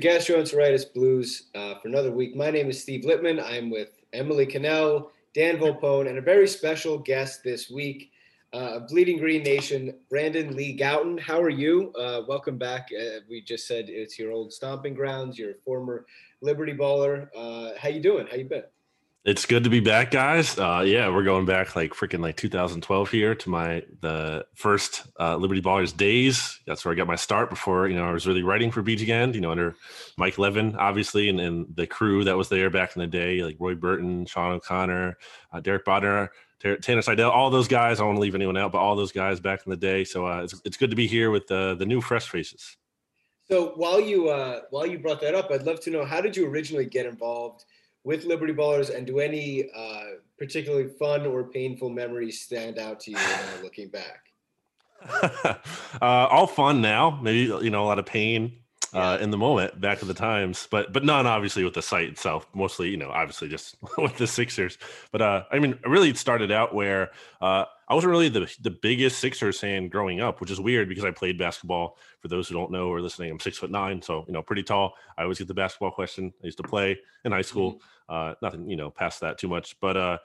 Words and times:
Gastroenteritis 0.00 0.94
Blues 0.94 1.48
uh, 1.54 1.74
for 1.74 1.88
another 1.88 2.10
week. 2.10 2.34
My 2.34 2.50
name 2.50 2.70
is 2.70 2.80
Steve 2.80 3.04
Littman. 3.04 3.42
I'm 3.44 3.68
with 3.68 3.90
Emily 4.14 4.46
Cannell, 4.46 5.10
Dan 5.34 5.58
Volpone, 5.58 6.08
and 6.08 6.16
a 6.16 6.22
very 6.22 6.48
special 6.48 6.96
guest 6.96 7.44
this 7.44 7.70
week, 7.70 8.10
uh, 8.54 8.78
Bleeding 8.88 9.18
Green 9.18 9.42
Nation, 9.42 9.94
Brandon 10.08 10.56
Lee 10.56 10.74
Gowton. 10.74 11.20
How 11.20 11.38
are 11.42 11.50
you? 11.50 11.92
Uh, 11.92 12.22
welcome 12.26 12.56
back. 12.56 12.88
Uh, 12.98 13.20
we 13.28 13.42
just 13.42 13.66
said 13.66 13.90
it's 13.90 14.18
your 14.18 14.32
old 14.32 14.54
stomping 14.54 14.94
grounds. 14.94 15.38
You're 15.38 15.56
former 15.66 16.06
Liberty 16.40 16.72
baller. 16.72 17.28
Uh, 17.36 17.72
how 17.78 17.90
you 17.90 18.00
doing? 18.00 18.26
How 18.26 18.36
you 18.36 18.46
been? 18.46 18.64
It's 19.22 19.44
good 19.44 19.64
to 19.64 19.70
be 19.70 19.80
back, 19.80 20.10
guys. 20.10 20.58
Uh, 20.58 20.82
yeah, 20.86 21.10
we're 21.10 21.24
going 21.24 21.44
back 21.44 21.76
like 21.76 21.92
freaking 21.92 22.20
like 22.20 22.38
2012 22.38 23.10
here 23.10 23.34
to 23.34 23.50
my 23.50 23.82
the 24.00 24.46
first 24.54 25.02
uh, 25.20 25.36
Liberty 25.36 25.60
Ballers 25.60 25.94
days. 25.94 26.58
That's 26.66 26.82
where 26.86 26.92
I 26.92 26.94
got 26.94 27.06
my 27.06 27.16
start 27.16 27.50
before 27.50 27.86
you 27.86 27.96
know 27.96 28.08
I 28.08 28.12
was 28.12 28.26
really 28.26 28.42
writing 28.42 28.70
for 28.70 28.82
BGN. 28.82 29.34
You 29.34 29.42
know, 29.42 29.50
under 29.50 29.76
Mike 30.16 30.38
Levin, 30.38 30.74
obviously, 30.76 31.28
and, 31.28 31.38
and 31.38 31.66
the 31.74 31.86
crew 31.86 32.24
that 32.24 32.34
was 32.34 32.48
there 32.48 32.70
back 32.70 32.96
in 32.96 33.00
the 33.00 33.06
day, 33.06 33.44
like 33.44 33.56
Roy 33.60 33.74
Burton, 33.74 34.24
Sean 34.24 34.52
O'Connor, 34.52 35.18
uh, 35.52 35.60
Derek 35.60 35.84
Bodner, 35.84 36.30
Ter- 36.58 36.78
Tanner 36.78 37.02
Seidel, 37.02 37.30
all 37.30 37.50
those 37.50 37.68
guys. 37.68 37.98
I 37.98 38.00
don't 38.00 38.08
want 38.08 38.16
to 38.16 38.22
leave 38.22 38.34
anyone 38.34 38.56
out, 38.56 38.72
but 38.72 38.78
all 38.78 38.96
those 38.96 39.12
guys 39.12 39.38
back 39.38 39.60
in 39.66 39.70
the 39.70 39.76
day. 39.76 40.02
So 40.02 40.26
uh, 40.26 40.44
it's 40.44 40.58
it's 40.64 40.78
good 40.78 40.90
to 40.90 40.96
be 40.96 41.06
here 41.06 41.30
with 41.30 41.46
the 41.46 41.76
the 41.78 41.84
new 41.84 42.00
fresh 42.00 42.26
faces. 42.26 42.78
So 43.50 43.72
while 43.76 44.00
you 44.00 44.30
uh, 44.30 44.60
while 44.70 44.86
you 44.86 44.98
brought 44.98 45.20
that 45.20 45.34
up, 45.34 45.50
I'd 45.50 45.64
love 45.64 45.80
to 45.80 45.90
know 45.90 46.06
how 46.06 46.22
did 46.22 46.34
you 46.34 46.46
originally 46.46 46.86
get 46.86 47.04
involved 47.04 47.66
with 48.04 48.24
Liberty 48.24 48.52
Ballers, 48.52 48.94
and 48.94 49.06
do 49.06 49.20
any 49.20 49.70
uh, 49.76 50.04
particularly 50.38 50.88
fun 50.98 51.26
or 51.26 51.44
painful 51.44 51.90
memories 51.90 52.40
stand 52.40 52.78
out 52.78 53.00
to 53.00 53.12
you 53.12 53.16
uh, 53.18 53.42
looking 53.62 53.88
back? 53.88 54.26
uh, 55.22 55.58
all 56.02 56.46
fun 56.46 56.80
now. 56.80 57.18
Maybe 57.22 57.40
you 57.40 57.70
know 57.70 57.84
a 57.84 57.86
lot 57.86 57.98
of 57.98 58.06
pain 58.06 58.52
uh, 58.92 59.18
in 59.20 59.30
the 59.30 59.38
moment, 59.38 59.80
back 59.80 60.02
of 60.02 60.08
the 60.08 60.14
times, 60.14 60.66
but 60.70 60.92
but 60.92 61.04
none 61.04 61.26
obviously 61.26 61.64
with 61.64 61.74
the 61.74 61.82
site 61.82 62.08
itself. 62.08 62.46
Mostly, 62.54 62.88
you 62.90 62.96
know, 62.96 63.10
obviously 63.10 63.48
just 63.48 63.76
with 63.98 64.16
the 64.16 64.26
Sixers. 64.26 64.78
But 65.12 65.22
uh, 65.22 65.44
I 65.50 65.58
mean, 65.58 65.78
really, 65.84 66.10
it 66.10 66.18
started 66.18 66.50
out 66.50 66.74
where 66.74 67.10
uh, 67.40 67.66
I 67.90 67.94
wasn't 67.94 68.12
really 68.12 68.28
the 68.28 68.48
the 68.60 68.70
biggest 68.70 69.18
Sixers 69.18 69.58
fan 69.58 69.88
growing 69.88 70.20
up, 70.20 70.40
which 70.40 70.52
is 70.52 70.60
weird 70.60 70.88
because 70.88 71.04
I 71.04 71.10
played 71.10 71.36
basketball. 71.36 71.98
For 72.20 72.28
those 72.28 72.48
who 72.48 72.54
don't 72.54 72.70
know 72.70 72.88
or 72.88 73.00
listening, 73.00 73.32
I'm 73.32 73.40
six 73.40 73.58
foot 73.58 73.72
nine, 73.72 74.00
so 74.00 74.24
you 74.28 74.32
know, 74.32 74.42
pretty 74.42 74.62
tall. 74.62 74.94
I 75.18 75.22
always 75.22 75.38
get 75.38 75.48
the 75.48 75.54
basketball 75.54 75.90
question. 75.90 76.32
I 76.40 76.46
used 76.46 76.58
to 76.58 76.62
play 76.62 76.96
in 77.24 77.32
high 77.32 77.42
school. 77.42 77.82
Uh, 78.08 78.34
nothing, 78.42 78.70
you 78.70 78.76
know, 78.76 78.90
past 78.90 79.20
that 79.20 79.38
too 79.38 79.48
much, 79.48 79.78
but 79.80 79.96
uh, 79.96 80.18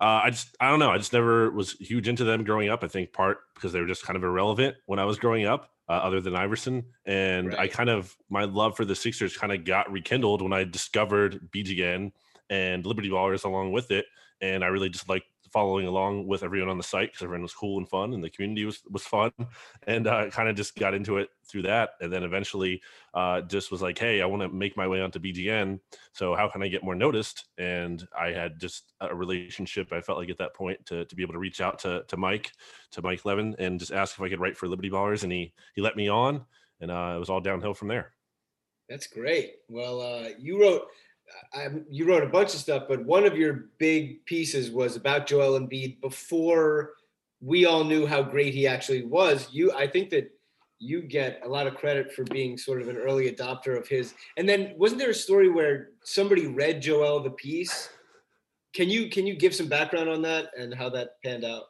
uh, 0.00 0.22
I 0.24 0.30
just 0.30 0.56
I 0.58 0.70
don't 0.70 0.78
know. 0.78 0.90
I 0.90 0.96
just 0.96 1.12
never 1.12 1.50
was 1.50 1.72
huge 1.72 2.08
into 2.08 2.24
them 2.24 2.44
growing 2.44 2.70
up. 2.70 2.82
I 2.82 2.88
think 2.88 3.12
part 3.12 3.40
because 3.54 3.72
they 3.72 3.80
were 3.80 3.86
just 3.86 4.04
kind 4.04 4.16
of 4.16 4.24
irrelevant 4.24 4.76
when 4.86 4.98
I 4.98 5.04
was 5.04 5.18
growing 5.18 5.44
up, 5.44 5.70
uh, 5.90 5.92
other 5.92 6.22
than 6.22 6.34
Iverson. 6.34 6.82
And 7.04 7.54
I 7.54 7.68
kind 7.68 7.90
of 7.90 8.16
my 8.30 8.44
love 8.44 8.74
for 8.74 8.86
the 8.86 8.96
Sixers 8.96 9.36
kind 9.36 9.52
of 9.52 9.64
got 9.64 9.92
rekindled 9.92 10.40
when 10.40 10.54
I 10.54 10.64
discovered 10.64 11.50
BGN 11.54 12.12
and 12.48 12.86
Liberty 12.86 13.10
Ballers 13.10 13.44
along 13.44 13.72
with 13.72 13.90
it. 13.90 14.06
And 14.40 14.64
I 14.64 14.68
really 14.68 14.88
just 14.88 15.08
liked 15.08 15.26
following 15.52 15.86
along 15.86 16.26
with 16.26 16.42
everyone 16.42 16.68
on 16.70 16.78
the 16.78 16.82
site 16.82 17.10
because 17.10 17.22
everyone 17.22 17.42
was 17.42 17.52
cool 17.52 17.78
and 17.78 17.88
fun, 17.88 18.14
and 18.14 18.24
the 18.24 18.30
community 18.30 18.64
was 18.64 18.82
was 18.90 19.04
fun. 19.04 19.32
And 19.86 20.06
uh, 20.06 20.30
kind 20.30 20.48
of 20.48 20.56
just 20.56 20.76
got 20.76 20.94
into 20.94 21.18
it 21.18 21.28
through 21.44 21.62
that. 21.62 21.90
And 22.00 22.12
then 22.12 22.22
eventually, 22.22 22.82
uh, 23.14 23.42
just 23.42 23.70
was 23.70 23.82
like, 23.82 23.98
hey, 23.98 24.22
I 24.22 24.26
want 24.26 24.42
to 24.42 24.48
make 24.48 24.76
my 24.76 24.86
way 24.86 25.00
onto 25.00 25.18
BGN. 25.18 25.80
So 26.12 26.34
how 26.34 26.48
can 26.48 26.62
I 26.62 26.68
get 26.68 26.84
more 26.84 26.94
noticed? 26.94 27.46
And 27.58 28.06
I 28.18 28.30
had 28.30 28.58
just 28.58 28.92
a 29.00 29.14
relationship. 29.14 29.92
I 29.92 30.00
felt 30.00 30.18
like 30.18 30.30
at 30.30 30.38
that 30.38 30.54
point 30.54 30.84
to, 30.86 31.04
to 31.04 31.16
be 31.16 31.22
able 31.22 31.34
to 31.34 31.38
reach 31.38 31.60
out 31.60 31.78
to 31.80 32.04
to 32.08 32.16
Mike, 32.16 32.52
to 32.92 33.02
Mike 33.02 33.24
Levin, 33.24 33.54
and 33.58 33.78
just 33.78 33.92
ask 33.92 34.16
if 34.16 34.22
I 34.22 34.28
could 34.28 34.40
write 34.40 34.56
for 34.56 34.68
Liberty 34.68 34.90
Ballers, 34.90 35.22
and 35.22 35.32
he 35.32 35.52
he 35.74 35.82
let 35.82 35.96
me 35.96 36.08
on, 36.08 36.44
and 36.80 36.90
uh, 36.90 37.14
it 37.16 37.18
was 37.18 37.30
all 37.30 37.40
downhill 37.40 37.74
from 37.74 37.88
there. 37.88 38.12
That's 38.88 39.06
great. 39.06 39.54
Well, 39.68 40.00
uh, 40.00 40.28
you 40.38 40.60
wrote 40.60 40.88
I, 41.54 41.68
you 41.90 42.06
wrote 42.06 42.22
a 42.22 42.28
bunch 42.28 42.54
of 42.54 42.60
stuff, 42.60 42.84
but 42.88 43.04
one 43.04 43.24
of 43.24 43.36
your 43.36 43.66
big 43.78 44.24
pieces 44.24 44.70
was 44.70 44.96
about 44.96 45.26
Joel 45.26 45.58
Embiid 45.58 46.00
before 46.00 46.92
we 47.40 47.66
all 47.66 47.84
knew 47.84 48.06
how 48.06 48.22
great 48.22 48.54
he 48.54 48.66
actually 48.66 49.04
was. 49.04 49.48
You, 49.52 49.72
I 49.72 49.86
think 49.86 50.10
that 50.10 50.30
you 50.78 51.02
get 51.02 51.40
a 51.44 51.48
lot 51.48 51.66
of 51.66 51.74
credit 51.74 52.12
for 52.12 52.24
being 52.24 52.58
sort 52.58 52.82
of 52.82 52.88
an 52.88 52.96
early 52.96 53.30
adopter 53.30 53.76
of 53.78 53.86
his. 53.86 54.14
And 54.36 54.48
then 54.48 54.74
wasn't 54.76 55.00
there 55.00 55.10
a 55.10 55.14
story 55.14 55.48
where 55.48 55.90
somebody 56.02 56.46
read 56.46 56.82
Joel 56.82 57.20
the 57.20 57.30
piece? 57.30 57.88
Can 58.74 58.88
you 58.88 59.08
can 59.10 59.26
you 59.26 59.36
give 59.36 59.54
some 59.54 59.68
background 59.68 60.08
on 60.08 60.22
that 60.22 60.50
and 60.58 60.74
how 60.74 60.88
that 60.90 61.22
panned 61.22 61.44
out? 61.44 61.64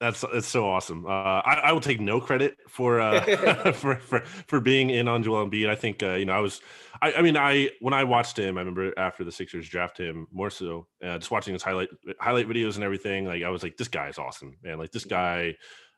That's 0.00 0.24
it's 0.32 0.46
so 0.46 0.68
awesome. 0.68 1.06
Uh, 1.06 1.08
I, 1.10 1.60
I 1.64 1.72
will 1.72 1.80
take 1.80 2.00
no 2.00 2.20
credit 2.20 2.56
for 2.68 3.00
uh, 3.00 3.20
for, 3.72 3.96
for 3.96 4.20
for 4.20 4.60
being 4.60 4.90
in 4.90 5.08
on 5.08 5.22
Joel 5.22 5.48
Embiid. 5.48 5.68
I 5.68 5.74
think 5.74 6.02
uh, 6.02 6.14
you 6.14 6.24
know 6.24 6.34
I 6.34 6.40
was. 6.40 6.60
I, 7.00 7.12
I 7.14 7.22
mean, 7.22 7.36
I 7.36 7.70
when 7.80 7.94
I 7.94 8.04
watched 8.04 8.38
him, 8.38 8.58
I 8.58 8.60
remember 8.60 8.92
after 8.96 9.24
the 9.24 9.32
Sixers 9.32 9.68
draft 9.68 9.98
him 9.98 10.26
more 10.32 10.50
so, 10.50 10.86
uh, 11.04 11.18
just 11.18 11.30
watching 11.30 11.52
his 11.52 11.62
highlight 11.62 11.88
highlight 12.20 12.48
videos 12.48 12.76
and 12.76 12.84
everything. 12.84 13.24
Like 13.24 13.42
I 13.42 13.50
was 13.50 13.62
like, 13.62 13.76
this 13.76 13.88
guy 13.88 14.08
is 14.08 14.18
awesome, 14.18 14.56
man. 14.62 14.78
Like 14.78 14.92
this 14.92 15.04
guy, 15.04 15.56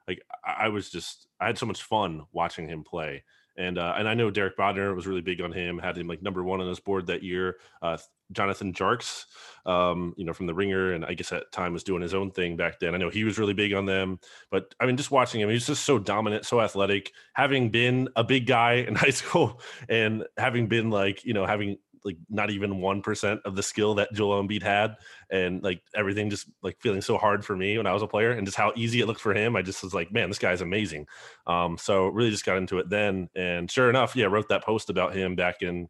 like 0.09 0.23
I, 0.45 0.67
I 0.67 0.69
was 0.69 0.91
just 0.91 1.27
I 1.39 1.47
had 1.47 1.59
so 1.59 1.67
much 1.67 1.83
fun 1.83 2.23
watching 2.33 2.69
him 2.69 2.85
play. 2.85 3.25
And 3.57 3.77
uh, 3.77 3.95
and 3.99 4.09
I 4.09 4.15
know 4.15 4.31
Derek 4.31 4.57
Bodner 4.57 4.95
was 4.95 5.07
really 5.07 5.21
big 5.21 5.43
on 5.43 5.53
him. 5.53 5.79
Had 5.79 5.99
him 5.99 6.07
like 6.07 6.23
number 6.23 6.43
one 6.43 6.63
on 6.63 6.69
his 6.69 6.81
board 6.81 7.09
that 7.09 7.23
year. 7.23 7.57
Uh, 7.83 7.99
Jonathan 8.33 8.73
Tjarks, 8.73 9.25
um, 9.67 10.15
you 10.17 10.25
know, 10.25 10.33
from 10.33 10.47
the 10.47 10.55
Ringer, 10.55 10.93
and 10.93 11.05
I 11.05 11.15
guess 11.15 11.33
at 11.33 11.51
time 11.53 11.73
was 11.73 11.85
doing 11.85 12.03
his 12.03 12.15
own 12.15 12.31
thing 12.31 12.57
back 12.57 12.79
then. 12.79 12.95
I 12.95 12.99
know 12.99 13.11
he 13.11 13.25
was 13.25 13.39
really 13.39 13.55
big 13.55 13.73
on 13.73 13.87
them, 13.87 14.19
but 14.51 14.75
I 14.81 14.87
mean, 14.87 14.97
just 14.97 15.11
watching 15.11 15.41
him, 15.41 15.51
he's 15.51 15.67
just 15.67 15.85
so 15.85 15.99
dominant, 15.99 16.47
so 16.47 16.61
athletic. 16.61 17.13
Having 17.35 17.71
been 17.71 18.09
a 18.17 18.25
big 18.25 18.47
guy 18.47 18.75
in 18.75 18.95
high 18.97 19.11
school, 19.11 19.61
and 19.89 20.25
having 20.37 20.69
been 20.69 20.91
like, 20.91 21.25
you 21.25 21.35
know, 21.35 21.47
having 21.47 21.79
like 22.03 22.17
not 22.31 22.51
even 22.51 22.81
one 22.81 23.03
percent 23.03 23.41
of 23.45 23.57
the 23.57 23.63
skill 23.63 23.95
that 23.97 24.13
Joel 24.13 24.43
Embiid 24.43 24.63
had, 24.63 24.97
and 25.31 25.63
like 25.63 25.83
everything 25.95 26.31
just 26.31 26.49
like 26.63 26.81
feeling 26.81 27.03
so 27.03 27.19
hard 27.19 27.45
for 27.45 27.57
me 27.57 27.77
when 27.77 27.87
I 27.87 27.93
was 27.93 28.03
a 28.03 28.07
player, 28.07 28.33
and 28.33 28.47
just 28.47 28.57
how 28.57 28.73
easy 28.77 29.01
it 29.01 29.07
looked 29.07 29.21
for 29.21 29.35
him. 29.35 29.57
I 29.57 29.63
just 29.63 29.83
was 29.83 29.95
like, 29.95 30.13
man, 30.13 30.31
this 30.31 30.39
guy's 30.39 30.61
amazing. 30.61 31.07
Um, 31.47 31.77
so 31.77 32.09
really 32.09 32.31
just 32.31 32.47
got 32.47 32.57
into 32.57 32.79
it 32.79 32.89
then, 32.89 33.29
and 33.35 33.71
sure 33.71 33.91
enough, 33.91 34.17
yeah, 34.17 34.27
wrote 34.27 34.49
that 34.49 34.65
post 34.65 34.91
about 34.91 35.15
him 35.15 35.35
back 35.37 35.63
in 35.63 35.89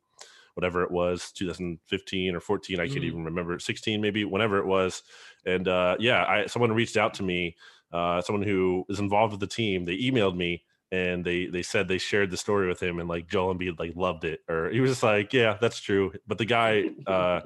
whatever 0.54 0.82
it 0.82 0.90
was 0.90 1.32
2015 1.32 2.34
or 2.34 2.40
14 2.40 2.80
i 2.80 2.86
can't 2.86 2.98
Mhm. 2.98 3.04
even 3.04 3.24
remember 3.24 3.58
16 3.58 4.00
maybe 4.00 4.24
whenever 4.24 4.58
it 4.58 4.66
was 4.66 5.02
and 5.46 5.68
uh 5.68 5.96
yeah 5.98 6.24
i 6.28 6.46
someone 6.46 6.72
reached 6.72 6.96
out 6.96 7.14
to 7.14 7.22
me 7.22 7.56
uh 7.92 8.20
someone 8.20 8.42
who 8.42 8.84
is 8.88 8.98
involved 9.00 9.32
with 9.32 9.40
the 9.40 9.46
team 9.46 9.84
they 9.84 9.96
emailed 9.98 10.36
me 10.36 10.62
and 10.92 11.24
they 11.24 11.46
they 11.46 11.62
said 11.62 11.86
they 11.86 11.98
shared 11.98 12.30
the 12.30 12.36
story 12.36 12.66
with 12.66 12.82
him 12.82 12.98
and 12.98 13.08
like 13.08 13.28
Joel 13.28 13.54
Embiid 13.54 13.78
like 13.78 13.92
loved 13.94 14.24
it 14.24 14.40
or 14.48 14.70
he 14.70 14.80
was 14.80 14.90
just 14.90 15.02
like 15.02 15.32
yeah 15.32 15.56
that's 15.60 15.80
true 15.80 16.12
but 16.26 16.38
the 16.38 16.44
guy 16.44 16.84
uh 17.06 17.40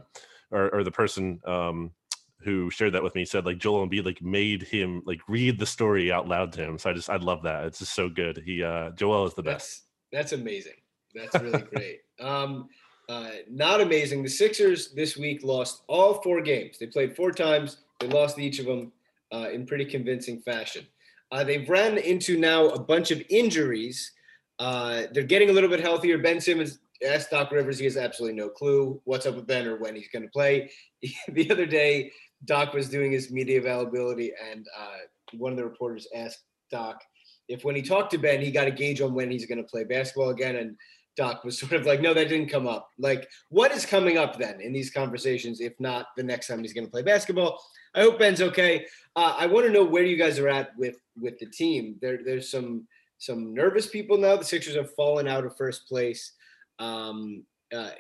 or, 0.50 0.75
or 0.75 0.85
the 0.85 0.91
person 0.91 1.41
um 1.47 1.91
who 2.41 2.69
shared 2.71 2.93
that 2.93 3.03
with 3.03 3.15
me 3.15 3.25
said 3.25 3.47
like 3.47 3.59
Joel 3.59 3.87
Embiid 3.87 4.05
like 4.05 4.21
made 4.23 4.62
him 4.62 5.03
like 5.07 5.21
read 5.29 5.59
the 5.59 5.67
story 5.67 6.11
out 6.12 6.29
loud 6.29 6.53
to 6.53 6.62
him 6.62 6.79
so 6.79 6.91
I 6.91 6.93
just 6.95 7.09
I 7.11 7.17
love 7.17 7.43
that 7.45 7.65
it's 7.67 7.79
just 7.79 7.95
so 7.95 8.09
good 8.09 8.43
he 8.45 8.62
uh 8.62 8.91
Joel 8.91 9.27
is 9.27 9.35
the 9.35 9.43
best 9.43 9.85
That's 10.12 10.31
that's 10.31 10.33
amazing. 10.41 10.75
That's 11.15 11.35
really 11.41 11.62
great. 11.62 12.00
Um, 12.21 12.69
uh, 13.09 13.31
not 13.51 13.81
amazing. 13.81 14.23
The 14.23 14.29
Sixers 14.29 14.93
this 14.93 15.17
week 15.17 15.45
lost 15.45 15.83
all 15.89 16.23
four 16.23 16.41
games. 16.41 16.79
They 16.79 16.87
played 16.87 17.17
four 17.17 17.31
times. 17.33 17.79
They 18.01 18.09
lost 18.09 18.39
each 18.39 18.59
of 18.59 18.67
them 18.67 18.93
uh, 19.33 19.49
in 19.53 19.67
pretty 19.67 19.85
convincing 19.85 20.41
fashion. 20.41 20.87
Uh, 21.33 21.45
they've 21.45 21.69
ran 21.69 21.99
into 21.99 22.39
now 22.39 22.69
a 22.69 22.79
bunch 22.79 23.11
of 23.11 23.23
injuries. 23.29 24.12
Uh, 24.59 25.03
they're 25.12 25.25
getting 25.25 25.51
a 25.51 25.53
little 25.53 25.71
bit 25.71 25.81
healthier. 25.81 26.19
Ben 26.19 26.41
Simmons 26.41 26.79
asked 27.06 27.31
Doc 27.31 27.51
Rivers. 27.51 27.79
He 27.79 27.85
has 27.85 27.97
absolutely 27.97 28.39
no 28.39 28.49
clue 28.49 29.01
what's 29.05 29.27
up 29.27 29.35
with 29.35 29.47
Ben 29.47 29.67
or 29.67 29.77
when 29.77 29.95
he's 29.95 30.09
going 30.09 30.23
to 30.23 30.31
play. 30.31 30.71
the 31.29 31.50
other 31.50 31.67
day, 31.67 32.11
Doc 32.45 32.73
was 32.73 32.89
doing 32.89 33.11
his 33.11 33.31
media 33.31 33.59
availability, 33.59 34.33
and 34.50 34.67
uh, 34.79 34.99
one 35.39 35.53
of 35.53 35.57
the 35.57 35.65
reporters 35.65 36.07
asked 36.15 36.45
Doc 36.71 37.00
if 37.49 37.65
when 37.65 37.77
he 37.77 37.83
talked 37.83 38.11
to 38.12 38.19
Ben, 38.19 38.41
he 38.41 38.50
got 38.50 38.67
a 38.67 38.71
gauge 38.71 39.00
on 39.00 39.15
when 39.15 39.31
he's 39.31 39.47
going 39.47 39.59
to 39.59 39.69
play 39.69 39.85
basketball 39.85 40.31
again. 40.31 40.57
And 40.57 40.77
Doc 41.16 41.44
was 41.44 41.58
sort 41.58 41.72
of 41.72 41.87
like, 41.87 42.00
no, 42.00 42.12
that 42.14 42.28
didn't 42.28 42.50
come 42.50 42.66
up. 42.66 42.90
Like, 42.99 43.28
what 43.49 43.72
is 43.72 43.87
coming 43.87 44.19
up 44.19 44.38
then 44.38 44.61
in 44.61 44.72
these 44.72 44.90
conversations, 44.90 45.61
if 45.61 45.78
not 45.78 46.06
the 46.16 46.22
next 46.22 46.49
time 46.49 46.61
he's 46.61 46.72
going 46.72 46.87
to 46.87 46.90
play 46.90 47.02
basketball? 47.02 47.62
I 47.94 48.00
hope 48.00 48.19
Ben's 48.19 48.43
okay. 48.43 48.87
Uh, 49.14 49.37
I 49.38 49.46
want 49.46 49.66
to 49.66 49.72
know 49.72 49.84
where 49.84 50.02
you 50.02 50.16
guys 50.16 50.38
are 50.38 50.49
at 50.49 50.76
with 50.76 50.96
with 51.20 51.38
the 51.38 51.46
team. 51.46 51.96
There, 52.00 52.19
there's 52.25 52.50
some 52.50 52.87
some 53.19 53.55
nervous 53.55 53.87
people 53.87 54.19
now. 54.19 54.37
The 54.37 54.44
Sixers 54.44 54.75
have 54.75 54.94
fallen 54.94 55.28
out 55.28 55.44
of 55.44 55.56
first 55.56 55.87
place. 55.88 56.32
Um, 56.78 57.44
uh, 57.72 57.90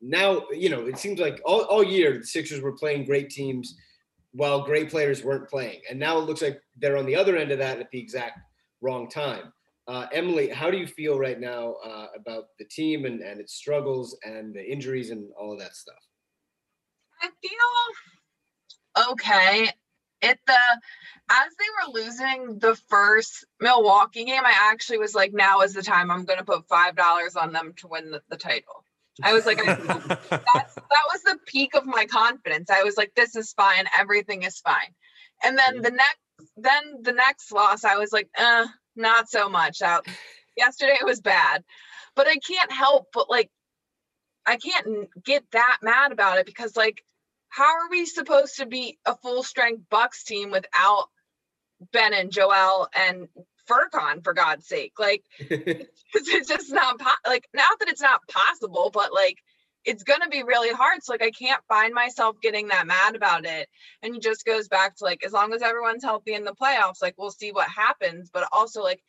now, 0.00 0.44
you 0.52 0.70
know, 0.70 0.86
it 0.86 0.98
seems 0.98 1.20
like 1.20 1.40
all, 1.44 1.62
all 1.62 1.84
year 1.84 2.18
the 2.18 2.26
Sixers 2.26 2.60
were 2.60 2.72
playing 2.72 3.04
great 3.04 3.30
teams 3.30 3.76
while 4.32 4.62
great 4.62 4.90
players 4.90 5.24
weren't 5.24 5.48
playing. 5.48 5.80
And 5.90 5.98
now 5.98 6.18
it 6.18 6.24
looks 6.24 6.40
like 6.40 6.60
they're 6.76 6.96
on 6.96 7.06
the 7.06 7.16
other 7.16 7.36
end 7.36 7.50
of 7.50 7.58
that 7.58 7.80
at 7.80 7.90
the 7.90 7.98
exact 7.98 8.38
wrong 8.80 9.10
time. 9.10 9.52
Uh, 9.90 10.06
Emily, 10.12 10.48
how 10.48 10.70
do 10.70 10.78
you 10.78 10.86
feel 10.86 11.18
right 11.18 11.40
now 11.40 11.74
uh, 11.84 12.06
about 12.14 12.44
the 12.60 12.64
team 12.64 13.06
and, 13.06 13.22
and 13.22 13.40
its 13.40 13.54
struggles 13.54 14.16
and 14.22 14.54
the 14.54 14.64
injuries 14.64 15.10
and 15.10 15.28
all 15.36 15.52
of 15.52 15.58
that 15.58 15.74
stuff? 15.74 15.96
I 17.20 17.28
feel 17.42 19.10
okay. 19.10 19.68
It 20.22 20.38
the 20.46 20.54
as 21.28 21.52
they 21.58 21.64
were 21.74 21.92
losing 22.00 22.60
the 22.60 22.76
first 22.88 23.44
Milwaukee 23.60 24.22
game, 24.24 24.44
I 24.44 24.54
actually 24.70 24.98
was 24.98 25.16
like, 25.16 25.32
now 25.32 25.62
is 25.62 25.74
the 25.74 25.82
time 25.82 26.12
I'm 26.12 26.24
going 26.24 26.38
to 26.38 26.44
put 26.44 26.68
five 26.68 26.94
dollars 26.94 27.34
on 27.34 27.52
them 27.52 27.72
to 27.78 27.88
win 27.88 28.12
the, 28.12 28.22
the 28.30 28.36
title. 28.36 28.84
I 29.24 29.32
was 29.32 29.44
like, 29.44 29.58
that's, 29.66 30.28
that 30.28 31.06
was 31.12 31.22
the 31.24 31.36
peak 31.46 31.74
of 31.74 31.84
my 31.84 32.06
confidence. 32.06 32.70
I 32.70 32.84
was 32.84 32.96
like, 32.96 33.12
this 33.16 33.34
is 33.34 33.54
fine, 33.54 33.86
everything 33.98 34.44
is 34.44 34.60
fine. 34.60 34.94
And 35.42 35.58
then 35.58 35.82
the 35.82 35.90
next, 35.90 36.52
then 36.56 37.02
the 37.02 37.12
next 37.12 37.50
loss, 37.50 37.82
I 37.82 37.96
was 37.96 38.12
like, 38.12 38.28
uh, 38.38 38.66
not 38.96 39.28
so 39.28 39.48
much. 39.48 39.82
Out 39.82 40.06
yesterday 40.56 40.96
it 41.00 41.06
was 41.06 41.20
bad, 41.20 41.64
but 42.14 42.26
I 42.26 42.36
can't 42.36 42.72
help 42.72 43.08
but 43.12 43.30
like, 43.30 43.50
I 44.46 44.56
can't 44.56 45.08
get 45.22 45.44
that 45.52 45.78
mad 45.82 46.12
about 46.12 46.38
it 46.38 46.46
because 46.46 46.76
like, 46.76 47.04
how 47.48 47.64
are 47.64 47.90
we 47.90 48.06
supposed 48.06 48.56
to 48.56 48.66
be 48.66 48.98
a 49.04 49.16
full 49.16 49.42
strength 49.42 49.82
Bucks 49.90 50.24
team 50.24 50.50
without 50.50 51.08
Ben 51.92 52.14
and 52.14 52.30
Joel 52.30 52.88
and 52.94 53.28
Furkan 53.68 54.22
for 54.22 54.32
God's 54.32 54.66
sake? 54.66 54.92
Like, 54.98 55.24
it's 55.38 56.48
just 56.48 56.72
not 56.72 56.98
po- 56.98 57.28
like 57.30 57.48
not 57.54 57.78
that 57.80 57.88
it's 57.88 58.02
not 58.02 58.26
possible, 58.28 58.90
but 58.92 59.12
like 59.12 59.38
it's 59.84 60.02
gonna 60.02 60.28
be 60.28 60.42
really 60.42 60.72
hard. 60.74 61.02
So 61.02 61.12
like 61.12 61.22
I 61.22 61.30
can't 61.30 61.62
find 61.68 61.94
myself 61.94 62.36
getting 62.42 62.68
that 62.68 62.86
mad 62.86 63.16
about 63.16 63.44
it. 63.44 63.68
And 64.02 64.16
it 64.16 64.22
just 64.22 64.44
goes 64.44 64.68
back 64.68 64.96
to 64.96 65.04
like 65.04 65.24
as 65.24 65.32
long 65.32 65.52
as 65.52 65.62
everyone's 65.62 66.04
healthy 66.04 66.34
in 66.34 66.44
the 66.44 66.54
playoffs, 66.54 67.02
like 67.02 67.14
we'll 67.16 67.30
see 67.30 67.52
what 67.52 67.68
happens. 67.68 68.30
But 68.32 68.48
also 68.52 68.82
like 68.82 69.02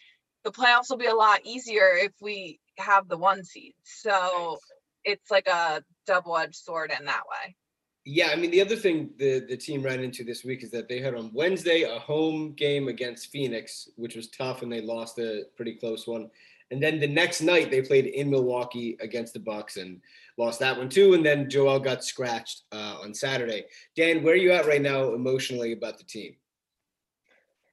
the 0.44 0.52
playoffs 0.52 0.90
will 0.90 0.98
be 0.98 1.08
a 1.08 1.16
lot 1.16 1.42
easier 1.44 1.92
if 1.94 2.14
we 2.22 2.60
have 2.78 3.08
the 3.08 3.18
one 3.18 3.44
seed. 3.44 3.74
So 3.84 4.60
it's 5.04 5.30
like 5.30 5.48
a 5.48 5.84
double-edged 6.08 6.56
sword 6.56 6.94
in 6.98 7.06
that 7.06 7.24
way. 7.30 7.56
Yeah, 8.04 8.30
I 8.32 8.36
mean 8.36 8.50
the 8.50 8.62
other 8.62 8.76
thing 8.76 9.12
the 9.18 9.46
the 9.48 9.58
team 9.58 9.84
ran 9.84 10.00
into 10.00 10.24
this 10.24 10.44
week 10.44 10.64
is 10.64 10.72
that 10.72 10.88
they 10.88 11.00
had 11.00 11.14
on 11.14 11.32
Wednesday 11.34 11.84
a 11.84 12.00
home 12.00 12.54
game 12.54 12.88
against 12.88 13.30
Phoenix, 13.30 13.90
which 13.96 14.16
was 14.16 14.30
tough, 14.30 14.64
and 14.64 14.72
they 14.72 14.82
lost 14.82 15.20
a 15.20 15.44
pretty 15.56 15.76
close 15.76 16.08
one. 16.08 16.32
And 16.72 16.82
then 16.82 17.00
the 17.00 17.08
next 17.08 17.42
night 17.42 17.70
they 17.70 17.82
played 17.82 18.08
in 18.08 18.30
Milwaukee 18.30 18.98
against 19.02 19.34
the 19.34 19.40
Bucks 19.40 19.78
and 19.78 20.02
lost 20.38 20.60
that 20.60 20.78
one 20.78 20.90
too. 20.90 21.14
And 21.14 21.26
then 21.26 21.50
Joel 21.50 21.80
got 21.80 22.04
scratched 22.04 22.64
uh, 22.72 22.98
on 23.02 23.14
Saturday. 23.14 23.66
Dan, 23.96 24.24
where 24.24 24.34
are 24.34 24.38
you 24.38 24.52
at 24.52 24.66
right 24.66 24.82
now 24.82 25.14
emotionally 25.14 25.74
about 25.74 25.98
the 25.98 26.04
team? 26.04 26.36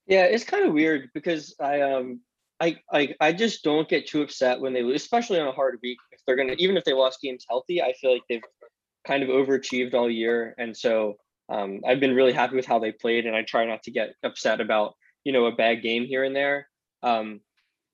Yeah, 0.06 0.24
it's 0.24 0.44
kind 0.44 0.66
of 0.66 0.72
weird 0.72 1.10
because 1.12 1.54
I 1.60 1.82
um 1.82 2.20
I, 2.60 2.76
I 2.92 3.14
I 3.20 3.32
just 3.32 3.62
don't 3.62 3.88
get 3.88 4.08
too 4.08 4.22
upset 4.22 4.60
when 4.60 4.72
they 4.72 4.82
lose, 4.82 5.02
especially 5.02 5.38
on 5.38 5.48
a 5.48 5.52
hard 5.52 5.78
week. 5.82 5.98
If 6.12 6.20
they're 6.26 6.36
gonna 6.36 6.56
even 6.58 6.76
if 6.76 6.84
they 6.84 6.94
lost 6.94 7.20
games 7.20 7.44
healthy, 7.48 7.82
I 7.82 7.92
feel 7.92 8.12
like 8.12 8.22
they've 8.28 8.42
kind 9.06 9.22
of 9.22 9.28
overachieved 9.28 9.94
all 9.94 10.10
year. 10.10 10.54
And 10.58 10.76
so 10.76 11.16
um, 11.48 11.80
I've 11.86 12.00
been 12.00 12.14
really 12.14 12.32
happy 12.32 12.56
with 12.56 12.66
how 12.66 12.78
they 12.78 12.92
played 12.92 13.26
and 13.26 13.34
I 13.34 13.42
try 13.42 13.64
not 13.64 13.82
to 13.84 13.90
get 13.90 14.14
upset 14.22 14.60
about, 14.60 14.94
you 15.24 15.32
know, 15.32 15.46
a 15.46 15.52
bad 15.52 15.82
game 15.82 16.04
here 16.04 16.24
and 16.24 16.36
there. 16.36 16.68
Um, 17.02 17.40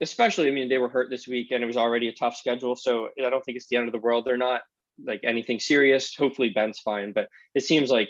especially, 0.00 0.48
I 0.48 0.52
mean, 0.52 0.68
they 0.68 0.78
were 0.78 0.88
hurt 0.88 1.10
this 1.10 1.26
week 1.28 1.50
and 1.50 1.62
it 1.62 1.66
was 1.66 1.76
already 1.76 2.08
a 2.08 2.12
tough 2.12 2.36
schedule. 2.36 2.76
So 2.76 3.08
I 3.18 3.30
don't 3.30 3.44
think 3.44 3.56
it's 3.56 3.66
the 3.68 3.76
end 3.76 3.88
of 3.88 3.92
the 3.92 3.98
world. 3.98 4.24
They're 4.24 4.36
not 4.36 4.62
like 5.04 5.20
anything 5.24 5.60
serious. 5.60 6.14
Hopefully 6.16 6.50
Ben's 6.50 6.78
fine, 6.78 7.12
but 7.12 7.28
it 7.54 7.64
seems 7.64 7.90
like, 7.90 8.08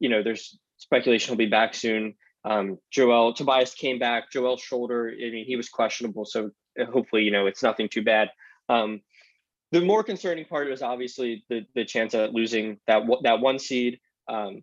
you 0.00 0.08
know, 0.08 0.22
there's 0.22 0.58
speculation 0.76 1.28
he'll 1.28 1.38
be 1.38 1.46
back 1.46 1.74
soon. 1.74 2.14
Um, 2.44 2.78
Joel 2.90 3.34
Tobias 3.34 3.74
came 3.74 3.98
back. 3.98 4.30
Joel's 4.30 4.62
shoulder, 4.62 5.10
I 5.10 5.30
mean, 5.30 5.46
he 5.46 5.56
was 5.56 5.68
questionable. 5.68 6.24
So 6.24 6.50
hopefully, 6.92 7.22
you 7.22 7.30
know, 7.30 7.46
it's 7.46 7.62
nothing 7.62 7.88
too 7.88 8.02
bad. 8.02 8.30
Um, 8.68 9.00
the 9.72 9.80
more 9.80 10.04
concerning 10.04 10.44
part 10.44 10.68
was 10.68 10.82
obviously 10.82 11.44
the 11.48 11.66
the 11.74 11.84
chance 11.84 12.14
of 12.14 12.32
losing 12.32 12.78
that 12.86 13.02
that 13.22 13.40
one 13.40 13.58
seed, 13.58 13.98
um, 14.28 14.62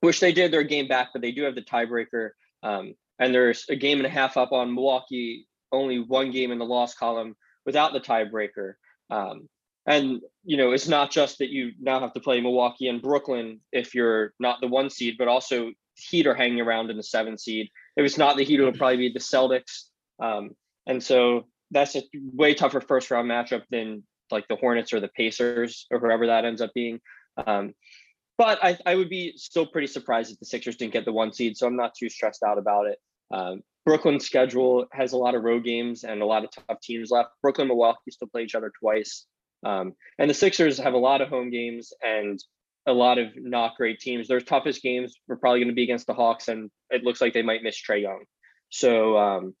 which 0.00 0.20
they 0.20 0.32
did. 0.32 0.52
They're 0.52 0.60
a 0.60 0.64
game 0.64 0.88
back, 0.88 1.10
but 1.12 1.22
they 1.22 1.32
do 1.32 1.44
have 1.44 1.54
the 1.54 1.62
tiebreaker. 1.62 2.30
Um, 2.62 2.94
and 3.18 3.34
there's 3.34 3.64
a 3.68 3.76
game 3.76 3.98
and 3.98 4.06
a 4.06 4.10
half 4.10 4.36
up 4.36 4.52
on 4.52 4.74
Milwaukee 4.74 5.46
only 5.72 5.98
one 5.98 6.30
game 6.30 6.52
in 6.52 6.58
the 6.58 6.64
loss 6.64 6.94
column 6.94 7.36
without 7.66 7.92
the 7.92 8.00
tiebreaker. 8.00 8.74
Um, 9.10 9.48
and 9.86 10.20
you 10.44 10.56
know, 10.56 10.72
it's 10.72 10.88
not 10.88 11.10
just 11.10 11.38
that 11.38 11.50
you 11.50 11.72
now 11.80 12.00
have 12.00 12.12
to 12.12 12.20
play 12.20 12.40
Milwaukee 12.40 12.88
and 12.88 13.02
Brooklyn 13.02 13.60
if 13.72 13.94
you're 13.94 14.32
not 14.38 14.60
the 14.60 14.68
one 14.68 14.90
seed, 14.90 15.16
but 15.18 15.28
also 15.28 15.72
Heat 15.96 16.26
are 16.26 16.34
hanging 16.34 16.60
around 16.60 16.90
in 16.90 16.96
the 16.96 17.02
seven 17.02 17.36
seed. 17.36 17.68
If 17.96 18.04
it's 18.04 18.18
not 18.18 18.36
the 18.36 18.44
Heat, 18.44 18.60
it'll 18.60 18.72
probably 18.72 18.96
be 18.96 19.12
the 19.12 19.18
Celtics. 19.18 19.84
Um, 20.22 20.50
and 20.86 21.02
so 21.02 21.46
that's 21.70 21.96
a 21.96 22.02
way 22.14 22.54
tougher 22.54 22.80
first 22.80 23.10
round 23.10 23.30
matchup 23.30 23.62
than 23.70 24.02
like 24.30 24.46
the 24.48 24.56
Hornets 24.56 24.92
or 24.92 25.00
the 25.00 25.08
Pacers 25.08 25.86
or 25.90 25.98
whoever 25.98 26.26
that 26.28 26.44
ends 26.44 26.60
up 26.60 26.72
being. 26.74 27.00
Um, 27.46 27.74
but 28.38 28.58
I, 28.62 28.78
I 28.86 28.94
would 28.94 29.10
be 29.10 29.34
still 29.36 29.66
pretty 29.66 29.86
surprised 29.86 30.32
if 30.32 30.38
the 30.38 30.46
Sixers 30.46 30.76
didn't 30.76 30.92
get 30.92 31.04
the 31.04 31.12
one 31.12 31.32
seed. 31.32 31.56
So 31.56 31.66
I'm 31.66 31.76
not 31.76 31.94
too 31.94 32.08
stressed 32.08 32.42
out 32.42 32.58
about 32.58 32.86
it. 32.86 32.98
Um, 33.30 33.60
Brooklyn's 33.86 34.26
schedule 34.26 34.86
has 34.92 35.12
a 35.12 35.16
lot 35.16 35.34
of 35.34 35.42
road 35.42 35.64
games 35.64 36.04
and 36.04 36.22
a 36.22 36.26
lot 36.26 36.44
of 36.44 36.50
tough 36.50 36.80
teams 36.82 37.10
left. 37.10 37.30
Brooklyn, 37.42 37.64
and 37.64 37.68
Milwaukee 37.68 38.10
still 38.10 38.28
play 38.28 38.42
each 38.42 38.54
other 38.54 38.72
twice. 38.78 39.26
Um, 39.64 39.94
and 40.18 40.28
the 40.28 40.34
Sixers 40.34 40.78
have 40.78 40.94
a 40.94 40.98
lot 40.98 41.20
of 41.20 41.28
home 41.28 41.50
games 41.50 41.92
and 42.02 42.38
a 42.86 42.92
lot 42.92 43.18
of 43.18 43.28
not 43.36 43.76
great 43.76 44.00
teams. 44.00 44.28
Their 44.28 44.40
toughest 44.40 44.82
games 44.82 45.14
were 45.28 45.36
probably 45.36 45.60
going 45.60 45.68
to 45.68 45.74
be 45.74 45.82
against 45.82 46.06
the 46.06 46.14
Hawks, 46.14 46.48
and 46.48 46.70
it 46.90 47.04
looks 47.04 47.20
like 47.20 47.34
they 47.34 47.42
might 47.42 47.62
miss 47.62 47.80
Trae 47.80 48.02
Young. 48.02 48.24
So 48.70 49.18
um, 49.18 49.54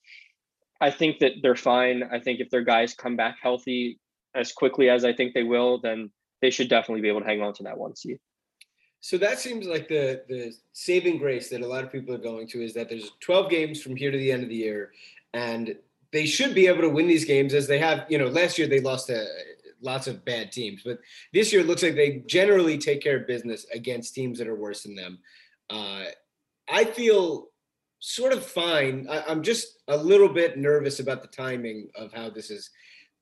I 0.80 0.90
think 0.90 1.18
that 1.18 1.32
they're 1.42 1.56
fine. 1.56 2.02
I 2.10 2.20
think 2.20 2.40
if 2.40 2.50
their 2.50 2.64
guys 2.64 2.94
come 2.94 3.16
back 3.16 3.36
healthy 3.42 3.98
as 4.34 4.52
quickly 4.52 4.88
as 4.88 5.04
I 5.04 5.12
think 5.12 5.34
they 5.34 5.42
will, 5.42 5.80
then 5.80 6.10
they 6.40 6.50
should 6.50 6.68
definitely 6.68 7.02
be 7.02 7.08
able 7.08 7.20
to 7.20 7.26
hang 7.26 7.42
on 7.42 7.52
to 7.54 7.64
that 7.64 7.78
one 7.78 7.96
seed. 7.96 8.18
So 9.00 9.16
that 9.18 9.38
seems 9.38 9.66
like 9.66 9.88
the 9.88 10.22
the 10.28 10.52
saving 10.72 11.18
grace 11.18 11.48
that 11.50 11.62
a 11.62 11.66
lot 11.66 11.84
of 11.84 11.92
people 11.92 12.14
are 12.14 12.18
going 12.18 12.46
to 12.48 12.62
is 12.62 12.74
that 12.74 12.88
there's 12.88 13.12
12 13.20 13.50
games 13.50 13.82
from 13.82 13.96
here 13.96 14.10
to 14.10 14.18
the 14.18 14.30
end 14.30 14.42
of 14.42 14.48
the 14.48 14.54
year, 14.54 14.92
and 15.32 15.74
they 16.12 16.26
should 16.26 16.54
be 16.54 16.66
able 16.66 16.82
to 16.82 16.90
win 16.90 17.06
these 17.06 17.24
games 17.24 17.54
as 17.54 17.66
they 17.66 17.78
have. 17.78 18.04
You 18.08 18.18
know, 18.18 18.28
last 18.28 18.58
year 18.58 18.66
they 18.66 18.80
lost 18.80 19.06
to 19.06 19.26
lots 19.80 20.06
of 20.06 20.24
bad 20.24 20.52
teams, 20.52 20.82
but 20.84 20.98
this 21.32 21.52
year 21.52 21.62
it 21.62 21.66
looks 21.66 21.82
like 21.82 21.94
they 21.94 22.22
generally 22.26 22.76
take 22.76 23.02
care 23.02 23.16
of 23.16 23.26
business 23.26 23.64
against 23.72 24.14
teams 24.14 24.38
that 24.38 24.48
are 24.48 24.54
worse 24.54 24.82
than 24.82 24.94
them. 24.94 25.18
Uh, 25.70 26.04
I 26.68 26.84
feel 26.84 27.48
sort 28.00 28.32
of 28.34 28.44
fine. 28.44 29.06
I, 29.10 29.24
I'm 29.26 29.42
just 29.42 29.78
a 29.88 29.96
little 29.96 30.28
bit 30.28 30.58
nervous 30.58 31.00
about 31.00 31.22
the 31.22 31.28
timing 31.28 31.88
of 31.94 32.12
how 32.12 32.28
this 32.28 32.50
is 32.50 32.70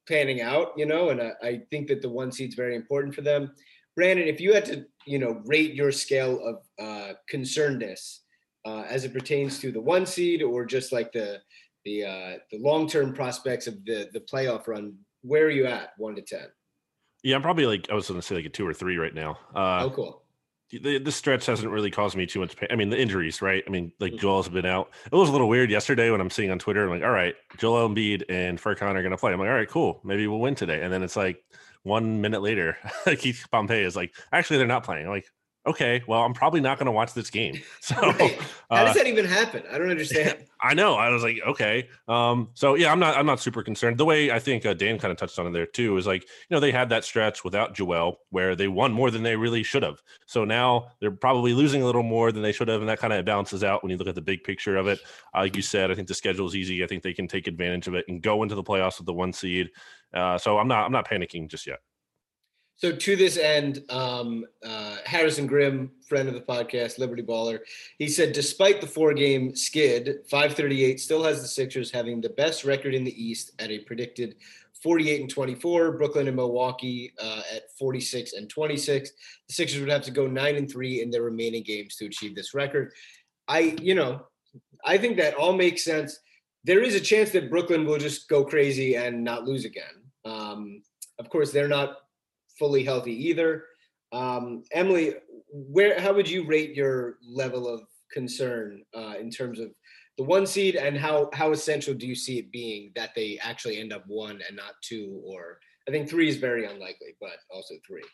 panning 0.08 0.40
out. 0.40 0.72
You 0.76 0.86
know, 0.86 1.10
and 1.10 1.22
I, 1.22 1.32
I 1.40 1.62
think 1.70 1.86
that 1.88 2.02
the 2.02 2.08
one 2.08 2.32
seed's 2.32 2.56
very 2.56 2.74
important 2.74 3.14
for 3.14 3.22
them. 3.22 3.52
Brandon, 3.94 4.28
if 4.28 4.40
you 4.40 4.54
had 4.54 4.64
to, 4.66 4.86
you 5.08 5.18
know, 5.18 5.40
rate 5.46 5.74
your 5.74 5.90
scale 5.92 6.40
of 6.44 6.56
uh, 6.84 7.12
concernedness 7.32 8.18
uh, 8.66 8.82
as 8.88 9.04
it 9.04 9.12
pertains 9.12 9.58
to 9.60 9.72
the 9.72 9.80
one 9.80 10.04
seed 10.06 10.42
or 10.42 10.64
just 10.64 10.92
like 10.92 11.12
the 11.12 11.40
the 11.84 12.04
uh, 12.04 12.36
the 12.50 12.58
long 12.58 12.88
term 12.88 13.14
prospects 13.14 13.66
of 13.66 13.84
the 13.84 14.08
the 14.12 14.20
playoff 14.20 14.66
run, 14.66 14.94
where 15.22 15.46
are 15.46 15.50
you 15.50 15.66
at, 15.66 15.90
one 15.96 16.14
to 16.16 16.22
ten? 16.22 16.46
Yeah, 17.22 17.36
I'm 17.36 17.42
probably 17.42 17.66
like 17.66 17.88
I 17.90 17.94
was 17.94 18.08
going 18.08 18.20
to 18.20 18.26
say 18.26 18.36
like 18.36 18.44
a 18.44 18.50
two 18.50 18.66
or 18.66 18.74
three 18.74 18.96
right 18.96 19.14
now. 19.14 19.38
Uh, 19.54 19.84
oh, 19.84 19.90
cool. 19.90 20.22
The, 20.70 20.98
the 20.98 21.10
stretch 21.10 21.46
hasn't 21.46 21.72
really 21.72 21.90
caused 21.90 22.14
me 22.14 22.26
too 22.26 22.40
much 22.40 22.54
pain. 22.54 22.68
I 22.70 22.76
mean, 22.76 22.90
the 22.90 23.00
injuries, 23.00 23.40
right? 23.40 23.64
I 23.66 23.70
mean, 23.70 23.90
like 24.00 24.12
Mhm. 24.12 24.18
Joel's 24.18 24.50
been 24.50 24.66
out. 24.66 24.90
It 25.10 25.16
was 25.16 25.30
a 25.30 25.32
little 25.32 25.48
weird 25.48 25.70
yesterday 25.70 26.10
when 26.10 26.20
I'm 26.20 26.28
seeing 26.28 26.50
on 26.50 26.58
Twitter. 26.58 26.84
I'm 26.84 26.90
like, 26.90 27.02
all 27.02 27.10
right, 27.10 27.34
Joel 27.56 27.88
Embiid 27.88 28.24
and 28.28 28.60
Furkan 28.60 28.94
are 28.94 29.00
going 29.00 29.12
to 29.12 29.16
play. 29.16 29.32
I'm 29.32 29.40
like, 29.40 29.48
all 29.48 29.54
right, 29.54 29.68
cool. 29.68 29.98
Maybe 30.04 30.26
we'll 30.26 30.40
win 30.40 30.54
today. 30.54 30.82
And 30.82 30.92
then 30.92 31.02
it's 31.02 31.16
like 31.16 31.42
one 31.88 32.20
minute 32.20 32.42
later, 32.42 32.76
Keith 33.18 33.46
Pompey 33.50 33.82
is 33.82 33.96
like, 33.96 34.14
actually, 34.32 34.58
they're 34.58 34.66
not 34.66 34.84
playing. 34.84 35.06
I'm 35.06 35.12
like, 35.12 35.28
okay, 35.68 36.02
well, 36.06 36.22
I'm 36.22 36.34
probably 36.34 36.60
not 36.60 36.78
going 36.78 36.86
to 36.86 36.92
watch 36.92 37.14
this 37.14 37.30
game. 37.30 37.60
So 37.80 37.94
Right. 38.00 38.38
How 38.70 38.76
uh, 38.76 38.84
does 38.86 38.96
that 38.96 39.06
even 39.06 39.24
happen? 39.24 39.62
I 39.70 39.78
don't 39.78 39.88
understand. 39.88 40.44
I 40.60 40.74
know. 40.74 40.94
I 40.94 41.08
was 41.08 41.22
like, 41.22 41.38
okay. 41.46 41.88
Um, 42.06 42.50
so 42.52 42.74
yeah, 42.74 42.92
I'm 42.92 42.98
not. 42.98 43.16
I'm 43.16 43.24
not 43.24 43.40
super 43.40 43.62
concerned. 43.62 43.96
The 43.96 44.04
way 44.04 44.30
I 44.30 44.38
think 44.38 44.66
uh, 44.66 44.74
Dan 44.74 44.98
kind 44.98 45.10
of 45.10 45.16
touched 45.16 45.38
on 45.38 45.46
it 45.46 45.52
there 45.52 45.64
too 45.64 45.96
is 45.96 46.06
like, 46.06 46.22
you 46.22 46.54
know, 46.54 46.60
they 46.60 46.72
had 46.72 46.90
that 46.90 47.04
stretch 47.04 47.44
without 47.44 47.74
Joel 47.74 48.18
where 48.30 48.54
they 48.56 48.68
won 48.68 48.92
more 48.92 49.10
than 49.10 49.22
they 49.22 49.36
really 49.36 49.62
should 49.62 49.82
have. 49.82 50.02
So 50.26 50.44
now 50.44 50.88
they're 51.00 51.10
probably 51.10 51.54
losing 51.54 51.82
a 51.82 51.86
little 51.86 52.02
more 52.02 52.30
than 52.30 52.42
they 52.42 52.52
should 52.52 52.68
have, 52.68 52.80
and 52.80 52.88
that 52.88 52.98
kind 52.98 53.12
of 53.12 53.24
balances 53.24 53.64
out 53.64 53.82
when 53.82 53.90
you 53.90 53.96
look 53.96 54.08
at 54.08 54.14
the 54.14 54.20
big 54.20 54.44
picture 54.44 54.76
of 54.76 54.86
it. 54.86 54.98
Uh, 55.34 55.40
like 55.40 55.56
you 55.56 55.62
said, 55.62 55.90
I 55.90 55.94
think 55.94 56.08
the 56.08 56.14
schedule 56.14 56.46
is 56.46 56.56
easy. 56.56 56.84
I 56.84 56.86
think 56.86 57.02
they 57.02 57.14
can 57.14 57.28
take 57.28 57.46
advantage 57.46 57.86
of 57.86 57.94
it 57.94 58.04
and 58.08 58.20
go 58.20 58.42
into 58.42 58.54
the 58.54 58.64
playoffs 58.64 58.98
with 58.98 59.06
the 59.06 59.14
one 59.14 59.32
seed. 59.32 59.70
Uh, 60.12 60.36
so 60.36 60.58
I'm 60.58 60.68
not. 60.68 60.84
I'm 60.84 60.92
not 60.92 61.08
panicking 61.08 61.48
just 61.48 61.66
yet. 61.66 61.78
So 62.78 62.92
to 62.92 63.16
this 63.16 63.36
end, 63.36 63.82
um, 63.90 64.44
uh, 64.64 64.98
Harrison 65.04 65.48
Grimm, 65.48 65.90
friend 66.08 66.28
of 66.28 66.34
the 66.34 66.40
podcast, 66.40 67.00
Liberty 67.00 67.24
Baller, 67.24 67.58
he 67.98 68.06
said, 68.06 68.32
despite 68.32 68.80
the 68.80 68.86
four-game 68.86 69.56
skid, 69.56 70.18
538 70.30 71.00
still 71.00 71.24
has 71.24 71.42
the 71.42 71.48
Sixers 71.48 71.90
having 71.90 72.20
the 72.20 72.30
best 72.30 72.64
record 72.64 72.94
in 72.94 73.02
the 73.02 73.20
East 73.20 73.50
at 73.58 73.72
a 73.72 73.80
predicted 73.80 74.36
48 74.80 75.22
and 75.22 75.28
24. 75.28 75.98
Brooklyn 75.98 76.28
and 76.28 76.36
Milwaukee 76.36 77.12
uh, 77.20 77.42
at 77.52 77.62
46 77.76 78.34
and 78.34 78.48
26. 78.48 79.10
The 79.48 79.54
Sixers 79.54 79.80
would 79.80 79.90
have 79.90 80.02
to 80.02 80.12
go 80.12 80.28
nine 80.28 80.54
and 80.54 80.70
three 80.70 81.02
in 81.02 81.10
their 81.10 81.22
remaining 81.22 81.64
games 81.64 81.96
to 81.96 82.06
achieve 82.06 82.36
this 82.36 82.54
record. 82.54 82.92
I, 83.48 83.76
you 83.82 83.96
know, 83.96 84.22
I 84.84 84.98
think 84.98 85.16
that 85.16 85.34
all 85.34 85.52
makes 85.52 85.82
sense. 85.82 86.20
There 86.62 86.80
is 86.80 86.94
a 86.94 87.00
chance 87.00 87.30
that 87.30 87.50
Brooklyn 87.50 87.86
will 87.86 87.98
just 87.98 88.28
go 88.28 88.44
crazy 88.44 88.94
and 88.94 89.24
not 89.24 89.42
lose 89.42 89.64
again. 89.64 90.04
Um, 90.24 90.82
of 91.18 91.28
course, 91.28 91.50
they're 91.50 91.66
not 91.66 91.96
fully 92.58 92.84
healthy 92.84 93.12
either. 93.28 93.64
Um, 94.12 94.64
Emily, 94.72 95.14
where 95.50 96.00
how 96.00 96.12
would 96.14 96.28
you 96.28 96.46
rate 96.46 96.74
your 96.74 97.18
level 97.22 97.68
of 97.68 97.82
concern 98.12 98.82
uh, 98.94 99.14
in 99.20 99.30
terms 99.30 99.58
of 99.60 99.70
the 100.16 100.24
one 100.24 100.46
seed 100.46 100.76
and 100.76 100.96
how 100.96 101.30
how 101.32 101.52
essential 101.52 101.94
do 101.94 102.06
you 102.06 102.14
see 102.14 102.38
it 102.38 102.50
being 102.50 102.90
that 102.96 103.10
they 103.14 103.38
actually 103.40 103.78
end 103.78 103.92
up 103.92 104.04
one 104.06 104.40
and 104.46 104.56
not 104.56 104.72
two 104.82 105.20
or 105.24 105.58
I 105.88 105.90
think 105.90 106.08
three 106.08 106.28
is 106.28 106.36
very 106.36 106.66
unlikely, 106.66 107.16
but 107.18 107.36
also 107.50 107.74
three. 107.86 108.04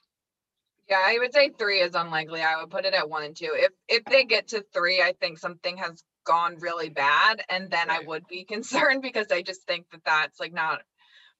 Yeah, 0.89 1.03
I 1.05 1.19
would 1.19 1.33
say 1.33 1.51
three 1.51 1.81
is 1.81 1.95
unlikely. 1.95 2.43
I 2.43 2.61
would 2.61 2.71
put 2.71 2.85
it 2.85 2.95
at 2.95 3.09
one 3.09 3.25
and 3.25 3.35
two. 3.35 3.51
If 3.53 3.73
if 3.89 4.05
they 4.05 4.25
get 4.25 4.49
to 4.49 4.65
three, 4.73 5.03
I 5.03 5.15
think 5.21 5.39
something 5.39 5.77
has 5.79 6.05
gone 6.25 6.57
really 6.61 6.89
bad, 6.91 7.43
and 7.49 7.71
then 7.71 7.91
I 7.91 8.01
would 8.01 8.27
be 8.29 8.45
concerned 8.49 9.03
because 9.03 9.27
I 9.33 9.43
just 9.43 9.67
think 9.67 9.87
that 9.91 10.05
that's 10.05 10.39
like 10.39 10.53
not 10.53 10.83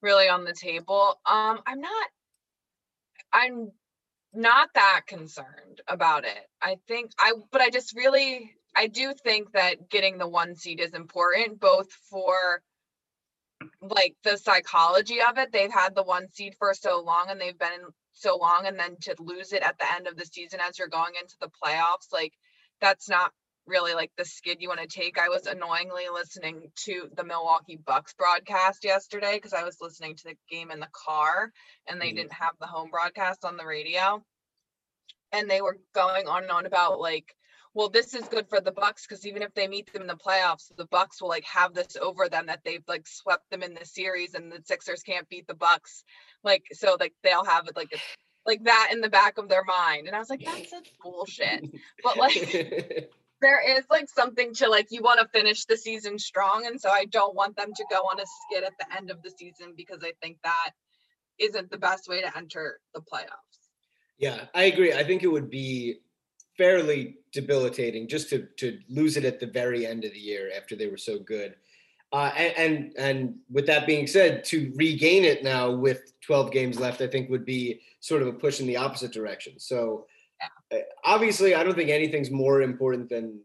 really 0.01 0.27
on 0.27 0.43
the 0.43 0.53
table. 0.53 1.19
Um, 1.29 1.59
I'm 1.65 1.79
not. 1.79 2.07
I'm 3.35 3.71
not 4.33 4.69
that 4.75 5.03
concerned 5.07 5.81
about 5.87 6.25
it. 6.25 6.39
I 6.61 6.77
think 6.87 7.11
I, 7.19 7.33
but 7.51 7.61
I 7.61 7.69
just 7.69 7.95
really, 7.95 8.53
I 8.75 8.87
do 8.87 9.13
think 9.13 9.53
that 9.53 9.89
getting 9.89 10.17
the 10.17 10.27
one 10.27 10.55
seed 10.55 10.79
is 10.79 10.93
important, 10.93 11.59
both 11.59 11.91
for 12.09 12.61
like 13.81 14.15
the 14.23 14.37
psychology 14.37 15.17
of 15.21 15.37
it. 15.37 15.51
They've 15.51 15.71
had 15.73 15.95
the 15.95 16.03
one 16.03 16.27
seed 16.33 16.55
for 16.59 16.73
so 16.73 17.01
long 17.01 17.27
and 17.29 17.41
they've 17.41 17.57
been 17.59 17.73
in 17.73 17.87
so 18.13 18.37
long, 18.37 18.65
and 18.65 18.79
then 18.79 18.97
to 19.01 19.15
lose 19.19 19.53
it 19.53 19.63
at 19.63 19.77
the 19.79 19.91
end 19.93 20.07
of 20.07 20.17
the 20.17 20.25
season 20.25 20.59
as 20.61 20.79
you're 20.79 20.87
going 20.87 21.13
into 21.21 21.35
the 21.41 21.49
playoffs, 21.49 22.13
like 22.13 22.33
that's 22.81 23.09
not 23.09 23.31
really 23.67 23.93
like 23.93 24.11
the 24.17 24.25
skid 24.25 24.57
you 24.61 24.67
want 24.69 24.81
to 24.81 24.87
take. 24.87 25.17
I 25.17 25.29
was 25.29 25.47
annoyingly 25.47 26.05
listening 26.13 26.71
to 26.85 27.09
the 27.15 27.23
Milwaukee 27.23 27.79
Bucks 27.83 28.13
broadcast 28.13 28.83
yesterday 28.83 29.35
because 29.35 29.53
I 29.53 29.63
was 29.63 29.77
listening 29.81 30.15
to 30.15 30.23
the 30.25 30.37
game 30.49 30.71
in 30.71 30.79
the 30.79 30.89
car 30.91 31.51
and 31.87 31.99
they 31.99 32.11
Mhm. 32.11 32.15
didn't 32.15 32.33
have 32.33 32.53
the 32.59 32.67
home 32.67 32.89
broadcast 32.91 33.43
on 33.45 33.57
the 33.57 33.65
radio. 33.65 34.23
And 35.31 35.49
they 35.49 35.61
were 35.61 35.79
going 35.93 36.27
on 36.27 36.43
and 36.43 36.51
on 36.51 36.65
about 36.65 36.99
like, 36.99 37.35
well, 37.73 37.89
this 37.89 38.13
is 38.13 38.27
good 38.29 38.47
for 38.47 38.61
the 38.61 38.71
Bucks 38.71 39.05
because 39.05 39.25
even 39.27 39.41
if 39.41 39.53
they 39.53 39.67
meet 39.67 39.91
them 39.91 40.03
in 40.03 40.07
the 40.07 40.15
playoffs, 40.15 40.73
the 40.77 40.85
Bucks 40.85 41.21
will 41.21 41.27
like 41.27 41.43
have 41.43 41.73
this 41.73 41.97
over 41.97 42.29
them 42.29 42.45
that 42.45 42.63
they've 42.63 42.87
like 42.87 43.05
swept 43.07 43.49
them 43.49 43.63
in 43.63 43.73
the 43.73 43.85
series 43.85 44.33
and 44.33 44.49
the 44.51 44.61
Sixers 44.63 45.03
can't 45.03 45.27
beat 45.27 45.47
the 45.47 45.55
Bucks. 45.55 46.03
Like 46.43 46.63
so 46.71 46.95
like 46.99 47.13
they'll 47.23 47.43
have 47.43 47.67
it 47.67 47.75
like 47.75 47.91
a, 47.93 47.97
like 48.45 48.63
that 48.63 48.89
in 48.93 49.01
the 49.01 49.09
back 49.09 49.37
of 49.37 49.49
their 49.49 49.63
mind. 49.65 50.07
And 50.07 50.15
I 50.15 50.19
was 50.19 50.29
like, 50.29 50.45
that's 50.45 50.69
such 50.69 50.93
bullshit. 51.01 51.65
But 52.03 52.17
like 52.17 53.11
there 53.41 53.77
is 53.77 53.83
like 53.89 54.09
something 54.09 54.53
to 54.53 54.69
like 54.69 54.87
you 54.91 55.01
want 55.01 55.19
to 55.19 55.27
finish 55.27 55.65
the 55.65 55.77
season 55.77 56.17
strong 56.17 56.65
and 56.65 56.79
so 56.79 56.89
i 56.89 57.05
don't 57.05 57.35
want 57.35 57.55
them 57.57 57.73
to 57.75 57.85
go 57.89 57.97
on 57.97 58.19
a 58.19 58.25
skid 58.25 58.63
at 58.63 58.73
the 58.79 58.97
end 58.97 59.11
of 59.11 59.21
the 59.23 59.29
season 59.29 59.73
because 59.75 60.03
i 60.03 60.11
think 60.21 60.37
that 60.43 60.71
isn't 61.37 61.69
the 61.69 61.77
best 61.77 62.07
way 62.07 62.21
to 62.21 62.37
enter 62.37 62.79
the 62.93 63.01
playoffs 63.01 63.55
Yeah, 64.17 64.45
I 64.53 64.63
agree. 64.63 64.93
I 64.93 65.03
think 65.03 65.23
it 65.23 65.27
would 65.27 65.49
be 65.49 65.99
fairly 66.57 67.17
debilitating 67.33 68.07
just 68.07 68.29
to 68.29 68.47
to 68.57 68.79
lose 68.89 69.17
it 69.17 69.25
at 69.25 69.39
the 69.39 69.47
very 69.47 69.85
end 69.85 70.05
of 70.05 70.13
the 70.13 70.19
year 70.19 70.51
after 70.55 70.75
they 70.75 70.87
were 70.87 70.97
so 70.97 71.19
good. 71.19 71.55
Uh, 72.13 72.31
and, 72.37 72.53
and 72.57 72.93
and 72.97 73.35
with 73.51 73.65
that 73.67 73.85
being 73.85 74.07
said, 74.07 74.43
to 74.45 74.71
regain 74.75 75.25
it 75.25 75.43
now 75.43 75.69
with 75.71 76.13
12 76.21 76.51
games 76.51 76.79
left, 76.79 77.01
I 77.01 77.07
think 77.07 77.29
would 77.29 77.45
be 77.45 77.81
sort 77.99 78.21
of 78.21 78.29
a 78.29 78.33
push 78.33 78.61
in 78.61 78.67
the 78.67 78.77
opposite 78.77 79.11
direction. 79.11 79.59
So 79.59 80.07
obviously, 81.03 81.55
I 81.55 81.63
don't 81.63 81.75
think 81.75 81.89
anything's 81.89 82.31
more 82.31 82.61
important 82.61 83.09
than 83.09 83.39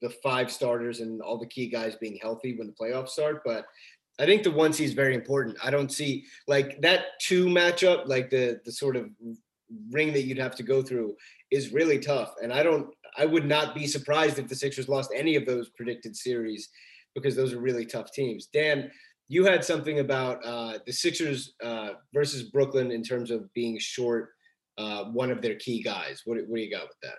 the 0.00 0.10
five 0.10 0.50
starters 0.50 1.00
and 1.00 1.22
all 1.22 1.38
the 1.38 1.46
key 1.46 1.68
guys 1.68 1.96
being 1.96 2.18
healthy 2.20 2.56
when 2.56 2.66
the 2.66 2.74
playoffs 2.74 3.10
start. 3.10 3.42
But 3.44 3.66
I 4.18 4.26
think 4.26 4.42
the 4.42 4.50
one 4.50 4.72
seed 4.72 4.88
is 4.88 4.94
very 4.94 5.14
important. 5.14 5.56
I 5.62 5.70
don't 5.70 5.90
see 5.90 6.24
like 6.46 6.80
that 6.82 7.18
two 7.20 7.46
matchup, 7.46 8.06
like 8.06 8.30
the 8.30 8.60
the 8.64 8.72
sort 8.72 8.96
of 8.96 9.08
ring 9.90 10.12
that 10.12 10.22
you'd 10.22 10.38
have 10.38 10.54
to 10.56 10.62
go 10.62 10.82
through 10.82 11.16
is 11.50 11.72
really 11.72 11.98
tough. 11.98 12.34
And 12.42 12.52
I 12.52 12.62
don't, 12.62 12.88
I 13.16 13.26
would 13.26 13.46
not 13.46 13.74
be 13.74 13.86
surprised 13.86 14.38
if 14.38 14.48
the 14.48 14.54
Sixers 14.54 14.88
lost 14.88 15.10
any 15.14 15.36
of 15.36 15.46
those 15.46 15.70
predicted 15.70 16.16
series 16.16 16.68
because 17.14 17.36
those 17.36 17.52
are 17.52 17.60
really 17.60 17.86
tough 17.86 18.12
teams. 18.12 18.46
Dan, 18.46 18.90
you 19.28 19.44
had 19.44 19.64
something 19.64 20.00
about 20.00 20.44
uh, 20.44 20.78
the 20.84 20.92
Sixers 20.92 21.54
uh, 21.62 21.90
versus 22.12 22.44
Brooklyn 22.44 22.90
in 22.90 23.02
terms 23.02 23.30
of 23.30 23.52
being 23.54 23.78
short 23.78 24.33
uh, 24.78 25.04
one 25.04 25.30
of 25.30 25.42
their 25.42 25.56
key 25.56 25.82
guys. 25.82 26.22
What, 26.24 26.38
what 26.46 26.56
do 26.56 26.62
you 26.62 26.70
got 26.70 26.88
with 26.88 26.98
that? 27.02 27.16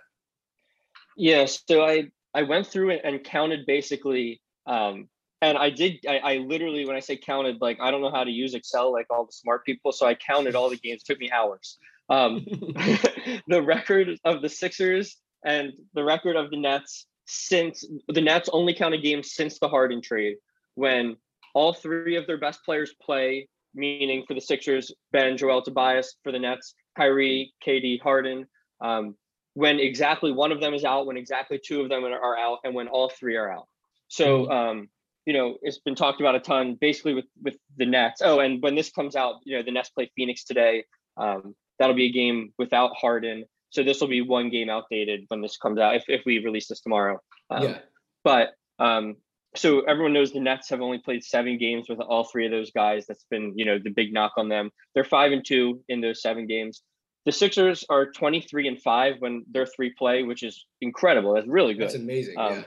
Yeah, 1.16 1.46
so 1.46 1.84
I 1.84 2.08
I 2.34 2.42
went 2.42 2.66
through 2.66 2.90
and 2.90 3.24
counted 3.24 3.64
basically, 3.66 4.42
um, 4.66 5.08
and 5.40 5.56
I 5.56 5.70
did 5.70 6.04
I, 6.08 6.18
I 6.18 6.36
literally 6.38 6.86
when 6.86 6.96
I 6.96 7.00
say 7.00 7.16
counted, 7.16 7.60
like 7.60 7.78
I 7.80 7.90
don't 7.90 8.02
know 8.02 8.10
how 8.10 8.24
to 8.24 8.30
use 8.30 8.54
Excel 8.54 8.92
like 8.92 9.06
all 9.10 9.24
the 9.24 9.32
smart 9.32 9.64
people, 9.64 9.92
so 9.92 10.06
I 10.06 10.14
counted 10.14 10.54
all 10.54 10.68
the 10.68 10.76
games. 10.76 11.02
It 11.02 11.06
took 11.06 11.18
me 11.18 11.30
hours. 11.30 11.78
Um, 12.10 12.44
the 13.48 13.62
record 13.64 14.18
of 14.24 14.42
the 14.42 14.48
Sixers 14.48 15.16
and 15.44 15.72
the 15.94 16.04
record 16.04 16.36
of 16.36 16.50
the 16.50 16.58
Nets 16.58 17.06
since 17.26 17.84
the 18.08 18.20
Nets 18.20 18.48
only 18.52 18.74
counted 18.74 19.02
games 19.02 19.32
since 19.34 19.58
the 19.58 19.68
Harden 19.68 20.02
trade 20.02 20.36
when 20.74 21.16
all 21.54 21.72
three 21.72 22.16
of 22.16 22.26
their 22.26 22.38
best 22.38 22.62
players 22.64 22.94
play, 23.00 23.48
meaning 23.74 24.24
for 24.28 24.34
the 24.34 24.40
Sixers, 24.40 24.92
Ben, 25.12 25.36
Joel 25.38 25.62
Tobias, 25.62 26.16
for 26.22 26.30
the 26.30 26.38
Nets, 26.38 26.74
Kyrie, 26.96 27.52
KD, 27.66 28.00
Harden. 28.00 28.46
Um, 28.80 29.16
when 29.54 29.80
exactly 29.80 30.32
one 30.32 30.52
of 30.52 30.60
them 30.60 30.74
is 30.74 30.84
out, 30.84 31.06
when 31.06 31.16
exactly 31.16 31.58
two 31.58 31.80
of 31.80 31.88
them 31.88 32.04
are 32.04 32.36
out, 32.36 32.58
and 32.64 32.74
when 32.74 32.88
all 32.88 33.08
three 33.08 33.36
are 33.36 33.50
out. 33.50 33.66
So, 34.08 34.50
um, 34.50 34.88
you 35.24 35.32
know, 35.32 35.56
it's 35.62 35.78
been 35.78 35.94
talked 35.94 36.20
about 36.20 36.34
a 36.34 36.40
ton, 36.40 36.76
basically 36.80 37.14
with 37.14 37.24
with 37.42 37.56
the 37.76 37.86
Nets. 37.86 38.20
Oh, 38.22 38.40
and 38.40 38.62
when 38.62 38.74
this 38.74 38.90
comes 38.90 39.16
out, 39.16 39.36
you 39.44 39.56
know, 39.56 39.62
the 39.62 39.72
Nets 39.72 39.88
play 39.90 40.10
Phoenix 40.14 40.44
today. 40.44 40.84
Um, 41.16 41.54
that'll 41.78 41.96
be 41.96 42.06
a 42.06 42.12
game 42.12 42.52
without 42.58 42.92
Harden. 42.96 43.44
So 43.70 43.82
this 43.82 44.00
will 44.00 44.08
be 44.08 44.20
one 44.20 44.50
game 44.50 44.70
outdated 44.70 45.24
when 45.28 45.40
this 45.40 45.56
comes 45.56 45.78
out. 45.78 45.96
If 45.96 46.04
if 46.08 46.22
we 46.26 46.44
release 46.44 46.68
this 46.68 46.80
tomorrow. 46.80 47.18
Um, 47.50 47.62
yeah. 47.62 47.78
But 48.24 48.50
um, 48.78 49.16
so 49.56 49.80
everyone 49.80 50.12
knows 50.12 50.32
the 50.32 50.40
Nets 50.40 50.68
have 50.70 50.80
only 50.80 50.98
played 50.98 51.24
seven 51.24 51.58
games 51.58 51.88
with 51.88 52.00
all 52.00 52.24
three 52.24 52.46
of 52.46 52.52
those 52.52 52.70
guys. 52.70 53.06
That's 53.06 53.24
been, 53.30 53.52
you 53.56 53.64
know, 53.64 53.78
the 53.78 53.90
big 53.90 54.12
knock 54.12 54.32
on 54.36 54.48
them. 54.48 54.70
They're 54.94 55.04
five 55.04 55.32
and 55.32 55.44
two 55.44 55.82
in 55.88 56.00
those 56.00 56.22
seven 56.22 56.46
games. 56.46 56.82
The 57.24 57.32
Sixers 57.32 57.84
are 57.88 58.10
23 58.12 58.68
and 58.68 58.80
five 58.80 59.16
when 59.18 59.44
their 59.50 59.66
three 59.66 59.92
play, 59.98 60.22
which 60.22 60.42
is 60.42 60.64
incredible. 60.80 61.34
That's 61.34 61.48
really 61.48 61.74
good. 61.74 61.84
That's 61.84 61.94
amazing. 61.94 62.38
Um, 62.38 62.52
yeah. 62.52 62.62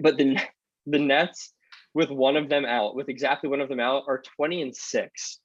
But 0.00 0.16
the 0.16 0.38
the 0.86 0.98
Nets, 0.98 1.52
with 1.94 2.10
one 2.10 2.36
of 2.36 2.48
them 2.48 2.64
out, 2.64 2.94
with 2.94 3.08
exactly 3.08 3.50
one 3.50 3.60
of 3.60 3.68
them 3.68 3.80
out, 3.80 4.04
are 4.08 4.22
20 4.36 4.62
and 4.62 4.76
six. 4.76 5.40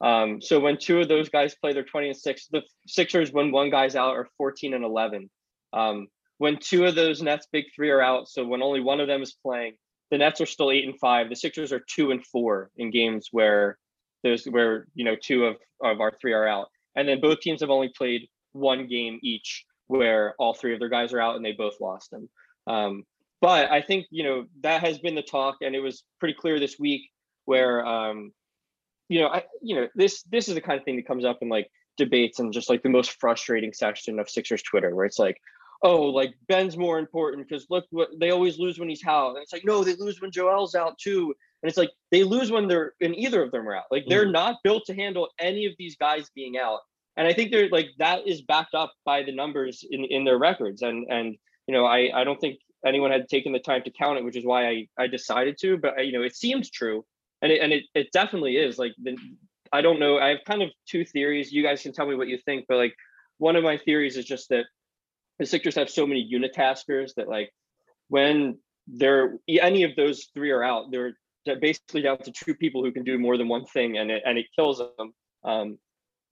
Um, 0.00 0.40
so 0.40 0.60
when 0.60 0.78
two 0.78 1.00
of 1.00 1.08
those 1.08 1.28
guys 1.28 1.54
play, 1.54 1.72
they're 1.72 1.84
20 1.84 2.08
and 2.08 2.16
six. 2.16 2.46
The 2.50 2.62
Sixers, 2.86 3.32
when 3.32 3.50
one 3.52 3.70
guy's 3.70 3.96
out, 3.96 4.14
are 4.14 4.28
14 4.38 4.74
and 4.74 4.84
11. 4.84 5.28
Um, 5.72 6.06
when 6.38 6.58
two 6.58 6.84
of 6.84 6.94
those 6.94 7.20
Nets 7.20 7.48
big 7.52 7.66
three 7.74 7.90
are 7.90 8.00
out, 8.00 8.28
so 8.28 8.44
when 8.44 8.62
only 8.62 8.80
one 8.80 9.00
of 9.00 9.08
them 9.08 9.22
is 9.22 9.36
playing, 9.44 9.74
the 10.10 10.18
Nets 10.18 10.40
are 10.40 10.46
still 10.46 10.70
eight 10.70 10.84
and 10.84 10.98
five. 10.98 11.28
The 11.28 11.36
Sixers 11.36 11.72
are 11.72 11.80
two 11.80 12.10
and 12.10 12.24
four 12.24 12.70
in 12.76 12.90
games 12.90 13.28
where 13.30 13.78
there's 14.22 14.44
where 14.44 14.86
you 14.94 15.04
know 15.04 15.16
two 15.20 15.44
of, 15.44 15.56
of 15.82 16.00
our 16.00 16.12
three 16.20 16.32
are 16.32 16.46
out. 16.46 16.68
And 16.96 17.08
then 17.08 17.20
both 17.20 17.40
teams 17.40 17.60
have 17.60 17.70
only 17.70 17.90
played 17.96 18.28
one 18.52 18.86
game 18.86 19.20
each 19.22 19.64
where 19.86 20.34
all 20.38 20.54
three 20.54 20.74
of 20.74 20.80
their 20.80 20.88
guys 20.88 21.12
are 21.12 21.20
out 21.20 21.36
and 21.36 21.44
they 21.44 21.52
both 21.52 21.80
lost 21.80 22.10
them. 22.10 22.28
Um, 22.66 23.04
but 23.40 23.70
I 23.70 23.82
think 23.82 24.06
you 24.10 24.24
know 24.24 24.46
that 24.62 24.82
has 24.82 24.98
been 24.98 25.14
the 25.14 25.22
talk, 25.22 25.56
and 25.60 25.74
it 25.74 25.80
was 25.80 26.02
pretty 26.18 26.34
clear 26.34 26.58
this 26.58 26.78
week 26.78 27.02
where 27.44 27.84
um, 27.86 28.32
you 29.08 29.20
know, 29.20 29.28
I 29.28 29.44
you 29.62 29.76
know 29.76 29.88
this 29.94 30.22
this 30.24 30.48
is 30.48 30.54
the 30.54 30.60
kind 30.60 30.78
of 30.78 30.84
thing 30.84 30.96
that 30.96 31.06
comes 31.06 31.24
up 31.24 31.38
in 31.40 31.48
like 31.48 31.70
debates 31.96 32.38
and 32.38 32.52
just 32.52 32.70
like 32.70 32.82
the 32.82 32.88
most 32.88 33.18
frustrating 33.20 33.72
section 33.72 34.18
of 34.18 34.30
Sixers 34.30 34.62
Twitter, 34.62 34.94
where 34.94 35.06
it's 35.06 35.18
like, 35.18 35.36
oh, 35.82 36.02
like 36.02 36.34
Ben's 36.48 36.76
more 36.76 36.98
important 36.98 37.48
because 37.48 37.66
look 37.70 37.84
what 37.90 38.08
they 38.20 38.30
always 38.30 38.58
lose 38.58 38.78
when 38.78 38.88
he's 38.88 39.04
out, 39.06 39.30
and 39.34 39.38
it's 39.42 39.52
like 39.52 39.64
no, 39.64 39.84
they 39.84 39.94
lose 39.94 40.20
when 40.20 40.30
Joel's 40.30 40.74
out 40.74 40.98
too, 40.98 41.34
and 41.62 41.68
it's 41.68 41.78
like 41.78 41.90
they 42.10 42.24
lose 42.24 42.50
when 42.50 42.68
they're 42.68 42.94
in 43.00 43.14
either 43.14 43.42
of 43.42 43.50
them 43.52 43.68
are 43.68 43.76
out. 43.76 43.84
Like 43.90 44.04
they're 44.08 44.26
Mhm. 44.26 44.32
not 44.32 44.56
built 44.64 44.84
to 44.86 44.94
handle 44.94 45.28
any 45.38 45.66
of 45.66 45.74
these 45.78 45.96
guys 45.96 46.30
being 46.34 46.58
out, 46.58 46.80
and 47.16 47.26
I 47.26 47.32
think 47.32 47.50
they're 47.52 47.68
like 47.70 47.90
that 47.98 48.26
is 48.26 48.42
backed 48.42 48.74
up 48.74 48.92
by 49.04 49.22
the 49.22 49.32
numbers 49.32 49.84
in 49.88 50.04
in 50.04 50.24
their 50.24 50.38
records, 50.38 50.82
and 50.82 51.06
and 51.10 51.36
you 51.66 51.74
know 51.74 51.84
I 51.84 52.10
I 52.14 52.24
don't 52.24 52.40
think 52.40 52.58
anyone 52.86 53.10
had 53.10 53.28
taken 53.28 53.52
the 53.52 53.58
time 53.58 53.82
to 53.82 53.90
count 53.90 54.18
it, 54.18 54.24
which 54.24 54.36
is 54.36 54.44
why 54.44 54.68
I 54.68 54.88
I 54.98 55.06
decided 55.06 55.56
to, 55.60 55.76
but 55.78 55.98
uh, 55.98 56.02
you 56.02 56.12
know 56.12 56.22
it 56.22 56.36
seems 56.36 56.70
true, 56.70 57.04
and 57.42 57.52
it 57.52 57.60
and 57.60 57.72
it 57.72 57.84
it 57.94 58.12
definitely 58.12 58.56
is 58.56 58.78
like 58.78 58.94
the 59.02 59.16
I 59.72 59.82
don't 59.82 60.00
know. 60.00 60.18
I 60.18 60.28
have 60.28 60.38
kind 60.46 60.62
of 60.62 60.70
two 60.86 61.04
theories. 61.04 61.52
You 61.52 61.62
guys 61.62 61.82
can 61.82 61.92
tell 61.92 62.06
me 62.06 62.14
what 62.14 62.28
you 62.28 62.38
think, 62.38 62.64
but 62.68 62.78
like 62.78 62.94
one 63.38 63.54
of 63.54 63.62
my 63.64 63.76
theories 63.76 64.16
is 64.16 64.24
just 64.24 64.48
that 64.48 64.64
the 65.38 65.46
Sixers 65.46 65.74
have 65.76 65.90
so 65.90 66.06
many 66.06 66.28
unitaskers 66.32 67.14
that 67.16 67.28
like 67.28 67.50
when 68.08 68.58
they're 68.86 69.36
any 69.48 69.84
of 69.84 69.94
those 69.96 70.28
three 70.34 70.50
are 70.50 70.64
out, 70.64 70.90
they're, 70.90 71.12
they're 71.46 71.60
basically 71.60 72.02
down 72.02 72.18
to 72.18 72.32
two 72.32 72.54
people 72.54 72.82
who 72.82 72.92
can 72.92 73.04
do 73.04 73.18
more 73.18 73.36
than 73.36 73.48
one 73.48 73.64
thing, 73.66 73.98
and 73.98 74.10
it 74.10 74.22
and 74.24 74.38
it 74.38 74.46
kills 74.56 74.78
them. 74.78 75.12
Um, 75.44 75.78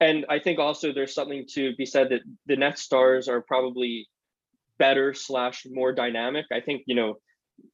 and 0.00 0.26
I 0.28 0.38
think 0.38 0.58
also 0.58 0.92
there's 0.92 1.14
something 1.14 1.46
to 1.52 1.75
be 1.76 1.86
said 1.86 2.10
that 2.10 2.20
the 2.46 2.56
Nets 2.56 2.82
stars 2.82 3.28
are 3.28 3.40
probably 3.40 4.08
better 4.78 5.14
slash 5.14 5.66
more 5.70 5.92
dynamic. 5.92 6.46
I 6.52 6.60
think 6.60 6.82
you 6.86 6.94
know, 6.94 7.18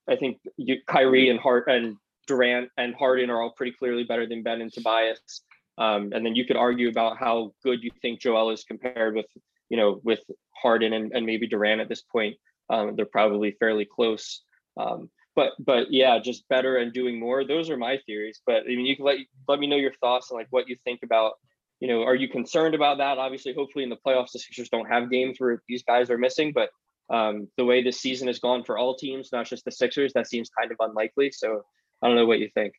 I 0.09 0.17
think 0.17 0.39
you, 0.57 0.77
Kyrie 0.87 1.31
and 1.31 1.41
Hart 1.41 1.69
and 1.69 1.97
Durant 2.27 2.69
and 2.77 2.95
Harden 2.95 3.31
are 3.31 3.43
all 3.43 3.53
pretty 3.57 3.73
clearly 3.73 4.05
better 4.05 4.27
than 4.27 4.43
Ben 4.43 4.61
and 4.61 4.73
Tobias. 4.73 5.43
Um, 5.79 6.12
and 6.15 6.25
then 6.25 6.35
you 6.35 6.45
could 6.45 6.57
argue 6.57 6.89
about 6.89 7.19
how 7.19 7.53
good 7.65 7.83
you 7.83 7.91
think 8.03 8.21
Joel 8.21 8.51
is 8.51 8.65
compared 8.65 9.15
with, 9.15 9.27
you 9.73 9.79
know, 9.79 10.02
with 10.05 10.21
Harden 10.55 10.93
and, 10.93 11.12
and 11.14 11.25
maybe 11.25 11.49
Durant 11.49 11.81
at 11.81 11.88
this 11.88 12.02
point. 12.02 12.37
Um, 12.69 12.95
they're 12.95 13.07
probably 13.07 13.57
fairly 13.59 13.87
close. 13.87 14.43
Um, 14.76 15.09
but 15.35 15.52
but 15.59 15.91
yeah, 15.91 16.19
just 16.19 16.47
better 16.49 16.76
and 16.76 16.93
doing 16.93 17.19
more. 17.19 17.43
Those 17.43 17.71
are 17.71 17.79
my 17.79 17.99
theories. 18.05 18.43
But 18.47 18.64
I 18.64 18.69
mean, 18.69 18.85
you 18.85 18.95
can 18.95 19.07
let 19.07 19.17
let 19.49 19.59
me 19.59 19.67
know 19.67 19.76
your 19.76 19.95
thoughts 19.95 20.31
and 20.31 20.38
like 20.38 20.49
what 20.50 20.69
you 20.69 20.76
think 20.85 21.00
about. 21.02 21.33
You 21.81 21.88
know, 21.88 22.02
are 22.02 22.14
you 22.14 22.29
concerned 22.29 22.75
about 22.75 22.99
that? 22.99 23.17
Obviously, 23.17 23.55
hopefully 23.55 23.83
in 23.83 23.88
the 23.88 23.97
playoffs, 24.07 24.33
the 24.33 24.41
Sixers 24.41 24.69
don't 24.69 24.91
have 24.91 25.11
games 25.11 25.37
where 25.38 25.62
these 25.67 25.83
guys 25.83 26.11
are 26.11 26.19
missing. 26.19 26.52
But 26.55 26.69
um, 27.09 27.49
the 27.57 27.64
way 27.64 27.83
this 27.83 27.99
season 27.99 28.26
has 28.26 28.41
gone 28.41 28.62
for 28.62 28.76
all 28.76 28.95
teams, 28.95 29.31
not 29.33 29.47
just 29.47 29.64
the 29.64 29.73
Sixers, 29.73 30.12
that 30.12 30.29
seems 30.29 30.50
kind 30.50 30.71
of 30.71 30.76
unlikely. 30.81 31.31
So 31.33 31.62
I 32.02 32.09
don't 32.09 32.17
know 32.17 32.26
what 32.26 32.41
you 32.41 32.50
think. 32.52 32.75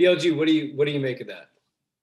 BLG, 0.00 0.34
what 0.34 0.48
do 0.48 0.54
you 0.54 0.74
what 0.76 0.86
do 0.86 0.92
you 0.92 1.00
make 1.00 1.20
of 1.20 1.26
that? 1.26 1.50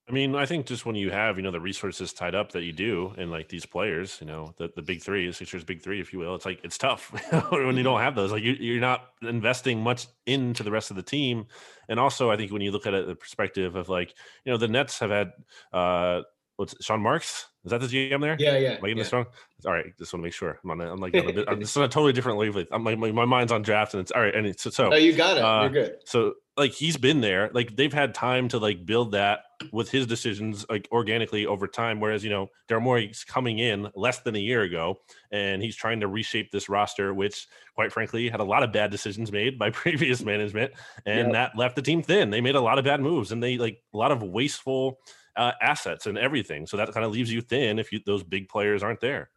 I 0.07 0.12
mean, 0.12 0.36
I 0.36 0.45
think 0.45 0.65
just 0.65 0.86
when 0.86 0.98
you 0.98 1.12
have, 1.12 1.38
you 1.38 1.43
know, 1.43 1.51
the 1.51 1.62
resources 1.62 2.12
tied 2.12 2.36
up 2.36 2.51
that 2.51 2.63
you 2.63 2.74
do 2.74 3.13
and 3.17 3.31
like 3.31 3.48
these 3.48 3.65
players, 3.65 4.17
you 4.19 4.27
know, 4.27 4.53
the, 4.57 4.69
the 4.75 4.81
big 4.81 5.01
three, 5.01 5.31
Sixers 5.31 5.63
big 5.63 5.81
three, 5.81 6.01
if 6.01 6.12
you 6.12 6.19
will, 6.19 6.36
it's 6.36 6.45
like 6.45 6.60
it's 6.62 6.77
tough 6.77 7.10
when 7.51 7.77
you 7.77 7.83
don't 7.83 8.01
have 8.01 8.13
those. 8.13 8.29
Like 8.29 8.43
you, 8.43 8.51
you're 8.60 8.81
not 8.81 9.12
investing 9.22 9.79
much 9.81 10.07
into 10.25 10.62
the 10.62 10.72
rest 10.72 10.89
of 10.89 10.98
the 10.98 11.03
team. 11.03 11.45
And 11.88 12.01
also, 12.01 12.29
I 12.29 12.36
think 12.36 12.51
when 12.51 12.62
you 12.62 12.72
look 12.72 12.86
at 12.86 12.93
it, 12.93 13.07
the 13.07 13.15
perspective 13.15 13.77
of 13.77 13.88
like, 13.88 14.13
you 14.43 14.51
know, 14.51 14.57
the 14.57 14.67
Nets 14.67 15.00
have 15.00 15.10
had 15.10 15.31
uh 15.72 16.24
what's 16.57 16.75
Sean 16.83 17.01
Marks? 17.01 17.48
Is 17.65 17.72
that 17.72 17.79
the 17.82 17.88
GM 17.88 18.20
there? 18.22 18.36
Yeah, 18.39 18.58
yeah. 18.58 18.70
Am 18.72 18.77
I 18.77 18.79
getting 18.82 18.98
yeah. 18.98 19.03
this 19.03 19.13
wrong? 19.13 19.25
All 19.65 19.72
right, 19.72 19.86
just 19.98 20.12
want 20.13 20.22
to 20.22 20.25
make 20.27 20.34
sure. 20.34 20.60
I'm 20.63 20.72
on. 20.72 20.82
a- 20.82 20.91
I'm 20.91 21.00
like, 21.00 21.13
on 21.15 21.29
a 21.29 21.34
bit- 21.34 21.48
I'm 21.48 21.60
just 21.62 21.77
on 21.77 21.84
a 21.84 21.88
totally 21.88 22.12
different 22.12 22.38
wavelength. 22.38 22.67
I'm 22.72 22.84
like, 22.84 22.98
my, 22.98 23.12
my 23.12 23.25
mind's 23.25 23.51
on 23.53 23.62
draft, 23.62 23.93
and 23.93 24.01
it's 24.01 24.12
all 24.12 24.22
right. 24.22 24.36
And 24.36 24.46
it's 24.46 24.63
so, 24.63 24.70
so 24.70 24.89
No, 24.89 24.98
you 24.98 25.13
got 25.13 25.38
it. 25.38 25.43
Uh, 25.43 25.62
You're 25.62 25.70
good. 25.70 25.96
so 26.05 26.34
like 26.55 26.72
he's 26.72 26.98
been 26.98 27.20
there 27.20 27.50
like 27.53 27.75
they've 27.75 27.93
had 27.93 28.13
time 28.13 28.48
to 28.48 28.60
like 28.60 28.86
build 28.86 29.13
that 29.13 29.39
with 29.72 29.89
his 29.89 30.05
decisions 30.05 30.63
like 30.70 30.88
organically 30.91 31.48
over 31.48 31.65
time 31.67 32.00
whereas 32.00 32.24
you 32.24 32.29
know 32.29 32.48
Daryl 32.70 32.84
Morey's 32.84 33.24
coming 33.24 33.58
in 33.58 33.89
less 33.96 34.20
than 34.20 34.36
a 34.36 34.39
year 34.39 34.62
ago 34.62 35.00
and 35.32 35.63
he's 35.63 35.75
trying 35.75 36.01
to 36.01 36.08
reshape 36.08 36.52
this 36.52 36.69
roster 36.69 37.12
which 37.12 37.47
quite 37.73 37.91
frankly 37.91 38.30
had 38.30 38.39
a 38.39 38.43
lot 38.43 38.62
of 38.62 38.71
bad 38.71 38.91
decisions 38.91 39.32
made 39.32 39.58
by 39.58 39.69
previous 39.71 40.21
management 40.21 40.73
and 41.08 41.30
Yep. 41.30 41.32
that 41.34 41.58
left 41.58 41.76
the 41.76 41.82
team 41.82 42.04
thin 42.04 42.30
they 42.30 42.39
made 42.39 42.54
a 42.54 42.62
lot 42.62 42.78
of 42.78 42.86
bad 42.86 43.02
moves 43.02 43.32
and 43.32 43.41
they 43.41 43.58
like 43.58 43.82
a 43.91 43.97
lot 43.97 44.12
of 44.12 44.21
wasteful 44.21 44.99
uh, 45.36 45.54
assets 45.60 46.06
and 46.06 46.19
everything 46.19 46.67
so 46.67 46.78
that 46.78 46.91
kind 46.93 47.04
of 47.04 47.12
leaves 47.12 47.34
you 47.34 47.41
thin 47.53 47.79
if 47.79 47.91
you, 47.91 47.99
those 48.05 48.23
big 48.23 48.49
players 48.49 48.81
aren't 48.83 49.01
there 49.01 49.29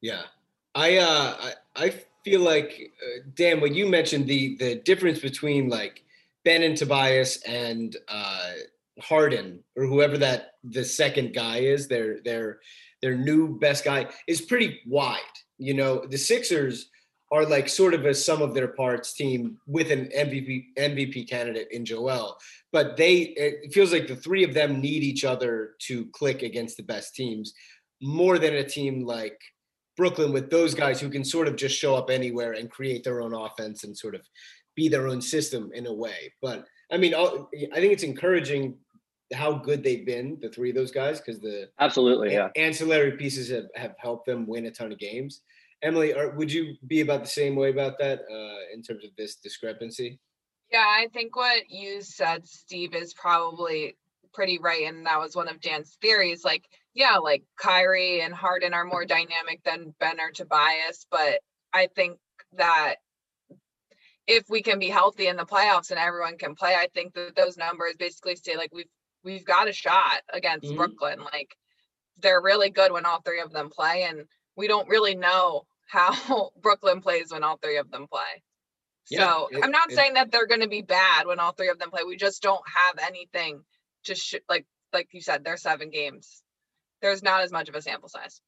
Yeah, 0.00 0.22
I 0.74 0.98
uh, 0.98 1.36
I, 1.46 1.52
I 1.84 1.94
feel 2.24 2.40
like 2.40 2.92
uh, 3.04 3.20
Dan, 3.34 3.60
what 3.60 3.74
you 3.74 3.86
mentioned 3.86 4.26
the 4.26 4.56
the 4.56 4.76
difference 4.76 5.20
between 5.20 5.68
like 5.68 6.04
Ben 6.44 6.62
and 6.62 6.76
Tobias 6.76 7.42
and 7.42 7.96
uh, 8.08 8.52
Harden 9.00 9.62
or 9.76 9.86
whoever 9.86 10.16
that 10.18 10.54
the 10.64 10.84
second 10.84 11.34
guy 11.34 11.58
is, 11.58 11.88
their 11.88 12.20
their 12.20 12.60
their 13.02 13.16
new 13.16 13.58
best 13.58 13.84
guy 13.84 14.08
is 14.26 14.40
pretty 14.40 14.80
wide. 14.86 15.36
You 15.58 15.74
know, 15.74 16.04
the 16.06 16.18
Sixers 16.18 16.90
are 17.32 17.44
like 17.44 17.68
sort 17.68 17.94
of 17.94 18.04
a 18.06 18.14
sum 18.14 18.42
of 18.42 18.54
their 18.54 18.68
parts 18.68 19.12
team 19.12 19.56
with 19.66 19.90
an 19.90 20.10
MVP 20.16 20.66
MVP 20.78 21.28
candidate 21.28 21.68
in 21.70 21.84
Joel, 21.84 22.36
but 22.72 22.96
they 22.96 23.18
it 23.36 23.72
feels 23.72 23.92
like 23.92 24.08
the 24.08 24.16
three 24.16 24.44
of 24.44 24.54
them 24.54 24.80
need 24.80 25.02
each 25.02 25.24
other 25.24 25.74
to 25.86 26.06
click 26.06 26.42
against 26.42 26.76
the 26.76 26.82
best 26.82 27.14
teams 27.14 27.54
more 28.02 28.38
than 28.38 28.54
a 28.54 28.64
team 28.64 29.04
like 29.04 29.38
Brooklyn 29.96 30.32
with 30.32 30.50
those 30.50 30.74
guys 30.74 31.00
who 31.00 31.10
can 31.10 31.24
sort 31.24 31.46
of 31.46 31.56
just 31.56 31.76
show 31.76 31.94
up 31.94 32.10
anywhere 32.10 32.52
and 32.52 32.70
create 32.70 33.04
their 33.04 33.20
own 33.20 33.34
offense 33.34 33.84
and 33.84 33.96
sort 33.96 34.14
of 34.14 34.22
be 34.74 34.88
their 34.88 35.08
own 35.08 35.20
system 35.20 35.70
in 35.74 35.86
a 35.86 35.92
way. 35.92 36.32
But 36.40 36.66
I 36.90 36.96
mean, 36.96 37.14
I 37.14 37.26
think 37.74 37.92
it's 37.92 38.02
encouraging 38.02 38.76
how 39.32 39.52
good 39.52 39.84
they've 39.84 40.06
been, 40.06 40.38
the 40.40 40.48
three 40.48 40.70
of 40.70 40.76
those 40.76 40.90
guys, 40.90 41.20
because 41.20 41.40
the 41.40 41.68
Absolutely, 41.78 42.32
yeah. 42.32 42.48
ancillary 42.56 43.12
pieces 43.12 43.50
have, 43.50 43.66
have 43.76 43.94
helped 43.98 44.26
them 44.26 44.46
win 44.46 44.66
a 44.66 44.70
ton 44.70 44.90
of 44.90 44.98
games. 44.98 45.42
Emily, 45.82 46.12
are, 46.12 46.30
would 46.30 46.52
you 46.52 46.76
be 46.86 47.00
about 47.00 47.22
the 47.22 47.28
same 47.28 47.56
way 47.56 47.70
about 47.70 47.98
that 47.98 48.20
uh, 48.30 48.74
in 48.74 48.82
terms 48.82 49.04
of 49.04 49.10
this 49.16 49.36
discrepancy? 49.36 50.20
Yeah, 50.70 50.84
I 50.86 51.08
think 51.12 51.34
what 51.36 51.68
you 51.68 52.02
said, 52.02 52.46
Steve, 52.46 52.94
is 52.94 53.14
probably 53.14 53.96
pretty 54.32 54.58
right. 54.58 54.84
And 54.86 55.06
that 55.06 55.18
was 55.18 55.34
one 55.34 55.48
of 55.48 55.60
Dan's 55.60 55.96
theories. 56.00 56.44
Like, 56.44 56.64
yeah, 56.94 57.16
like 57.16 57.42
Kyrie 57.56 58.20
and 58.20 58.34
Harden 58.34 58.74
are 58.74 58.84
more 58.84 59.04
dynamic 59.04 59.62
than 59.64 59.94
Ben 59.98 60.20
or 60.20 60.30
Tobias. 60.30 61.06
But 61.10 61.40
I 61.72 61.88
think 61.94 62.18
that 62.52 62.96
if 64.26 64.44
we 64.48 64.62
can 64.62 64.78
be 64.78 64.88
healthy 64.88 65.26
in 65.26 65.36
the 65.36 65.44
playoffs 65.46 65.90
and 65.90 65.98
everyone 65.98 66.38
can 66.38 66.54
play, 66.54 66.74
I 66.74 66.88
think 66.94 67.14
that 67.14 67.34
those 67.34 67.56
numbers 67.56 67.96
basically 67.98 68.36
say 68.36 68.56
like 68.56 68.72
we've 68.72 68.86
we've 69.24 69.44
got 69.44 69.68
a 69.68 69.72
shot 69.72 70.22
against 70.32 70.70
Mhm. 70.70 70.76
Brooklyn. 70.76 71.20
Like 71.24 71.56
they're 72.18 72.40
really 72.42 72.70
good 72.70 72.92
when 72.92 73.06
all 73.06 73.20
three 73.22 73.40
of 73.40 73.50
them 73.52 73.70
play. 73.70 74.04
And 74.04 74.26
we 74.56 74.68
don't 74.68 74.88
really 74.88 75.14
know 75.16 75.66
how 75.90 76.50
Brooklyn 76.62 77.00
plays 77.00 77.32
when 77.32 77.42
all 77.44 77.56
three 77.58 77.78
of 77.78 77.90
them 77.90 78.06
play. 78.10 78.42
Yeah, 79.10 79.20
So 79.28 79.48
it- 79.50 79.64
I'm 79.64 79.70
not 79.72 79.90
it- 79.90 79.94
saying 79.96 80.14
that 80.14 80.30
they're 80.30 80.46
going 80.46 80.60
to 80.60 80.68
be 80.68 80.82
bad 80.82 81.26
when 81.26 81.40
all 81.40 81.52
three 81.52 81.68
of 81.68 81.78
them 81.78 81.90
play. 81.90 82.02
We 82.06 82.16
just 82.16 82.42
don't 82.42 82.62
have 82.74 82.96
anything 83.06 83.62
to 84.04 84.14
sh- 84.14 84.36
like 84.48 84.66
like 84.92 85.08
you 85.12 85.20
said. 85.20 85.44
There's 85.44 85.62
seven 85.62 85.90
games. 85.90 86.42
There's 87.02 87.22
not 87.22 87.42
as 87.42 87.50
much 87.52 87.68
of 87.68 87.74
a 87.74 87.82
sample 87.82 88.08
size. 88.08 88.40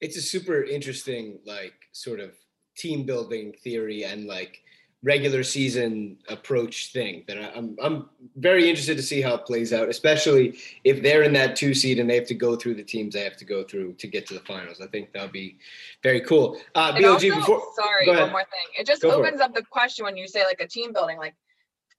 it's 0.00 0.16
a 0.16 0.22
super 0.22 0.62
interesting 0.62 1.40
like 1.44 1.74
sort 1.92 2.20
of 2.20 2.30
team 2.76 3.04
building 3.04 3.52
theory 3.64 4.04
and 4.04 4.26
like 4.26 4.62
regular 5.02 5.42
season 5.42 6.18
approach 6.28 6.92
thing 6.92 7.24
that 7.26 7.56
I'm 7.56 7.74
I'm 7.82 8.10
very 8.36 8.68
interested 8.68 8.96
to 8.98 9.02
see 9.02 9.22
how 9.22 9.34
it 9.34 9.46
plays 9.46 9.72
out, 9.72 9.88
especially 9.88 10.58
if 10.84 11.02
they're 11.02 11.22
in 11.22 11.32
that 11.32 11.56
two 11.56 11.72
seed 11.72 11.98
and 11.98 12.08
they 12.08 12.16
have 12.16 12.26
to 12.26 12.34
go 12.34 12.54
through 12.54 12.74
the 12.74 12.82
teams 12.82 13.14
they 13.14 13.24
have 13.24 13.36
to 13.38 13.46
go 13.46 13.64
through 13.64 13.94
to 13.94 14.06
get 14.06 14.26
to 14.26 14.34
the 14.34 14.40
finals. 14.40 14.80
I 14.82 14.86
think 14.88 15.12
that 15.12 15.22
would 15.22 15.32
be 15.32 15.56
very 16.02 16.20
cool. 16.20 16.60
Uh, 16.74 16.92
BLG, 16.92 17.04
also- 17.04 17.40
before 17.40 17.62
sorry, 17.74 18.06
one 18.08 18.30
more 18.30 18.44
thing. 18.44 18.78
It 18.78 18.86
just 18.86 19.00
Go 19.00 19.10
it. 19.10 19.26
opens 19.26 19.40
up 19.40 19.54
the 19.54 19.62
question 19.62 20.04
when 20.04 20.18
you 20.18 20.28
say 20.28 20.44
like 20.44 20.60
a 20.60 20.68
team 20.68 20.92
building, 20.92 21.16
like 21.18 21.34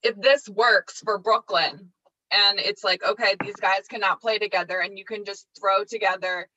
if 0.03 0.15
this 0.21 0.47
works 0.47 0.99
for 1.03 1.17
Brooklyn 1.17 1.91
and 2.31 2.59
it's 2.59 2.83
like, 2.83 3.03
okay, 3.03 3.35
these 3.43 3.55
guys 3.55 3.87
cannot 3.89 4.21
play 4.21 4.37
together 4.37 4.79
and 4.79 4.97
you 4.97 5.05
can 5.05 5.25
just 5.25 5.47
throw 5.59 5.83
together 5.83 6.47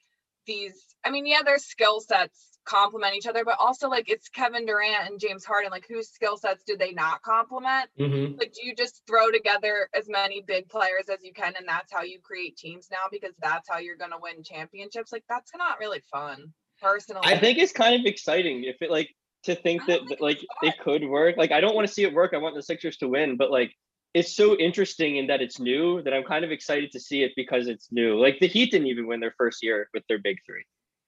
these, 0.47 0.75
I 1.05 1.11
mean, 1.11 1.25
yeah, 1.27 1.43
their 1.43 1.59
skill 1.59 2.01
sets 2.01 2.54
complement 2.65 3.15
each 3.15 3.27
other, 3.27 3.45
but 3.45 3.57
also 3.59 3.89
like 3.89 4.09
it's 4.09 4.29
Kevin 4.29 4.67
Durant 4.67 5.09
and 5.11 5.21
James 5.21 5.45
Harden, 5.45 5.71
like 5.71 5.87
whose 5.89 6.09
skill 6.09 6.37
sets 6.37 6.65
do 6.65 6.77
they 6.77 6.93
not 6.93 7.23
complement? 7.23 7.91
Mhm. 7.99 8.39
Like, 8.39 8.53
do 8.53 8.67
you 8.67 8.75
just 8.75 9.03
throw 9.07 9.31
together 9.31 9.89
as 9.95 10.09
many 10.09 10.43
big 10.43 10.69
players 10.69 11.09
as 11.09 11.19
you 11.23 11.33
can 11.33 11.55
and 11.57 11.69
that's 11.69 11.93
how 11.93 12.03
you 12.03 12.21
create 12.21 12.57
teams 12.57 12.89
now 12.91 13.05
because 13.11 13.35
that's 13.41 13.69
how 13.69 13.79
you're 13.79 13.97
going 13.97 14.11
to 14.11 14.19
win 14.21 14.43
championships? 14.43 15.13
Like, 15.13 15.25
that's 15.29 15.53
not 15.57 15.79
really 15.79 16.01
fun, 16.11 16.53
personally. 16.81 17.23
I 17.25 17.39
think 17.39 17.59
it's 17.59 17.73
kind 17.73 17.99
of 17.99 18.07
exciting 18.07 18.65
if 18.65 18.81
it 18.81 18.91
like 18.91 19.15
to 19.45 19.55
think 19.55 19.83
that 19.87 20.07
think 20.09 20.21
like 20.21 20.41
it 20.63 20.75
could 20.81 21.07
work. 21.07 21.37
Like 21.37 21.53
I 21.53 21.61
don't 21.61 21.75
want 21.75 21.87
to 21.87 21.93
see 21.93 22.03
it 22.03 22.13
work. 22.13 22.33
I 22.35 22.39
want 22.39 22.55
the 22.55 22.63
Sixers 22.63 22.97
to 22.99 23.09
win, 23.09 23.37
but 23.37 23.51
like 23.51 23.73
it's 24.15 24.35
so 24.35 24.57
interesting 24.57 25.17
in 25.17 25.27
that 25.27 25.43
it's 25.43 25.59
new 25.59 26.01
that 26.03 26.15
I'm 26.15 26.25
kind 26.25 26.45
of 26.45 26.53
excited 26.53 26.93
to 26.93 27.01
see 27.01 27.23
it 27.23 27.33
because 27.37 27.67
it's 27.67 27.91
new. 27.91 28.19
Like 28.19 28.39
the 28.41 28.47
Heat 28.47 28.71
didn't 28.71 28.87
even 28.87 29.07
win 29.07 29.21
their 29.21 29.35
first 29.37 29.63
year 29.63 29.89
with 29.93 30.05
their 30.09 30.19
big 30.19 30.39
three, 30.47 30.65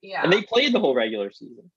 yeah. 0.07 0.23
and 0.23 0.33
they 0.33 0.43
played 0.43 0.73
the 0.73 0.81
whole 0.81 0.95
regular 0.95 1.31
season. 1.31 1.71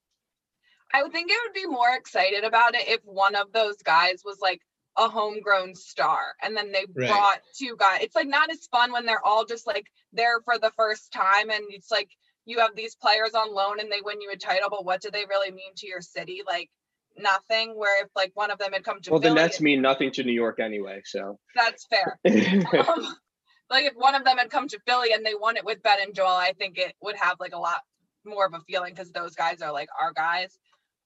I 0.93 1.03
would 1.03 1.11
think 1.11 1.29
it 1.29 1.37
would 1.45 1.53
be 1.53 1.67
more 1.67 1.93
excited 1.95 2.43
about 2.43 2.75
it 2.75 2.87
if 2.87 3.01
one 3.03 3.35
of 3.35 3.51
those 3.53 3.77
guys 3.83 4.21
was 4.25 4.39
like 4.41 4.61
a 4.97 5.07
homegrown 5.07 5.75
star 5.75 6.19
and 6.41 6.57
then 6.57 6.71
they 6.71 6.85
Right. 6.93 7.09
brought 7.09 7.39
two 7.57 7.75
guys 7.77 7.99
it's 8.01 8.15
like 8.15 8.27
not 8.27 8.51
as 8.51 8.67
fun 8.71 8.91
when 8.91 9.05
they're 9.05 9.25
all 9.25 9.45
just 9.45 9.65
like 9.67 9.85
there 10.13 10.41
for 10.43 10.57
the 10.57 10.71
first 10.75 11.13
time 11.13 11.49
and 11.51 11.63
it's 11.69 11.91
like 11.91 12.09
you 12.45 12.59
have 12.59 12.75
these 12.75 12.95
players 12.95 13.33
on 13.35 13.53
loan 13.53 13.79
and 13.79 13.91
they 13.91 14.01
win 14.03 14.19
you 14.19 14.31
a 14.33 14.35
title 14.35 14.69
but 14.69 14.83
what 14.83 15.01
do 15.01 15.09
they 15.11 15.25
really 15.29 15.51
mean 15.51 15.71
to 15.77 15.87
your 15.87 16.01
city 16.01 16.41
like 16.45 16.69
nothing 17.17 17.77
where 17.77 18.03
if 18.03 18.09
like 18.15 18.31
one 18.33 18.51
of 18.51 18.57
them 18.57 18.73
had 18.73 18.83
come 18.83 18.99
to 19.01 19.11
Well, 19.11 19.19
the 19.19 19.33
Nets 19.33 19.61
mean 19.61 19.81
nothing 19.81 20.11
to 20.13 20.23
New 20.23 20.33
York 20.33 20.59
anyway, 20.59 21.01
so. 21.05 21.39
that's 21.55 21.85
fair 21.85 22.19
um, 22.25 23.15
like 23.69 23.85
if 23.85 23.93
one 23.95 24.15
of 24.15 24.23
them 24.25 24.37
had 24.37 24.49
come 24.49 24.67
to 24.67 24.79
Philly 24.87 25.13
and 25.13 25.25
they 25.25 25.35
won 25.35 25.55
it 25.55 25.65
with 25.65 25.83
Ben 25.83 25.97
and 26.01 26.15
Joel, 26.15 26.27
I 26.27 26.53
think 26.57 26.77
it 26.77 26.93
would 27.01 27.15
have 27.17 27.37
like 27.39 27.53
a 27.53 27.59
lot 27.59 27.81
more 28.25 28.45
of 28.45 28.53
a 28.53 28.60
feeling 28.62 28.93
because 28.93 29.12
those 29.12 29.36
guys 29.36 29.62
are 29.62 29.71
like 29.71 29.89
our 29.99 30.13
guys. 30.13 30.58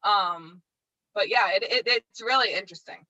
Um, 0.03 0.61
but 1.15 1.29
yeah, 1.29 1.49
it, 1.53 1.63
it 1.63 1.83
it's 1.85 2.21
really 2.21 2.53
interesting. 2.53 3.05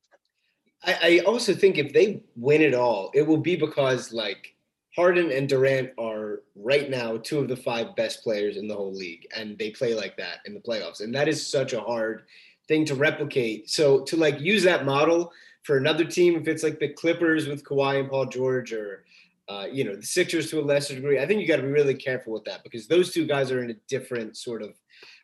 I, 0.83 0.97
I 1.01 1.19
also 1.25 1.53
think 1.53 1.77
if 1.77 1.93
they 1.93 2.21
win 2.35 2.61
it 2.61 2.73
all, 2.73 3.11
it 3.13 3.23
will 3.23 3.37
be 3.37 3.55
because 3.55 4.11
like 4.11 4.55
Harden 4.95 5.31
and 5.31 5.49
Durant 5.49 5.91
are 5.97 6.41
right 6.55 6.89
now 6.89 7.17
two 7.17 7.39
of 7.39 7.47
the 7.47 7.55
five 7.55 7.95
best 7.95 8.23
players 8.23 8.57
in 8.57 8.67
the 8.67 8.75
whole 8.75 8.93
league, 8.93 9.27
and 9.35 9.57
they 9.57 9.71
play 9.71 9.95
like 9.95 10.17
that 10.17 10.39
in 10.45 10.53
the 10.53 10.59
playoffs, 10.59 11.01
and 11.01 11.15
that 11.15 11.27
is 11.27 11.45
such 11.45 11.73
a 11.73 11.81
hard 11.81 12.23
thing 12.67 12.85
to 12.85 12.95
replicate. 12.95 13.69
So 13.69 14.01
to 14.01 14.17
like 14.17 14.39
use 14.39 14.63
that 14.63 14.85
model 14.85 15.31
for 15.63 15.77
another 15.77 16.05
team, 16.05 16.35
if 16.35 16.47
it's 16.47 16.63
like 16.63 16.79
the 16.79 16.89
Clippers 16.89 17.47
with 17.47 17.63
Kawhi 17.63 18.01
and 18.01 18.09
Paul 18.09 18.25
George, 18.25 18.73
or 18.73 19.05
uh, 19.49 19.67
you 19.71 19.83
know 19.83 19.95
the 19.95 20.03
Sixers 20.03 20.49
to 20.49 20.59
a 20.59 20.61
lesser 20.63 20.95
degree, 20.95 21.19
I 21.19 21.25
think 21.25 21.41
you 21.41 21.47
got 21.47 21.57
to 21.57 21.63
be 21.63 21.67
really 21.69 21.95
careful 21.95 22.33
with 22.33 22.43
that 22.45 22.63
because 22.63 22.87
those 22.87 23.11
two 23.13 23.25
guys 23.25 23.51
are 23.51 23.63
in 23.63 23.71
a 23.71 23.75
different 23.89 24.37
sort 24.37 24.61
of 24.61 24.71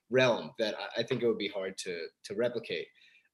realm 0.09 0.51
that 0.59 0.75
I- 0.75 1.01
I 1.01 1.03
think 1.03 1.21
it 1.21 1.27
would 1.27 1.37
be 1.37 1.47
hard 1.47 1.77
to 1.79 2.07
to 2.25 2.35
replicate. 2.35 2.87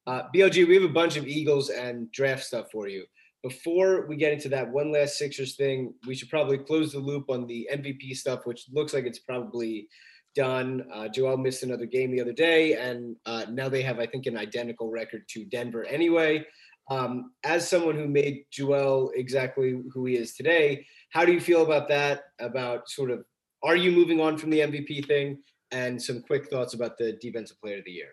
Uh, 0.06 0.22
BLG, 0.34 0.66
we 0.68 0.74
have 0.74 0.84
a 0.84 0.88
bunch 0.88 1.16
of 1.16 1.26
Eagles 1.26 1.70
and 1.70 2.10
draft 2.12 2.44
stuff 2.44 2.70
for 2.70 2.86
you. 2.88 3.04
Before 3.42 4.06
we 4.06 4.16
get 4.16 4.32
into 4.32 4.48
that 4.50 4.70
one 4.70 4.92
last 4.92 5.18
Sixers 5.18 5.56
thing, 5.56 5.94
we 6.06 6.14
should 6.14 6.30
probably 6.30 6.58
close 6.58 6.92
the 6.92 6.98
loop 7.00 7.28
on 7.28 7.46
the 7.46 7.68
MVP 7.72 8.14
stuff, 8.16 8.46
which 8.46 8.66
looks 8.72 8.94
like 8.94 9.04
it's 9.04 9.18
probably 9.20 9.88
done. 10.34 10.86
Uh, 10.92 11.08
Joel 11.08 11.36
missed 11.38 11.62
another 11.62 11.86
game 11.86 12.10
the 12.12 12.20
other 12.20 12.32
day, 12.32 12.74
and 12.74 13.16
uh, 13.26 13.46
now 13.50 13.68
they 13.68 13.82
have, 13.82 13.98
I 13.98 14.06
think, 14.06 14.26
an 14.26 14.36
identical 14.36 14.90
record 14.90 15.22
to 15.30 15.44
Denver 15.44 15.84
anyway. 15.86 16.44
Um, 16.88 17.32
as 17.44 17.68
someone 17.68 17.96
who 17.96 18.06
made 18.06 18.44
Joel 18.50 19.10
exactly 19.16 19.80
who 19.92 20.04
he 20.06 20.16
is 20.16 20.34
today, 20.34 20.86
how 21.10 21.24
do 21.24 21.32
you 21.32 21.40
feel 21.40 21.62
about 21.62 21.88
that? 21.88 22.24
About 22.38 22.88
sort 22.88 23.10
of, 23.10 23.24
are 23.62 23.76
you 23.76 23.90
moving 23.90 24.20
on 24.20 24.38
from 24.38 24.50
the 24.50 24.60
MVP 24.60 25.06
thing? 25.06 25.38
And 25.72 26.00
some 26.00 26.22
quick 26.22 26.48
thoughts 26.48 26.74
about 26.74 26.96
the 26.96 27.18
Defensive 27.20 27.60
Player 27.60 27.78
of 27.78 27.84
the 27.84 27.90
Year. 27.90 28.10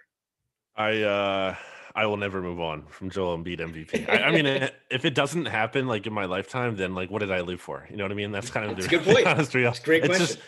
I 0.76 1.02
uh 1.04 1.56
I 1.96 2.08
will 2.08 2.18
never 2.18 2.42
move 2.42 2.60
on 2.60 2.88
from 2.88 3.12
Joel 3.12 3.38
Embiid 3.38 3.60
MVP. 3.60 4.10
I, 4.10 4.24
I 4.24 4.32
mean, 4.32 4.48
if 4.90 5.06
it 5.06 5.14
doesn't 5.14 5.46
happen 5.46 5.86
like 5.86 6.08
in 6.08 6.14
my 6.14 6.26
lifetime, 6.26 6.76
then 6.76 6.96
like 6.96 7.12
what 7.12 7.20
did 7.20 7.32
I 7.32 7.42
live 7.42 7.62
for? 7.62 7.88
You 7.92 7.98
know 7.98 8.04
what 8.06 8.12
I 8.12 8.16
mean? 8.16 8.32
That's 8.32 8.50
kind 8.50 8.66
of 8.72 8.76
That's 8.76 8.88
the 8.88 8.96
a 8.96 9.00
good 9.00 9.14
point. 9.14 9.28
honest 9.28 9.54
real- 9.54 9.70
It's 9.70 9.80
a 9.80 9.84
great 9.84 10.04
It's 10.04 10.18
question. 10.18 10.26
just 10.38 10.40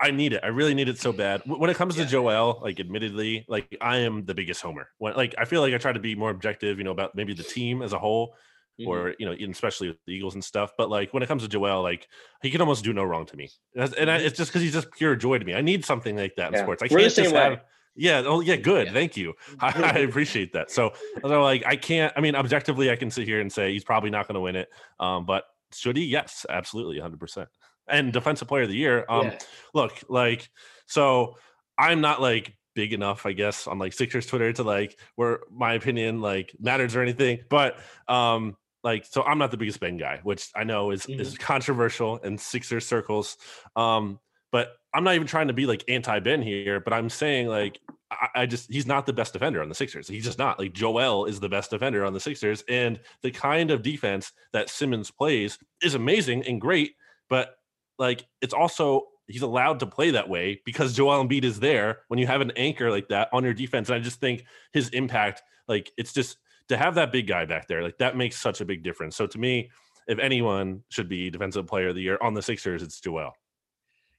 I, 0.00 0.10
need 0.10 0.32
it. 0.32 0.40
I 0.42 0.48
really 0.48 0.74
need 0.74 0.88
it 0.88 0.98
so 0.98 1.12
bad. 1.12 1.42
When 1.46 1.70
it 1.70 1.76
comes 1.76 1.96
Yeah. 1.96 2.04
to 2.04 2.10
Joel, 2.10 2.60
like 2.62 2.80
admittedly, 2.80 3.44
like 3.48 3.76
I 3.80 3.98
am 3.98 4.24
the 4.24 4.34
biggest 4.34 4.62
homer. 4.62 4.88
When 4.98 5.14
like 5.14 5.34
I 5.38 5.44
feel 5.44 5.60
like 5.60 5.74
I 5.74 5.78
try 5.78 5.92
to 5.92 6.00
be 6.00 6.14
more 6.14 6.30
objective, 6.30 6.78
you 6.78 6.84
know, 6.84 6.90
about 6.92 7.14
maybe 7.14 7.34
the 7.34 7.42
team 7.42 7.82
as 7.82 7.92
a 7.92 7.98
whole, 7.98 8.34
Mhm. 8.80 8.86
or 8.88 9.14
you 9.18 9.26
know, 9.26 9.32
especially 9.50 9.88
with 9.88 9.98
the 10.06 10.12
Eagles 10.12 10.34
and 10.34 10.44
stuff. 10.44 10.72
But 10.76 10.90
like 10.90 11.12
when 11.14 11.22
it 11.22 11.26
comes 11.28 11.42
to 11.42 11.48
Joel, 11.48 11.82
like 11.82 12.08
he 12.42 12.50
can 12.50 12.60
almost 12.60 12.84
do 12.84 12.92
no 12.92 13.04
wrong 13.04 13.26
to 13.26 13.36
me, 13.36 13.50
and, 13.74 14.10
I, 14.10 14.18
Mhm. 14.18 14.24
it's 14.26 14.36
just 14.36 14.50
because 14.50 14.62
he's 14.62 14.72
just 14.74 14.90
pure 14.92 15.16
joy 15.16 15.38
to 15.38 15.44
me. 15.44 15.54
I 15.54 15.60
need 15.62 15.84
something 15.84 16.16
like 16.16 16.34
that 16.36 16.48
in 16.48 16.54
Yeah. 16.54 16.62
sports. 16.62 16.82
I 16.82 16.88
We're 16.90 17.00
can't 17.00 17.14
just 17.14 17.32
way. 17.34 17.40
have. 17.40 17.60
Yeah. 17.98 18.22
Oh, 18.26 18.40
yeah. 18.40 18.56
Good. 18.56 18.88
Yeah. 18.88 18.92
Thank 18.92 19.16
you. 19.16 19.32
I, 19.60 19.92
I 19.94 19.98
appreciate 20.00 20.52
that. 20.52 20.70
So, 20.70 20.92
so 21.22 21.42
like, 21.42 21.64
I 21.64 21.76
can't. 21.76 22.12
I 22.14 22.20
mean, 22.20 22.34
objectively, 22.34 22.90
I 22.90 22.96
can 22.96 23.10
sit 23.10 23.26
here 23.26 23.40
and 23.40 23.50
say 23.50 23.72
he's 23.72 23.84
probably 23.84 24.10
not 24.10 24.28
going 24.28 24.34
to 24.34 24.40
win 24.40 24.54
it. 24.56 24.68
Um, 25.00 25.24
but 25.24 25.44
should 25.72 25.96
he? 25.96 26.04
Yes, 26.04 26.44
absolutely, 26.50 26.98
hundred 27.00 27.20
percent. 27.20 27.48
And 27.88 28.12
defensive 28.12 28.48
player 28.48 28.64
of 28.64 28.68
the 28.68 28.76
year. 28.76 29.04
Um, 29.08 29.26
Yeah. 29.26 29.38
look, 29.74 30.02
like, 30.08 30.48
so 30.86 31.36
I'm 31.78 32.00
not 32.00 32.20
like 32.20 32.56
big 32.74 32.92
enough, 32.92 33.26
I 33.26 33.32
guess, 33.32 33.66
on 33.66 33.78
like 33.78 33.92
Sixers 33.92 34.26
Twitter 34.26 34.52
to 34.54 34.62
like 34.62 34.98
where 35.16 35.40
my 35.50 35.74
opinion 35.74 36.20
like 36.20 36.54
matters 36.60 36.94
or 36.94 37.02
anything. 37.02 37.40
But 37.48 37.78
um, 38.08 38.56
like, 38.84 39.04
so 39.04 39.22
I'm 39.22 39.38
not 39.38 39.50
the 39.50 39.56
biggest 39.56 39.80
Ben 39.80 39.96
guy, 39.96 40.20
which 40.22 40.50
I 40.54 40.64
know 40.64 40.90
is 40.90 41.06
is 41.06 41.36
controversial 41.38 42.18
in 42.18 42.38
Sixers 42.38 42.86
circles. 42.86 43.36
Um, 43.74 44.20
but 44.52 44.76
I'm 44.94 45.04
not 45.04 45.14
even 45.14 45.26
trying 45.26 45.48
to 45.48 45.52
be 45.54 45.66
like 45.66 45.84
anti 45.88 46.20
Ben 46.20 46.42
here, 46.42 46.80
but 46.80 46.92
I'm 46.92 47.10
saying 47.10 47.48
like 47.48 47.80
I, 48.10 48.28
I 48.34 48.46
just 48.46 48.72
he's 48.72 48.86
not 48.86 49.06
the 49.06 49.12
best 49.12 49.32
defender 49.32 49.60
on 49.62 49.68
the 49.68 49.74
Sixers. 49.74 50.06
He's 50.06 50.24
just 50.24 50.38
not 50.38 50.58
like 50.58 50.72
Joel 50.72 51.24
is 51.24 51.40
the 51.40 51.48
best 51.48 51.70
defender 51.70 52.04
on 52.04 52.12
the 52.12 52.20
Sixers, 52.20 52.62
and 52.68 53.00
the 53.22 53.30
kind 53.30 53.70
of 53.70 53.82
defense 53.82 54.32
that 54.52 54.70
Simmons 54.70 55.10
plays 55.10 55.58
is 55.82 55.94
amazing 55.94 56.44
and 56.44 56.60
great, 56.60 56.94
but 57.28 57.56
like 57.98 58.26
it's 58.40 58.54
also 58.54 59.06
he's 59.28 59.42
allowed 59.42 59.80
to 59.80 59.86
play 59.86 60.10
that 60.12 60.28
way 60.28 60.60
because 60.64 60.94
Joel 60.94 61.24
Embiid 61.24 61.44
is 61.44 61.58
there 61.58 62.00
when 62.08 62.18
you 62.18 62.26
have 62.26 62.40
an 62.40 62.52
anchor 62.56 62.90
like 62.90 63.08
that 63.08 63.28
on 63.32 63.44
your 63.44 63.54
defense. 63.54 63.88
And 63.88 63.96
I 63.96 63.98
just 63.98 64.20
think 64.20 64.44
his 64.72 64.88
impact, 64.90 65.42
like 65.68 65.92
it's 65.96 66.12
just 66.12 66.38
to 66.68 66.76
have 66.76 66.94
that 66.94 67.12
big 67.12 67.26
guy 67.26 67.44
back 67.44 67.66
there, 67.66 67.82
like 67.82 67.98
that 67.98 68.16
makes 68.16 68.36
such 68.36 68.60
a 68.60 68.64
big 68.64 68.82
difference. 68.82 69.16
So 69.16 69.26
to 69.26 69.38
me, 69.38 69.70
if 70.06 70.18
anyone 70.18 70.82
should 70.88 71.08
be 71.08 71.30
defensive 71.30 71.66
player 71.66 71.88
of 71.88 71.96
the 71.96 72.02
year 72.02 72.18
on 72.20 72.34
the 72.34 72.42
Sixers, 72.42 72.82
it's 72.82 73.00
Joel. 73.00 73.32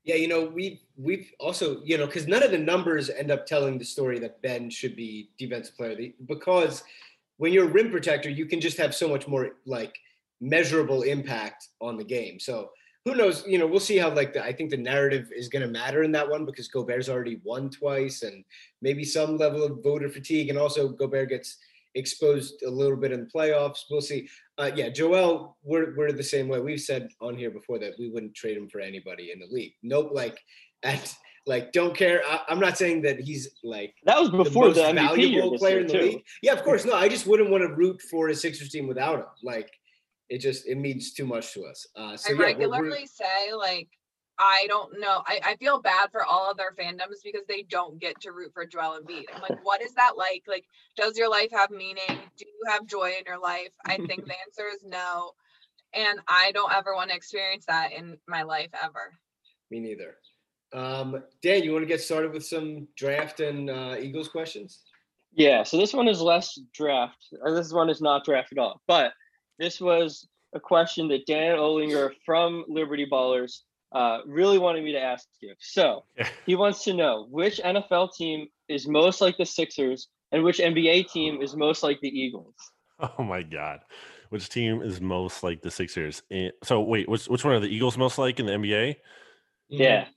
Yeah, 0.03 0.15
you 0.15 0.27
know, 0.27 0.45
we 0.45 0.81
we've 0.95 1.31
also, 1.39 1.81
you 1.83 1.97
know, 1.97 2.05
because 2.05 2.27
none 2.27 2.43
of 2.43 2.51
the 2.51 2.57
numbers 2.57 3.09
end 3.09 3.29
up 3.29 3.45
telling 3.45 3.77
the 3.77 3.85
story 3.85 4.19
that 4.19 4.41
Ben 4.41 4.69
should 4.69 4.95
be 4.95 5.31
defensive 5.37 5.75
player 5.75 5.95
the 5.95 6.15
because 6.27 6.83
when 7.37 7.51
you're 7.51 7.65
a 7.65 7.71
rim 7.71 7.91
protector, 7.91 8.29
you 8.29 8.45
can 8.45 8.61
just 8.61 8.77
have 8.77 8.95
so 8.95 9.07
much 9.07 9.27
more 9.27 9.51
like 9.65 9.97
measurable 10.39 11.01
impact 11.01 11.67
on 11.81 11.97
the 11.97 12.03
game. 12.03 12.39
So 12.39 12.69
who 13.07 13.15
knows? 13.15 13.45
You 13.47 13.57
know, 13.57 13.67
we'll 13.67 13.79
see 13.79 13.97
how 13.97 14.13
like 14.13 14.33
the, 14.33 14.43
I 14.43 14.51
think 14.51 14.69
the 14.69 14.77
narrative 14.77 15.31
is 15.33 15.47
going 15.47 15.61
to 15.61 15.71
matter 15.71 16.03
in 16.03 16.11
that 16.11 16.29
one 16.29 16.45
because 16.45 16.67
Gobert's 16.67 17.07
already 17.07 17.39
won 17.43 17.69
twice, 17.69 18.23
and 18.23 18.43
maybe 18.81 19.05
some 19.05 19.37
level 19.37 19.63
of 19.63 19.81
voter 19.81 20.09
fatigue, 20.09 20.49
and 20.49 20.59
also 20.59 20.89
Gobert 20.89 21.29
gets 21.29 21.57
exposed 21.95 22.63
a 22.63 22.69
little 22.69 22.97
bit 22.97 23.13
in 23.13 23.21
the 23.21 23.31
playoffs. 23.33 23.85
We'll 23.89 24.01
see. 24.01 24.27
Uh, 24.57 24.71
yeah, 24.75 24.89
Joel, 24.89 25.57
we're 25.63 25.95
we're 25.95 26.11
the 26.11 26.21
same 26.21 26.49
way. 26.49 26.59
We've 26.59 26.81
said 26.81 27.07
on 27.21 27.37
here 27.37 27.49
before 27.49 27.79
that 27.79 27.93
we 27.97 28.09
wouldn't 28.09 28.35
trade 28.35 28.57
him 28.57 28.67
for 28.67 28.81
anybody 28.81 29.31
in 29.31 29.39
the 29.39 29.47
league. 29.47 29.73
Nope, 29.83 30.09
like 30.11 30.37
at 30.83 31.15
like 31.45 31.71
don't 31.71 31.95
care. 31.95 32.21
I, 32.27 32.41
I'm 32.49 32.59
not 32.59 32.77
saying 32.77 33.03
that 33.03 33.21
he's 33.21 33.47
like 33.63 33.95
That 34.03 34.19
was 34.19 34.31
the 34.31 34.37
before 34.37 34.65
most 34.65 34.75
the, 34.75 34.91
valuable 34.93 35.57
player 35.57 35.79
in 35.79 35.87
the 35.87 35.93
too. 35.93 36.01
league. 36.01 36.23
Yeah, 36.41 36.53
of 36.53 36.63
course. 36.63 36.83
No, 36.83 36.93
I 36.93 37.07
just 37.07 37.25
wouldn't 37.25 37.49
want 37.49 37.63
to 37.63 37.73
root 37.73 38.01
for 38.01 38.27
a 38.27 38.35
Sixers 38.35 38.69
team 38.69 38.85
without 38.85 39.19
him. 39.19 39.25
Like 39.41 39.71
it 40.29 40.39
just 40.39 40.67
it 40.67 40.75
means 40.75 41.13
too 41.13 41.25
much 41.25 41.53
to 41.53 41.65
us. 41.65 41.87
Uh, 41.95 42.17
so 42.17 42.33
I 42.33 42.37
yeah, 42.37 42.45
regularly 42.45 42.89
we're, 42.89 43.05
say 43.05 43.53
like 43.53 43.89
I 44.39 44.65
don't 44.67 44.99
know. 44.99 45.23
I, 45.25 45.39
I 45.43 45.55
feel 45.55 45.81
bad 45.81 46.11
for 46.11 46.23
all 46.23 46.51
of 46.51 46.57
their 46.57 46.73
fandoms 46.73 47.23
because 47.23 47.41
they 47.47 47.63
don't 47.63 47.99
get 47.99 48.19
to 48.21 48.31
root 48.31 48.51
for 48.53 48.65
Joel 48.67 48.99
Embiid. 48.99 49.23
I'm 49.33 49.41
like, 49.41 49.57
what 49.63 49.81
is 49.81 49.93
that 49.95 50.13
like? 50.15 50.43
Like, 50.47 50.65
does 50.95 51.17
your 51.17 51.29
life 51.29 51.49
have 51.51 51.71
meaning? 51.71 52.19
Do 52.37 52.45
you 52.45 52.71
have 52.71 52.85
joy 52.85 53.15
in 53.17 53.23
your 53.25 53.39
life? 53.39 53.73
I 53.85 53.97
think 53.97 54.25
the 54.25 54.35
answer 54.45 54.67
is 54.71 54.83
no. 54.85 55.31
And 55.93 56.19
I 56.27 56.51
don't 56.51 56.71
ever 56.71 56.93
want 56.93 57.09
to 57.09 57.15
experience 57.15 57.65
that 57.67 57.93
in 57.93 58.17
my 58.27 58.43
life 58.43 58.69
ever. 58.83 59.13
me 59.71 59.79
neither. 59.79 60.17
Um, 60.73 61.23
Dan, 61.41 61.63
you 61.63 61.71
want 61.71 61.83
to 61.83 61.87
get 61.87 62.01
started 62.01 62.33
with 62.33 62.45
some 62.45 62.87
draft 62.95 63.39
and 63.39 63.69
uh, 63.69 63.95
Eagles 63.99 64.27
questions? 64.27 64.81
Yeah, 65.33 65.63
so 65.63 65.77
this 65.77 65.93
one 65.93 66.07
is 66.07 66.21
less 66.21 66.59
draft. 66.73 67.25
uh, 67.45 67.51
This 67.51 67.71
one 67.71 67.89
is 67.89 68.01
not 68.01 68.25
draft 68.25 68.51
at 68.51 68.57
all. 68.57 68.81
But 68.85 69.13
this 69.59 69.79
was 69.81 70.27
a 70.53 70.59
question 70.59 71.07
that 71.09 71.25
Dan 71.25 71.57
Olinger 71.57 72.11
from 72.25 72.63
Liberty 72.67 73.05
Ballers 73.09 73.59
uh, 73.93 74.19
really 74.25 74.57
wanted 74.57 74.83
me 74.83 74.91
to 74.93 74.99
ask 75.01 75.27
you. 75.39 75.53
So 75.59 76.03
he 76.45 76.55
wants 76.55 76.83
to 76.85 76.93
know 76.93 77.27
which 77.29 77.59
NFL 77.63 78.13
team 78.15 78.47
is 78.67 78.87
most 78.87 79.21
like 79.21 79.37
the 79.37 79.45
Sixers 79.45 80.07
and 80.31 80.43
which 80.43 80.57
NBA 80.59 81.09
team 81.11 81.41
is 81.41 81.55
most 81.55 81.83
like 81.83 81.99
the 82.01 82.09
Eagles. 82.09 82.55
Oh 82.99 83.23
my 83.23 83.43
god. 83.43 83.81
Which 84.29 84.49
team 84.49 84.81
is 84.81 84.99
most 84.99 85.43
like 85.43 85.61
the 85.61 85.71
Sixers? 85.71 86.23
Eh, 86.31 86.49
So 86.63 86.81
wait, 86.81 87.07
which 87.07 87.27
which 87.27 87.45
one 87.45 87.53
are 87.53 87.59
the 87.59 87.67
Eagles 87.73 87.97
most 87.97 88.17
like 88.17 88.39
in 88.39 88.45
the 88.47 88.53
NBA? 88.53 88.95
Yeah. 89.69 90.07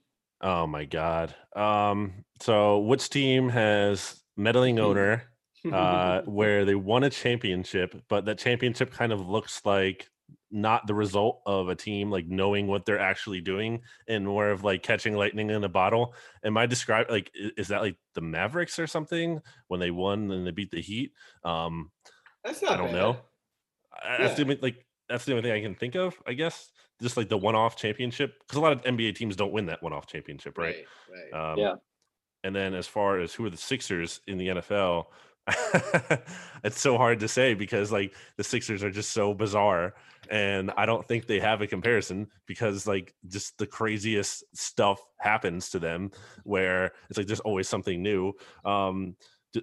Oh 0.41 0.65
my 0.67 0.85
god. 0.85 1.35
Um 1.55 2.25
so 2.41 2.79
which 2.79 3.09
team 3.09 3.49
has 3.49 4.21
meddling 4.35 4.79
owner 4.79 5.30
uh 5.71 6.21
where 6.25 6.65
they 6.65 6.75
won 6.75 7.03
a 7.03 7.09
championship, 7.09 8.01
but 8.09 8.25
that 8.25 8.37
championship 8.39 8.91
kind 8.91 9.11
of 9.11 9.27
looks 9.27 9.61
like 9.65 10.07
not 10.49 10.87
the 10.87 10.93
result 10.93 11.41
of 11.45 11.69
a 11.69 11.75
team 11.75 12.09
like 12.09 12.25
knowing 12.27 12.67
what 12.67 12.85
they're 12.85 12.99
actually 12.99 13.41
doing 13.41 13.81
and 14.07 14.25
more 14.25 14.49
of 14.49 14.63
like 14.63 14.81
catching 14.83 15.15
lightning 15.15 15.49
in 15.49 15.63
a 15.63 15.69
bottle. 15.69 16.13
Am 16.43 16.57
I 16.57 16.65
describe 16.65 17.09
like 17.09 17.31
is 17.33 17.67
that 17.69 17.81
like 17.81 17.97
the 18.15 18.21
Mavericks 18.21 18.79
or 18.79 18.87
something 18.87 19.39
when 19.67 19.79
they 19.79 19.91
won 19.91 20.31
and 20.31 20.45
they 20.47 20.51
beat 20.51 20.71
the 20.71 20.81
Heat? 20.81 21.11
Um 21.43 21.91
That's 22.43 22.61
not. 22.61 22.73
I 22.73 22.77
don't 22.77 22.87
bad. 22.87 22.93
know. 22.93 23.17
I- 24.03 24.17
That's 24.19 24.35
the 24.35 24.43
only, 24.43 24.59
like 24.61 24.85
that's 25.09 25.25
the 25.25 25.33
only 25.33 25.43
thing 25.43 25.51
I 25.51 25.61
can 25.61 25.75
think 25.75 25.95
of, 25.95 26.15
I 26.25 26.33
guess. 26.33 26.71
Just 27.01 27.17
like 27.17 27.27
the 27.29 27.37
one-off 27.37 27.75
championship, 27.75 28.35
because 28.41 28.57
a 28.57 28.61
lot 28.61 28.71
of 28.71 28.81
NBA 28.83 29.15
teams 29.15 29.35
don't 29.35 29.51
win 29.51 29.65
that 29.65 29.81
one-off 29.83 30.05
championship, 30.07 30.57
right? 30.57 30.85
Right. 31.11 31.33
Right. 31.33 31.51
Um, 31.53 31.59
Yeah. 31.59 31.73
And 32.43 32.55
then 32.55 32.73
as 32.73 32.87
far 32.87 33.19
as 33.19 33.33
who 33.33 33.43
are 33.45 33.49
the 33.49 33.57
Sixers 33.57 34.21
in 34.27 34.37
the 34.37 34.47
NFL, 34.47 35.05
it's 36.63 36.79
so 36.79 36.97
hard 36.97 37.19
to 37.19 37.27
say 37.27 37.53
because 37.53 37.91
like 37.91 38.13
the 38.37 38.43
Sixers 38.43 38.83
are 38.83 38.91
just 38.91 39.11
so 39.11 39.33
bizarre 39.33 39.93
and 40.29 40.71
I 40.77 40.85
don't 40.85 41.07
think 41.07 41.25
they 41.25 41.39
have 41.39 41.61
a 41.61 41.67
comparison 41.67 42.27
because 42.45 42.85
like 42.85 43.13
just 43.27 43.57
the 43.57 43.65
craziest 43.65 44.43
stuff 44.53 45.01
happens 45.17 45.69
to 45.71 45.79
them 45.79 46.11
where 46.43 46.91
it's 47.09 47.17
like 47.17 47.27
there's 47.27 47.39
always 47.39 47.67
something 47.67 48.01
new. 48.01 48.33
Um 48.65 49.15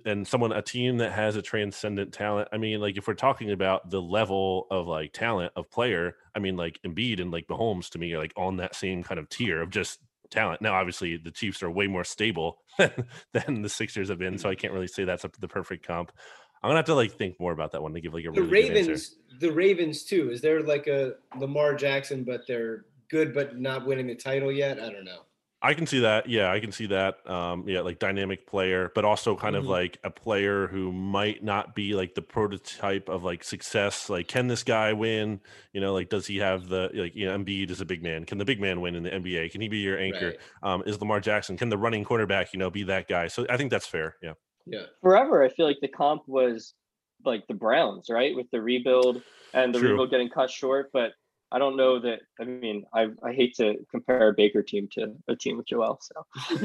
and 0.05 0.27
someone 0.27 0.53
a 0.53 0.61
team 0.61 0.99
that 0.99 1.13
has 1.13 1.37
a 1.37 1.43
transcendent 1.43 2.13
talent. 2.13 2.49
I 2.53 2.59
mean, 2.59 2.81
like 2.81 2.99
if 2.99 3.09
we're 3.09 3.15
talking 3.15 3.53
about 3.53 3.89
the 3.89 4.03
level 4.03 4.67
of 4.71 4.87
like 4.87 5.13
talent 5.13 5.53
of 5.57 5.71
player, 5.71 6.17
I 6.35 6.41
mean 6.41 6.57
like 6.57 6.79
Embiid 6.87 7.21
and 7.21 7.31
like 7.31 7.47
Mahomes 7.47 7.89
to 7.91 7.99
me 7.99 8.13
are 8.13 8.19
like 8.19 8.35
on 8.37 8.57
that 8.59 8.75
same 8.75 9.03
kind 9.03 9.19
of 9.19 9.29
tier 9.29 9.63
of 9.63 9.71
just 9.71 10.01
talent. 10.31 10.63
Now, 10.63 10.75
obviously, 10.75 11.17
the 11.17 11.31
Chiefs 11.31 11.63
are 11.63 11.71
way 11.71 11.87
more 11.87 12.05
stable 12.05 12.59
than 12.79 13.63
the 13.63 13.69
Sixers 13.69 14.09
have 14.09 14.19
been, 14.19 14.39
so 14.39 14.49
I 14.49 14.55
can't 14.55 14.73
really 14.73 14.89
say 14.89 15.05
that's 15.05 15.25
the 15.41 15.49
perfect 15.49 15.87
comp. 15.87 16.13
I'm 16.63 16.71
gonna 16.71 16.79
have 16.79 16.87
to 16.87 16.95
like 16.95 17.13
think 17.13 17.39
more 17.39 17.53
about 17.53 17.73
that 17.73 17.83
one 17.83 17.95
to 17.95 18.01
give 18.01 18.15
like 18.15 18.25
a 18.25 18.31
the 18.31 18.43
really 18.43 18.71
Ravens. 18.71 19.17
The 19.41 19.53
Ravens 19.53 20.03
too. 20.05 20.31
Is 20.31 20.41
there 20.41 20.61
like 20.63 20.89
a 20.89 21.15
Lamar 21.37 21.75
Jackson, 21.75 22.25
but 22.25 22.43
they're 22.49 22.87
good 23.11 23.33
but 23.33 23.59
not 23.59 23.87
winning 23.87 24.09
the 24.09 24.17
title 24.17 24.51
yet? 24.51 24.81
I 24.81 24.91
don't 24.91 25.05
know. 25.05 25.21
I 25.61 25.75
can 25.75 25.87
see 25.87 26.01
that. 26.01 26.29
Yeah, 26.29 26.53
I 26.53 26.61
can 26.61 26.71
see 26.71 26.87
that. 26.87 27.29
Um, 27.29 27.65
yeah, 27.67 27.81
like 27.81 27.99
dynamic 27.99 28.47
player, 28.47 28.93
but 28.95 29.05
also 29.05 29.35
kind 29.35 29.57
mm-hmm. 29.57 29.65
of 29.65 29.71
like 29.71 29.99
a 30.05 30.11
player 30.11 30.69
who 30.69 30.93
might 30.93 31.43
not 31.43 31.75
be 31.75 31.95
like 31.95 32.15
the 32.15 32.23
prototype 32.23 33.09
of 33.09 33.25
like 33.25 33.43
success. 33.43 34.09
Like, 34.09 34.29
can 34.29 34.47
this 34.47 34.63
guy 34.63 34.93
win? 34.93 35.41
You 35.73 35.81
know, 35.81 35.93
like, 35.95 36.11
does 36.11 36.27
he 36.27 36.37
have 36.39 36.69
the 36.69 36.91
like? 36.95 37.17
You 37.17 37.27
know, 37.27 37.37
Embiid 37.37 37.71
is 37.71 37.81
a 37.81 37.85
big 37.85 38.05
man. 38.05 38.25
Can 38.25 38.39
the 38.39 38.45
big 38.45 38.61
man 38.61 38.81
win 38.81 38.95
in 38.95 39.03
the 39.03 39.11
NBA? 39.11 39.51
Can 39.51 39.61
he 39.61 39.69
be 39.69 39.79
your 39.79 39.99
anchor? 39.99 40.37
Right. 40.63 40.73
Um, 40.75 40.85
is 40.87 41.01
Lamar 41.01 41.19
Jackson? 41.19 41.57
Can 41.57 41.71
the 41.71 41.79
running 41.79 42.05
quarterback, 42.05 42.53
you 42.53 42.61
know, 42.61 42.71
be 42.71 42.85
that 42.85 43.09
guy? 43.09 43.27
So 43.27 43.45
I 43.51 43.57
think 43.57 43.73
that's 43.73 43.87
fair. 43.87 44.15
Yeah. 44.23 44.35
Yeah. 44.65 44.83
Forever, 45.01 45.43
I 45.43 45.49
feel 45.49 45.67
like 45.67 45.79
the 45.81 45.89
comp 45.89 46.23
was 46.29 46.75
like 47.25 47.47
the 47.49 47.55
Browns, 47.55 48.09
right, 48.11 48.37
with 48.37 48.47
the 48.53 48.61
rebuild 48.61 49.23
and 49.55 49.75
the 49.75 49.81
True. 49.81 49.91
rebuild 49.91 50.11
getting 50.11 50.29
cut 50.29 50.51
short, 50.51 50.91
but 50.93 51.13
I 51.51 51.59
don't 51.59 51.77
know 51.77 51.99
that. 52.01 52.21
I 52.41 52.45
mean, 52.45 52.85
I 52.93 53.09
I 53.23 53.33
hate 53.33 53.55
to 53.57 53.77
compare 53.91 54.29
a 54.29 54.35
Baker 54.35 54.63
team 54.63 54.89
to 54.93 55.15
a 55.29 55.37
team 55.37 55.57
with 55.57 55.67
Joel. 55.67 55.99
So. 56.03 56.25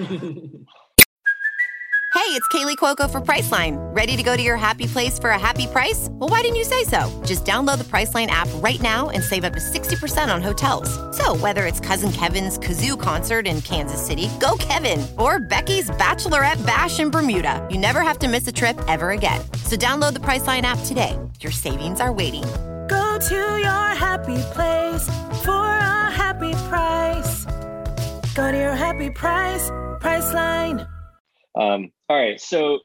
hey, 2.13 2.29
it's 2.31 2.47
Kaley 2.49 2.75
Cuoco 2.75 3.09
for 3.09 3.21
Priceline. 3.21 3.77
Ready 3.95 4.17
to 4.17 4.23
go 4.23 4.35
to 4.35 4.43
your 4.43 4.57
happy 4.57 4.85
place 4.87 5.17
for 5.19 5.29
a 5.29 5.39
happy 5.39 5.67
price? 5.67 6.09
Well, 6.11 6.29
why 6.29 6.41
didn't 6.41 6.57
you 6.57 6.65
say 6.65 6.83
so? 6.83 7.21
Just 7.25 7.45
download 7.45 7.77
the 7.77 7.85
Priceline 7.85 8.27
app 8.27 8.49
right 8.55 8.81
now 8.81 9.09
and 9.09 9.23
save 9.23 9.45
up 9.45 9.53
to 9.53 9.61
sixty 9.61 9.95
percent 9.95 10.29
on 10.29 10.41
hotels. 10.41 10.89
So 11.15 11.35
whether 11.37 11.65
it's 11.65 11.79
Cousin 11.79 12.11
Kevin's 12.11 12.59
kazoo 12.59 12.99
concert 12.99 13.47
in 13.47 13.61
Kansas 13.61 14.05
City, 14.05 14.29
go 14.41 14.57
Kevin, 14.59 15.05
or 15.17 15.39
Becky's 15.39 15.89
bachelorette 15.91 16.65
bash 16.65 16.99
in 16.99 17.09
Bermuda, 17.09 17.65
you 17.71 17.77
never 17.77 18.01
have 18.01 18.19
to 18.19 18.27
miss 18.27 18.47
a 18.49 18.51
trip 18.51 18.77
ever 18.89 19.11
again. 19.11 19.39
So 19.63 19.77
download 19.77 20.11
the 20.11 20.19
Priceline 20.19 20.63
app 20.63 20.79
today. 20.85 21.17
Your 21.39 21.53
savings 21.53 22.01
are 22.01 22.11
waiting 22.11 22.43
Go 22.43 22.72
to 23.29 23.35
your 23.35 23.87
happy 23.95 24.35
place 24.51 25.07
for 25.45 25.65
a 25.65 26.11
happy 26.11 26.51
price. 26.67 27.45
Go 28.35 28.51
to 28.51 28.57
your 28.57 28.75
happy 28.75 29.09
price, 29.09 29.69
Priceline. 30.01 30.85
Um, 31.55 31.89
all 32.09 32.17
right. 32.17 32.41
So, 32.41 32.79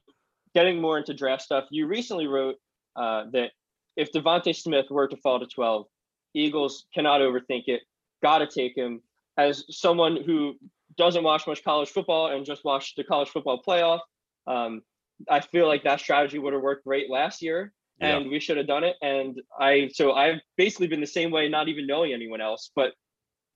getting 0.55 0.81
more 0.81 0.97
into 0.97 1.13
draft 1.13 1.43
stuff, 1.43 1.65
you 1.73 1.89
recently 1.89 2.29
wrote 2.29 2.55
uh, 2.95 3.25
that 3.33 3.51
if 3.97 4.13
DeVonta 4.13 4.55
Smith 4.55 4.87
were 4.91 5.09
to 5.09 5.17
fall 5.17 5.41
to 5.41 5.47
12, 5.47 5.87
Eagles 6.35 6.87
cannot 6.95 7.21
overthink 7.21 7.65
it. 7.67 7.81
Got 8.23 8.39
to 8.39 8.47
take 8.47 8.77
him. 8.77 9.03
As 9.37 9.65
someone 9.71 10.23
who 10.25 10.55
doesn't 10.97 11.25
watch 11.25 11.49
much 11.49 11.65
college 11.65 11.89
football 11.89 12.29
and 12.29 12.47
just 12.47 12.65
watched 12.65 12.97
the 12.97 13.03
college 13.03 13.31
football 13.31 13.61
playoff, 13.67 14.01
um, 14.47 14.83
I 15.29 15.41
feel 15.41 15.67
like 15.67 15.83
that 15.83 15.99
strategy 15.99 16.39
would 16.39 16.53
have 16.53 16.63
worked 16.63 16.85
great 16.85 17.11
last 17.11 17.43
year 17.43 17.73
and 18.01 18.27
yeah. 18.27 18.31
we 18.31 18.41
should 18.41 18.57
have 18.57 18.67
done 18.67 18.85
it. 18.85 18.97
And 19.03 19.41
I, 19.59 19.91
so 19.93 20.13
I've 20.13 20.41
basically 20.57 20.87
been 20.87 21.01
the 21.01 21.07
same 21.07 21.31
way, 21.31 21.49
not 21.49 21.69
even 21.69 21.87
knowing 21.87 22.13
anyone 22.13 22.41
else. 22.41 22.71
But 22.75 22.93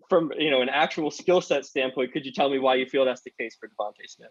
from 0.09 0.33
you 0.39 0.51
know 0.51 0.63
an 0.63 0.69
actual 0.69 1.11
skill 1.11 1.41
set 1.41 1.65
standpoint, 1.65 2.13
could 2.13 2.27
you 2.27 2.33
tell 2.33 2.51
me 2.51 2.59
why 2.59 2.75
you 2.75 2.87
feel 2.87 3.05
that's 3.05 3.23
the 3.23 3.33
case 3.39 3.57
for 3.59 3.69
DeVonta 3.69 4.07
Smith? 4.07 4.31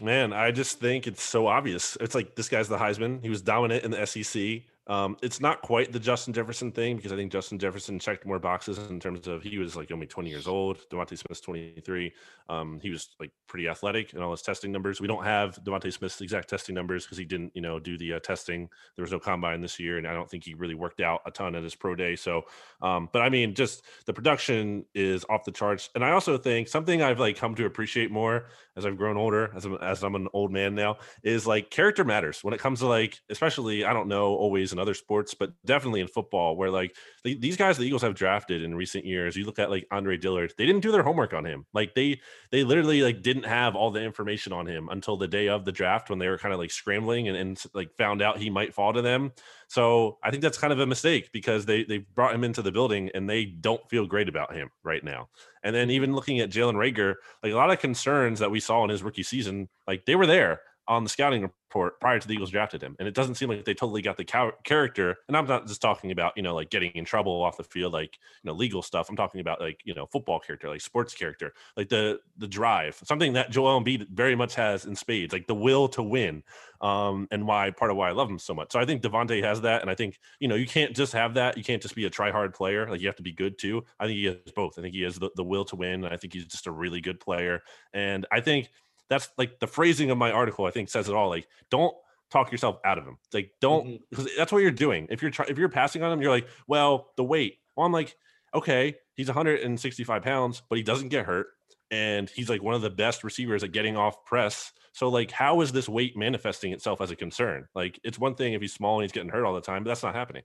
Man, 0.00 0.32
I 0.32 0.50
just 0.50 0.80
think 0.80 1.06
it's 1.06 1.22
so 1.22 1.46
obvious. 1.46 1.98
It's 2.00 2.14
like 2.14 2.34
this 2.34 2.48
guy's 2.48 2.68
the 2.68 2.78
Heisman. 2.78 3.22
He 3.22 3.28
was 3.28 3.42
dominant 3.42 3.84
in 3.84 3.90
the 3.90 4.06
SEC. 4.06 4.62
Um, 4.88 5.16
it's 5.22 5.40
not 5.40 5.62
quite 5.62 5.92
the 5.92 6.00
Justin 6.00 6.34
Jefferson 6.34 6.72
thing 6.72 6.96
because 6.96 7.12
I 7.12 7.16
think 7.16 7.30
Justin 7.30 7.58
Jefferson 7.58 8.00
checked 8.00 8.26
more 8.26 8.40
boxes 8.40 8.78
in 8.90 8.98
terms 8.98 9.28
of 9.28 9.42
he 9.42 9.58
was 9.58 9.76
like 9.76 9.92
only 9.92 10.06
20 10.06 10.28
years 10.28 10.48
old. 10.48 10.78
DeVonta 10.90 11.16
Smith's 11.16 11.40
23. 11.40 12.12
Um, 12.48 12.80
he 12.82 12.90
was 12.90 13.10
like 13.20 13.30
pretty 13.46 13.68
athletic 13.68 14.12
and 14.12 14.22
all 14.22 14.32
his 14.32 14.42
testing 14.42 14.72
numbers. 14.72 15.00
We 15.00 15.06
don't 15.06 15.24
have 15.24 15.56
DeVonta 15.62 15.92
Smith's 15.92 16.20
exact 16.20 16.48
testing 16.48 16.74
numbers 16.74 17.04
because 17.04 17.16
he 17.16 17.24
didn't, 17.24 17.52
you 17.54 17.62
know, 17.62 17.78
do 17.78 17.96
the 17.96 18.14
uh, 18.14 18.18
testing. 18.20 18.68
There 18.96 19.04
was 19.04 19.12
no 19.12 19.20
combine 19.20 19.60
this 19.60 19.78
year, 19.78 19.98
and 19.98 20.06
I 20.06 20.14
don't 20.14 20.28
think 20.28 20.44
he 20.44 20.54
really 20.54 20.74
worked 20.74 21.00
out 21.00 21.20
a 21.26 21.30
ton 21.30 21.54
at 21.54 21.62
his 21.62 21.76
pro 21.76 21.94
day. 21.94 22.16
So, 22.16 22.42
um, 22.80 23.08
but 23.12 23.22
I 23.22 23.28
mean, 23.28 23.54
just 23.54 23.84
the 24.06 24.12
production 24.12 24.84
is 24.94 25.24
off 25.28 25.44
the 25.44 25.52
charts. 25.52 25.90
And 25.94 26.04
I 26.04 26.10
also 26.10 26.36
think 26.38 26.66
something 26.66 27.02
I've 27.02 27.20
like 27.20 27.36
come 27.36 27.54
to 27.54 27.66
appreciate 27.66 28.10
more 28.10 28.46
as 28.76 28.84
I've 28.84 28.96
grown 28.96 29.16
older, 29.16 29.52
as 29.54 29.64
I'm, 29.64 29.74
as 29.76 30.02
I'm 30.02 30.16
an 30.16 30.28
old 30.32 30.50
man 30.50 30.74
now, 30.74 30.96
is 31.22 31.46
like 31.46 31.70
character 31.70 32.04
matters 32.04 32.42
when 32.42 32.52
it 32.52 32.58
comes 32.58 32.80
to 32.80 32.86
like, 32.86 33.20
especially 33.30 33.84
I 33.84 33.92
don't 33.92 34.08
know 34.08 34.34
always 34.34 34.71
in 34.72 34.78
other 34.78 34.94
sports, 34.94 35.34
but 35.34 35.52
definitely 35.64 36.00
in 36.00 36.06
football, 36.08 36.56
where 36.56 36.70
like 36.70 36.96
the, 37.24 37.34
these 37.34 37.56
guys 37.56 37.76
the 37.76 37.84
Eagles 37.84 38.02
have 38.02 38.14
drafted 38.14 38.62
in 38.62 38.74
recent 38.74 39.04
years. 39.04 39.36
You 39.36 39.44
look 39.44 39.58
at 39.58 39.70
like 39.70 39.86
Andre 39.90 40.16
Dillard, 40.16 40.54
they 40.56 40.66
didn't 40.66 40.82
do 40.82 40.92
their 40.92 41.02
homework 41.02 41.34
on 41.34 41.44
him. 41.44 41.66
Like 41.72 41.94
they 41.94 42.20
they 42.50 42.64
literally 42.64 43.02
like 43.02 43.22
didn't 43.22 43.44
have 43.44 43.76
all 43.76 43.90
the 43.90 44.02
information 44.02 44.52
on 44.52 44.66
him 44.66 44.88
until 44.90 45.16
the 45.16 45.28
day 45.28 45.48
of 45.48 45.64
the 45.64 45.72
draft 45.72 46.10
when 46.10 46.18
they 46.18 46.28
were 46.28 46.38
kind 46.38 46.52
of 46.52 46.58
like 46.58 46.70
scrambling 46.70 47.28
and, 47.28 47.36
and 47.36 47.62
like 47.74 47.96
found 47.96 48.22
out 48.22 48.38
he 48.38 48.50
might 48.50 48.74
fall 48.74 48.92
to 48.92 49.02
them. 49.02 49.32
So 49.68 50.18
I 50.22 50.30
think 50.30 50.42
that's 50.42 50.58
kind 50.58 50.72
of 50.72 50.80
a 50.80 50.86
mistake 50.86 51.30
because 51.32 51.64
they 51.64 51.84
they 51.84 51.98
brought 51.98 52.34
him 52.34 52.44
into 52.44 52.62
the 52.62 52.72
building 52.72 53.10
and 53.14 53.28
they 53.28 53.44
don't 53.44 53.88
feel 53.88 54.06
great 54.06 54.28
about 54.28 54.54
him 54.54 54.70
right 54.82 55.02
now. 55.02 55.28
And 55.62 55.74
then 55.74 55.90
even 55.90 56.14
looking 56.14 56.40
at 56.40 56.50
Jalen 56.50 56.74
Reagor, 56.74 57.14
like 57.42 57.52
a 57.52 57.56
lot 57.56 57.70
of 57.70 57.78
concerns 57.78 58.40
that 58.40 58.50
we 58.50 58.60
saw 58.60 58.84
in 58.84 58.90
his 58.90 59.02
rookie 59.02 59.22
season, 59.22 59.68
like 59.86 60.04
they 60.04 60.16
were 60.16 60.26
there 60.26 60.60
on 60.88 61.04
the 61.04 61.10
scouting 61.10 61.42
report 61.42 62.00
prior 62.00 62.18
to 62.18 62.26
the 62.28 62.34
Eagles 62.34 62.50
drafted 62.50 62.82
him. 62.82 62.96
And 62.98 63.08
it 63.08 63.14
doesn't 63.14 63.36
seem 63.36 63.48
like 63.48 63.64
they 63.64 63.72
totally 63.72 64.02
got 64.02 64.16
the 64.16 64.24
character. 64.64 65.16
And 65.28 65.36
I'm 65.36 65.46
not 65.46 65.66
just 65.66 65.80
talking 65.80 66.10
about, 66.10 66.32
you 66.36 66.42
know, 66.42 66.54
like 66.54 66.70
getting 66.70 66.90
in 66.92 67.04
trouble 67.04 67.40
off 67.42 67.56
the 67.56 67.64
field, 67.64 67.92
like, 67.92 68.18
you 68.42 68.48
know, 68.48 68.54
legal 68.54 68.82
stuff. 68.82 69.08
I'm 69.08 69.16
talking 69.16 69.40
about 69.40 69.60
like, 69.60 69.80
you 69.84 69.94
know, 69.94 70.06
football 70.06 70.38
character, 70.40 70.68
like 70.68 70.80
sports 70.80 71.14
character, 71.14 71.54
like 71.76 71.88
the 71.88 72.18
the 72.36 72.48
drive, 72.48 73.00
something 73.04 73.32
that 73.34 73.50
Joel 73.50 73.80
Embiid 73.80 74.08
very 74.10 74.34
much 74.34 74.54
has 74.56 74.84
in 74.84 74.94
spades, 74.94 75.32
like 75.32 75.46
the 75.46 75.54
will 75.54 75.88
to 75.88 76.02
win. 76.02 76.42
Um, 76.80 77.28
and 77.30 77.46
why 77.46 77.70
part 77.70 77.92
of 77.92 77.96
why 77.96 78.08
I 78.08 78.12
love 78.12 78.28
him 78.28 78.40
so 78.40 78.54
much. 78.54 78.72
So 78.72 78.80
I 78.80 78.84
think 78.84 79.02
DeVonta 79.02 79.40
has 79.44 79.60
that. 79.60 79.82
And 79.82 79.90
I 79.90 79.94
think, 79.94 80.18
you 80.40 80.48
know, 80.48 80.56
you 80.56 80.66
can't 80.66 80.96
just 80.96 81.12
have 81.12 81.34
that. 81.34 81.56
You 81.56 81.62
can't 81.62 81.80
just 81.80 81.94
be 81.94 82.06
a 82.06 82.10
try 82.10 82.32
hard 82.32 82.54
player. 82.54 82.90
Like 82.90 83.00
you 83.00 83.06
have 83.06 83.16
to 83.16 83.22
be 83.22 83.32
good 83.32 83.56
too. 83.56 83.84
I 84.00 84.06
think 84.06 84.16
he 84.18 84.24
has 84.24 84.36
both. 84.56 84.78
I 84.78 84.82
think 84.82 84.94
he 84.94 85.02
has 85.02 85.14
the, 85.14 85.30
the 85.36 85.44
will 85.44 85.64
to 85.66 85.76
win. 85.76 86.04
I 86.04 86.16
think 86.16 86.32
he's 86.32 86.46
just 86.46 86.66
a 86.66 86.72
really 86.72 87.00
good 87.00 87.20
player. 87.20 87.62
And 87.94 88.26
I 88.32 88.40
think 88.40 88.68
that's 89.12 89.28
like 89.36 89.60
the 89.60 89.66
phrasing 89.66 90.10
of 90.10 90.18
my 90.18 90.30
article. 90.30 90.64
I 90.64 90.70
think 90.70 90.88
says 90.88 91.08
it 91.08 91.14
all. 91.14 91.28
Like, 91.28 91.46
don't 91.70 91.94
talk 92.30 92.50
yourself 92.50 92.78
out 92.84 92.98
of 92.98 93.04
him. 93.04 93.18
Like, 93.32 93.50
don't 93.60 94.00
because 94.10 94.26
mm-hmm. 94.26 94.38
that's 94.38 94.50
what 94.50 94.62
you're 94.62 94.70
doing. 94.70 95.06
If 95.10 95.20
you're 95.20 95.30
try, 95.30 95.46
if 95.48 95.58
you're 95.58 95.68
passing 95.68 96.02
on 96.02 96.10
him, 96.10 96.22
you're 96.22 96.30
like, 96.30 96.48
well, 96.66 97.12
the 97.16 97.24
weight. 97.24 97.58
Well, 97.76 97.86
I'm 97.86 97.92
like, 97.92 98.16
okay, 98.54 98.96
he's 99.14 99.28
165 99.28 100.22
pounds, 100.22 100.62
but 100.68 100.76
he 100.76 100.82
doesn't 100.82 101.08
get 101.08 101.26
hurt, 101.26 101.48
and 101.90 102.28
he's 102.30 102.48
like 102.48 102.62
one 102.62 102.74
of 102.74 102.82
the 102.82 102.90
best 102.90 103.22
receivers 103.22 103.62
at 103.62 103.72
getting 103.72 103.96
off 103.96 104.24
press. 104.24 104.72
So, 104.92 105.08
like, 105.08 105.30
how 105.30 105.60
is 105.60 105.72
this 105.72 105.88
weight 105.88 106.16
manifesting 106.16 106.72
itself 106.72 107.00
as 107.00 107.10
a 107.10 107.16
concern? 107.16 107.66
Like, 107.74 108.00
it's 108.02 108.18
one 108.18 108.34
thing 108.34 108.54
if 108.54 108.60
he's 108.60 108.74
small 108.74 108.98
and 108.98 109.04
he's 109.04 109.12
getting 109.12 109.30
hurt 109.30 109.44
all 109.44 109.54
the 109.54 109.60
time, 109.60 109.84
but 109.84 109.88
that's 109.88 110.02
not 110.02 110.14
happening. 110.14 110.42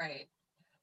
Right. 0.00 0.28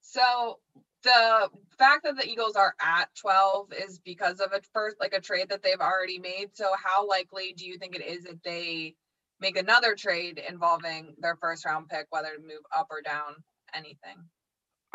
So 0.01 0.59
the 1.03 1.49
fact 1.77 2.03
that 2.03 2.15
the 2.15 2.27
Eagles 2.27 2.55
are 2.55 2.73
at 2.81 3.13
12 3.15 3.73
is 3.73 3.99
because 3.99 4.39
of 4.39 4.51
a 4.53 4.61
first 4.73 4.97
like 4.99 5.13
a 5.13 5.21
trade 5.21 5.49
that 5.49 5.61
they've 5.61 5.79
already 5.79 6.19
made. 6.19 6.49
So 6.53 6.71
how 6.81 7.07
likely 7.07 7.53
do 7.55 7.65
you 7.65 7.77
think 7.77 7.95
it 7.95 8.05
is 8.05 8.23
that 8.23 8.43
they 8.43 8.95
make 9.39 9.57
another 9.57 9.95
trade 9.95 10.41
involving 10.47 11.15
their 11.19 11.35
first 11.35 11.65
round 11.65 11.89
pick, 11.89 12.07
whether 12.09 12.35
to 12.35 12.41
move 12.41 12.63
up 12.75 12.87
or 12.89 13.01
down 13.01 13.43
anything? 13.73 14.17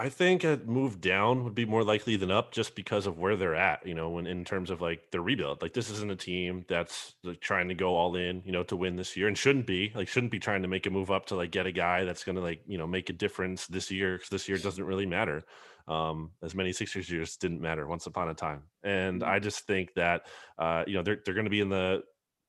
I 0.00 0.10
think 0.10 0.44
a 0.44 0.60
move 0.64 1.00
down 1.00 1.42
would 1.42 1.56
be 1.56 1.64
more 1.64 1.82
likely 1.82 2.14
than 2.14 2.30
up 2.30 2.52
just 2.52 2.76
because 2.76 3.08
of 3.08 3.18
where 3.18 3.34
they're 3.34 3.56
at, 3.56 3.84
you 3.84 3.94
know, 3.94 4.10
when 4.10 4.28
in 4.28 4.44
terms 4.44 4.70
of 4.70 4.80
like 4.80 5.10
the 5.10 5.20
rebuild. 5.20 5.60
Like 5.60 5.72
this 5.72 5.90
isn't 5.90 6.12
a 6.12 6.16
team 6.16 6.64
that's 6.68 7.16
like, 7.24 7.40
trying 7.40 7.68
to 7.68 7.74
go 7.74 7.96
all 7.96 8.14
in, 8.14 8.42
you 8.44 8.52
know, 8.52 8.62
to 8.62 8.76
win 8.76 8.94
this 8.94 9.16
year 9.16 9.26
and 9.26 9.36
shouldn't 9.36 9.66
be. 9.66 9.92
Like 9.96 10.06
shouldn't 10.06 10.30
be 10.30 10.38
trying 10.38 10.62
to 10.62 10.68
make 10.68 10.86
a 10.86 10.90
move 10.90 11.10
up 11.10 11.26
to 11.26 11.34
like 11.34 11.50
get 11.50 11.66
a 11.66 11.72
guy 11.72 12.04
that's 12.04 12.22
going 12.22 12.36
to 12.36 12.42
like, 12.42 12.62
you 12.64 12.78
know, 12.78 12.86
make 12.86 13.10
a 13.10 13.12
difference 13.12 13.66
this 13.66 13.90
year 13.90 14.18
cuz 14.18 14.28
this 14.28 14.48
year 14.48 14.56
doesn't 14.56 14.84
really 14.84 15.06
matter. 15.06 15.42
Um, 15.88 16.32
as 16.42 16.54
many 16.54 16.72
Sixers 16.72 17.10
years 17.10 17.36
didn't 17.36 17.62
matter 17.62 17.86
once 17.86 18.06
upon 18.06 18.28
a 18.28 18.34
time. 18.34 18.62
And 18.82 19.22
mm-hmm. 19.22 19.30
I 19.30 19.38
just 19.38 19.66
think 19.66 19.94
that 19.94 20.22
uh, 20.58 20.84
you 20.86 20.94
know, 20.94 21.02
they're 21.02 21.18
they're 21.24 21.34
going 21.34 21.44
to 21.44 21.50
be 21.50 21.60
in 21.60 21.70
the 21.70 22.02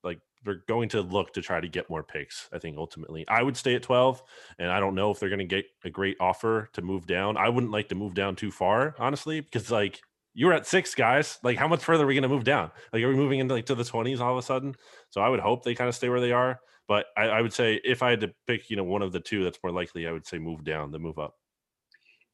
like 0.03 0.19
they're 0.43 0.63
going 0.67 0.89
to 0.89 1.01
look 1.01 1.33
to 1.33 1.41
try 1.41 1.59
to 1.59 1.67
get 1.67 1.89
more 1.89 2.03
picks. 2.03 2.49
I 2.51 2.59
think 2.59 2.77
ultimately, 2.77 3.25
I 3.27 3.41
would 3.41 3.57
stay 3.57 3.75
at 3.75 3.83
twelve, 3.83 4.21
and 4.57 4.69
I 4.69 4.79
don't 4.79 4.95
know 4.95 5.11
if 5.11 5.19
they're 5.19 5.29
going 5.29 5.39
to 5.39 5.45
get 5.45 5.65
a 5.83 5.89
great 5.89 6.17
offer 6.19 6.69
to 6.73 6.81
move 6.81 7.07
down. 7.07 7.37
I 7.37 7.49
wouldn't 7.49 7.71
like 7.71 7.89
to 7.89 7.95
move 7.95 8.13
down 8.13 8.35
too 8.35 8.51
far, 8.51 8.95
honestly, 8.99 9.41
because 9.41 9.71
like 9.71 10.01
you're 10.33 10.53
at 10.53 10.67
six 10.67 10.95
guys. 10.95 11.39
Like, 11.43 11.57
how 11.57 11.67
much 11.67 11.83
further 11.83 12.03
are 12.03 12.07
we 12.07 12.13
going 12.13 12.23
to 12.23 12.29
move 12.29 12.43
down? 12.43 12.71
Like, 12.93 13.03
are 13.03 13.09
we 13.09 13.15
moving 13.15 13.39
into 13.39 13.53
like 13.53 13.65
to 13.65 13.75
the 13.75 13.83
20s 13.83 14.19
all 14.19 14.31
of 14.31 14.37
a 14.37 14.41
sudden? 14.41 14.75
So 15.09 15.21
I 15.21 15.29
would 15.29 15.39
hope 15.39 15.63
they 15.63 15.75
kind 15.75 15.89
of 15.89 15.95
stay 15.95 16.09
where 16.09 16.21
they 16.21 16.31
are. 16.31 16.59
But 16.87 17.07
I, 17.17 17.23
I 17.23 17.41
would 17.41 17.53
say 17.53 17.79
if 17.83 18.01
I 18.01 18.11
had 18.11 18.21
to 18.21 18.31
pick, 18.47 18.69
you 18.69 18.75
know, 18.75 18.83
one 18.83 19.01
of 19.01 19.11
the 19.11 19.19
two 19.19 19.43
that's 19.43 19.59
more 19.63 19.71
likely, 19.71 20.07
I 20.07 20.11
would 20.11 20.25
say 20.25 20.39
move 20.39 20.63
down 20.63 20.91
than 20.91 21.01
move 21.01 21.19
up. 21.19 21.35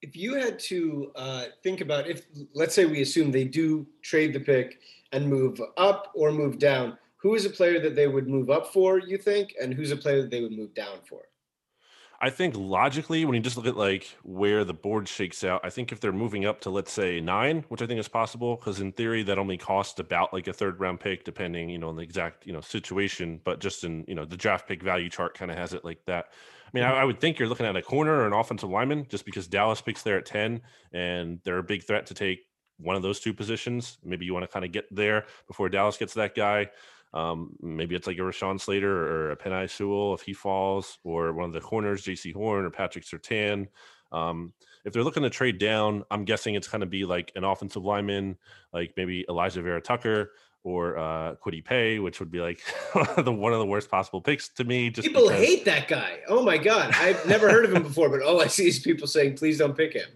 If 0.06 0.15
you 0.15 0.36
had 0.36 0.60
to 0.60 1.12
uh, 1.15 1.46
think 1.63 1.82
about 1.82 2.08
if, 2.08 2.28
let's 2.54 2.76
say, 2.76 2.86
we 2.86 3.02
assume 3.02 3.32
they 3.32 3.44
do 3.44 3.88
trade 4.04 4.34
the 4.34 4.39
pick 4.39 4.80
and 5.12 5.28
move 5.28 5.60
up 5.78 6.12
or 6.13 6.32
move 6.32 6.60
down, 6.60 6.96
who 7.18 7.34
is 7.34 7.44
a 7.44 7.50
player 7.50 7.80
that 7.80 7.96
they 7.96 8.08
would 8.08 8.28
move 8.28 8.52
up 8.52 8.72
for? 8.72 9.00
You 9.00 9.18
think, 9.18 9.56
and 9.60 9.74
who's 9.74 9.89
a 9.89 9.98
player 9.98 10.22
that 10.22 10.30
they 10.30 10.41
would 10.41 10.52
move 10.52 10.76
down 10.76 11.00
for? 11.10 11.24
I 12.22 12.30
think 12.30 12.56
logically, 12.56 13.26
when 13.26 13.34
you 13.34 13.41
just 13.41 13.58
look 13.58 13.65
at 13.65 13.76
like 13.76 14.15
where 14.22 14.63
the 14.63 14.76
board 14.76 15.08
shakes 15.08 15.44
out, 15.44 15.62
I 15.63 15.72
think 15.72 15.91
if 15.91 16.00
they're 16.00 16.12
moving 16.12 16.46
up 16.46 16.62
to 16.62 16.70
let's 16.70 16.91
say 16.91 17.20
nine, 17.20 17.65
which 17.70 17.82
I 17.82 17.88
think 17.88 18.00
is 18.00 18.08
possible, 18.08 18.58
because 18.58 18.80
in 18.80 18.91
theory 18.91 19.24
that 19.24 19.39
only 19.39 19.58
costs 19.58 20.00
about 20.00 20.34
like 20.34 20.48
a 20.48 20.54
third 20.54 20.80
round 20.80 21.00
pick, 21.00 21.24
depending 21.24 21.68
you 21.68 21.80
know 21.80 21.89
on 21.89 21.96
the 21.96 22.04
exact 22.04 22.46
you 22.46 22.54
know 22.54 22.62
situation. 22.62 23.41
But 23.44 23.60
just 23.60 23.84
in 23.84 24.06
you 24.08 24.13
know 24.13 24.24
the 24.24 24.38
draft 24.38 24.68
pick 24.68 24.84
value 24.84 25.10
chart 25.10 25.36
kind 25.36 25.50
of 25.50 25.58
has 25.58 25.74
it 25.74 25.84
like 25.84 26.06
that. 26.06 26.28
I 26.65 26.69
mean, 26.73 26.84
I, 26.84 27.01
I, 27.01 27.04
would 27.04 27.19
think 27.19 27.39
you're 27.39 27.47
looking 27.47 27.65
at 27.65 27.75
a 27.75 27.82
corner 27.82 28.13
or 28.13 28.28
an 28.28 28.34
offensive 28.34 28.69
lineman, 28.69 29.06
just 29.08 29.25
because 29.25 29.47
Dallas 29.47 29.82
picks 29.82 30.04
there 30.04 30.17
at 30.17 30.25
ten, 30.25 30.62
and 30.91 31.39
they're 31.43 31.60
a 31.60 31.63
big 31.63 31.84
threat 31.84 32.06
to 32.08 32.13
take 32.13 32.39
one 32.78 32.95
of 32.95 33.01
those 33.01 33.19
two 33.19 33.34
positions. 33.34 33.97
Maybe 34.04 34.25
you 34.25 34.34
want 34.34 34.43
to 34.43 34.51
kind 34.51 34.65
of 34.65 34.71
get 34.71 34.86
there 34.93 35.25
before 35.47 35.69
Dallas 35.69 35.97
gets 35.97 36.13
that 36.15 36.36
guy. 36.36 36.69
Um, 37.13 37.56
maybe 37.62 37.95
it's 37.95 38.08
like 38.08 38.17
a 38.17 38.21
Rashawn 38.21 38.60
Slater 38.60 38.91
or 38.91 39.32
a 39.32 39.38
Penei 39.38 39.69
Sewell 39.69 40.13
if 40.13 40.21
he 40.21 40.34
falls, 40.34 40.97
or 41.04 41.32
one 41.34 41.45
of 41.45 41.54
the 41.54 41.62
corners, 41.62 42.04
Jaycee 42.04 42.34
Horn 42.34 42.65
or 42.65 42.69
Patrick 42.69 43.06
Surtain. 43.06 43.67
Um, 44.12 44.54
if 44.84 44.93
they're 44.93 45.04
looking 45.04 45.23
to 45.23 45.30
trade 45.30 45.58
down, 45.58 46.04
I'm 46.12 46.25
guessing 46.25 46.56
it's 46.56 46.67
going 46.67 46.82
to 46.82 46.88
be 46.88 47.06
like 47.06 47.32
an 47.36 47.43
offensive 47.43 47.84
lineman, 47.84 48.38
like 48.73 48.93
maybe 48.97 49.25
Alijah 49.30 49.63
Vera-Tucker 49.63 50.32
or 50.65 50.97
uh, 50.97 51.36
Kwity 51.36 51.63
Paye, 51.63 51.99
which 51.99 52.19
would 52.19 52.32
be 52.32 52.41
like 52.41 52.60
the 53.17 53.32
one 53.32 53.54
of 53.54 53.60
the 53.60 53.65
worst 53.65 53.89
possible 53.89 54.19
picks 54.19 54.49
to 54.49 54.63
me. 54.63 54.89
Just 54.89 55.08
people 55.08 55.30
because... 55.30 55.38
hate 55.38 55.65
that 55.65 55.88
guy. 55.88 56.19
Oh 56.28 56.43
my 56.43 56.58
god, 56.58 56.93
I've 56.95 57.25
never 57.28 57.49
heard 57.49 57.65
of 57.65 57.73
him 57.73 57.84
before, 57.84 58.10
but 58.10 58.21
all 58.21 58.41
I 58.41 58.47
see 58.47 58.67
is 58.67 58.80
people 58.80 59.08
saying, 59.08 59.38
"Please 59.38 59.60
don't 59.60 59.78
pick 59.78 59.93
him." 59.93 60.10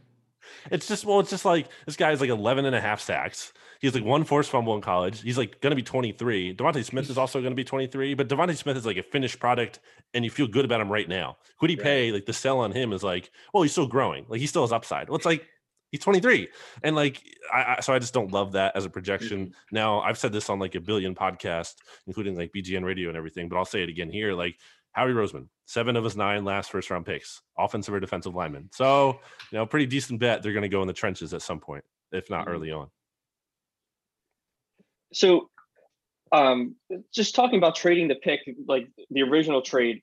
It's 0.72 0.88
just 0.88 1.06
well, 1.06 1.20
it's 1.20 1.30
just 1.30 1.46
like 1.46 1.68
this 1.86 1.96
guy's 1.96 2.20
like 2.20 2.32
11 2.32 2.66
and 2.66 2.76
a 2.76 2.82
half 2.82 3.00
sacks. 3.00 3.54
He's 3.80 3.94
like 3.94 4.04
one 4.04 4.26
forced 4.26 4.50
fumble 4.50 4.76
in 4.76 4.82
college. 4.82 5.22
He's 5.22 5.38
like 5.38 5.62
going 5.62 5.72
to 5.72 5.76
be 5.76 5.84
23. 5.84 6.56
DeVonta 6.56 6.84
Smith 6.84 7.10
is 7.10 7.18
also 7.18 7.40
going 7.40 7.52
to 7.52 7.56
be 7.56 7.64
23, 7.64 8.14
but 8.14 8.28
DeVonta 8.28 8.58
Smith 8.58 8.76
is 8.76 8.86
like 8.86 8.98
a 8.98 9.04
finished 9.04 9.40
product, 9.40 9.80
and 10.14 10.26
you 10.26 10.32
feel 10.32 10.48
good 10.48 10.66
about 10.66 10.82
him 10.82 10.92
right 10.92 11.08
now. 11.08 11.38
Kwity 11.62 11.78
right. 11.78 11.84
Paye, 11.84 12.12
like 12.12 12.26
the 12.26 12.34
sell 12.34 12.60
on 12.60 12.74
him 12.74 12.92
is 12.92 13.04
like, 13.04 13.32
well, 13.54 13.64
he's 13.64 13.72
still 13.72 13.88
growing. 13.88 14.26
Like 14.28 14.42
he 14.42 14.48
still 14.48 14.64
has 14.64 14.74
upside. 14.74 15.10
Well, 15.10 15.16
it's 15.16 15.26
like 15.26 15.48
he's 15.92 16.02
23 16.02 16.48
and 16.84 16.96
like 16.96 17.24
I, 17.54 17.76
I, 17.78 17.80
so 17.82 17.94
i 17.94 18.00
just 18.00 18.14
don't 18.14 18.32
love 18.32 18.54
that 18.54 18.76
as 18.76 18.86
a 18.86 18.90
projection 18.90 19.48
mm-hmm. 19.48 19.76
now 19.76 20.02
i've 20.02 20.18
said 20.18 20.32
this 20.32 20.50
on 20.50 20.60
like 20.60 20.76
a 20.76 20.80
billion 20.80 21.16
podcasts 21.16 21.76
including 22.08 22.36
like 22.36 22.52
bgn 22.56 22.84
radio 22.84 23.10
and 23.10 23.18
everything 23.18 23.50
but 23.50 23.58
i'll 23.58 23.66
say 23.66 23.84
it 23.84 23.90
again 23.90 24.10
here 24.10 24.34
like 24.34 24.58
howie 24.92 25.12
roseman 25.12 25.48
seven 25.66 25.96
of 25.96 26.04
his 26.04 26.16
nine 26.16 26.44
last 26.44 26.72
first 26.72 26.90
round 26.90 27.06
picks 27.06 27.42
offensive 27.58 27.94
or 27.94 28.00
defensive 28.00 28.36
lineman 28.36 28.70
so 28.74 29.20
you 29.52 29.58
know 29.58 29.66
pretty 29.66 29.86
decent 29.86 30.20
bet 30.20 30.42
they're 30.42 30.54
going 30.54 30.64
to 30.64 30.70
go 30.70 30.82
in 30.82 30.88
the 30.88 30.94
trenches 30.94 31.34
at 31.34 31.42
some 31.42 31.60
point 31.60 31.84
if 32.12 32.30
not 32.30 32.46
mm-hmm. 32.46 32.56
early 32.56 32.72
on 32.72 32.88
so 35.14 35.50
um, 36.32 36.76
just 37.14 37.36
talking 37.36 37.58
about 37.58 37.76
trading 37.76 38.08
the 38.08 38.16
pick, 38.16 38.42
like 38.68 38.88
the 39.10 39.24
original 39.24 39.62
trade, 39.62 40.02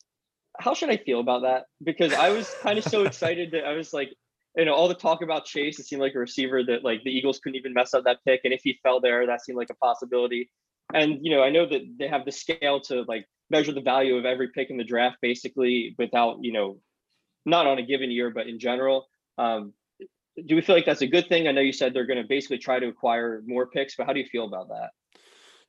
how 0.59 0.75
should 0.75 0.91
I 0.91 0.97
feel 0.97 1.21
about 1.21 1.43
that? 1.43 1.67
Because 1.83 2.13
I 2.13 2.31
was 2.31 2.53
kind 2.63 2.79
of 2.79 2.85
so 2.85 3.05
excited 3.07 3.53
that 3.53 3.65
I 3.65 3.75
was 3.75 3.93
like, 3.93 4.13
you 4.57 4.65
know, 4.65 4.75
all 4.75 4.89
the 4.89 4.95
talk 4.95 5.23
about 5.23 5.45
Chase, 5.45 5.79
it 5.79 5.87
seemed 5.87 6.01
like 6.01 6.15
a 6.15 6.19
receiver 6.19 6.65
that 6.65 6.83
like 6.83 7.05
the 7.05 7.11
Eagles 7.11 7.39
couldn't 7.39 7.57
even 7.57 7.75
mess 7.75 7.93
up 7.95 8.05
that 8.05 8.25
pick. 8.25 8.41
And 8.45 8.55
if 8.55 8.63
he 8.63 8.79
fell 8.83 9.01
there, 9.01 9.27
that 9.27 9.43
seemed 9.43 9.59
like 9.59 9.71
a 9.71 9.75
possibility. 9.75 10.51
And, 10.95 11.19
you 11.21 11.31
know, 11.31 11.43
I 11.43 11.51
know 11.51 11.67
that 11.67 11.83
they 11.99 12.09
have 12.09 12.25
the 12.25 12.33
scale 12.33 12.81
to 12.83 13.03
like 13.07 13.27
measure 13.51 13.73
the 13.73 13.81
value 13.83 14.17
of 14.17 14.25
every 14.25 14.49
pick 14.49 14.71
in 14.71 14.77
the 14.77 14.85
draft 14.85 15.19
basically 15.21 15.95
without, 15.99 16.39
you 16.41 16.53
know, 16.53 16.79
not 17.45 17.67
on 17.67 17.79
a 17.79 17.83
given 17.83 18.11
year, 18.11 18.31
but 18.31 18.47
in 18.47 18.59
general. 18.59 19.07
Um, 19.37 19.75
do 20.47 20.55
we 20.55 20.63
feel 20.63 20.75
like 20.75 20.87
that's 20.87 21.03
a 21.03 21.07
good 21.07 21.29
thing? 21.29 21.49
I 21.49 21.53
know 21.53 21.61
you 21.61 21.73
said 21.73 21.93
they're 21.93 22.07
going 22.07 22.21
to 22.21 22.29
basically 22.29 22.59
try 22.59 22.79
to 22.79 22.89
acquire 22.89 23.43
more 23.47 23.67
picks, 23.67 23.95
but 23.97 24.07
how 24.07 24.13
do 24.13 24.21
you 24.21 24.27
feel 24.27 24.47
about 24.47 24.69
that? 24.69 24.91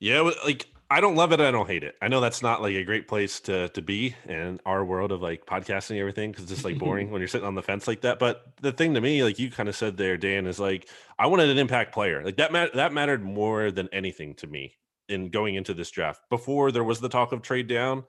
Yeah, 0.00 0.20
like 0.44 0.66
I 0.90 1.00
don't 1.00 1.16
love 1.16 1.32
it. 1.32 1.40
I 1.40 1.50
don't 1.50 1.66
hate 1.66 1.84
it. 1.84 1.96
I 2.00 2.08
know 2.08 2.20
that's 2.20 2.40
not 2.40 2.62
like 2.62 2.74
a 2.74 2.84
great 2.84 3.08
place 3.08 3.40
to 3.40 3.68
to 3.70 3.82
be 3.82 4.16
in 4.26 4.58
our 4.64 4.84
world 4.84 5.12
of 5.12 5.20
like 5.20 5.44
podcasting 5.44 5.90
and 5.90 5.98
everything 5.98 6.30
because 6.30 6.44
it's 6.44 6.52
just 6.52 6.64
like 6.64 6.78
boring 6.78 7.10
when 7.12 7.20
you're 7.20 7.28
sitting 7.28 7.46
on 7.46 7.54
the 7.54 7.62
fence 7.62 7.86
like 7.86 8.00
that. 8.02 8.18
But 8.18 8.42
the 8.62 8.72
thing 8.72 8.94
to 8.94 9.00
me, 9.00 9.22
like 9.22 9.38
you 9.38 9.50
kind 9.50 9.68
of 9.68 9.76
said 9.76 9.98
there, 9.98 10.16
Dan, 10.16 10.46
is 10.46 10.58
like 10.58 10.88
I 11.18 11.26
wanted 11.26 11.50
an 11.50 11.58
impact 11.58 11.92
player. 11.92 12.24
Like 12.24 12.38
that 12.38 12.52
mat- 12.52 12.74
that 12.74 12.94
mattered 12.94 13.22
more 13.22 13.70
than 13.70 13.88
anything 13.92 14.34
to 14.36 14.46
me 14.46 14.78
in 15.10 15.28
going 15.28 15.56
into 15.56 15.74
this 15.74 15.90
draft. 15.90 16.22
Before 16.30 16.72
there 16.72 16.84
was 16.84 17.00
the 17.00 17.08
talk 17.10 17.32
of 17.32 17.42
trade 17.42 17.66
down, 17.66 18.04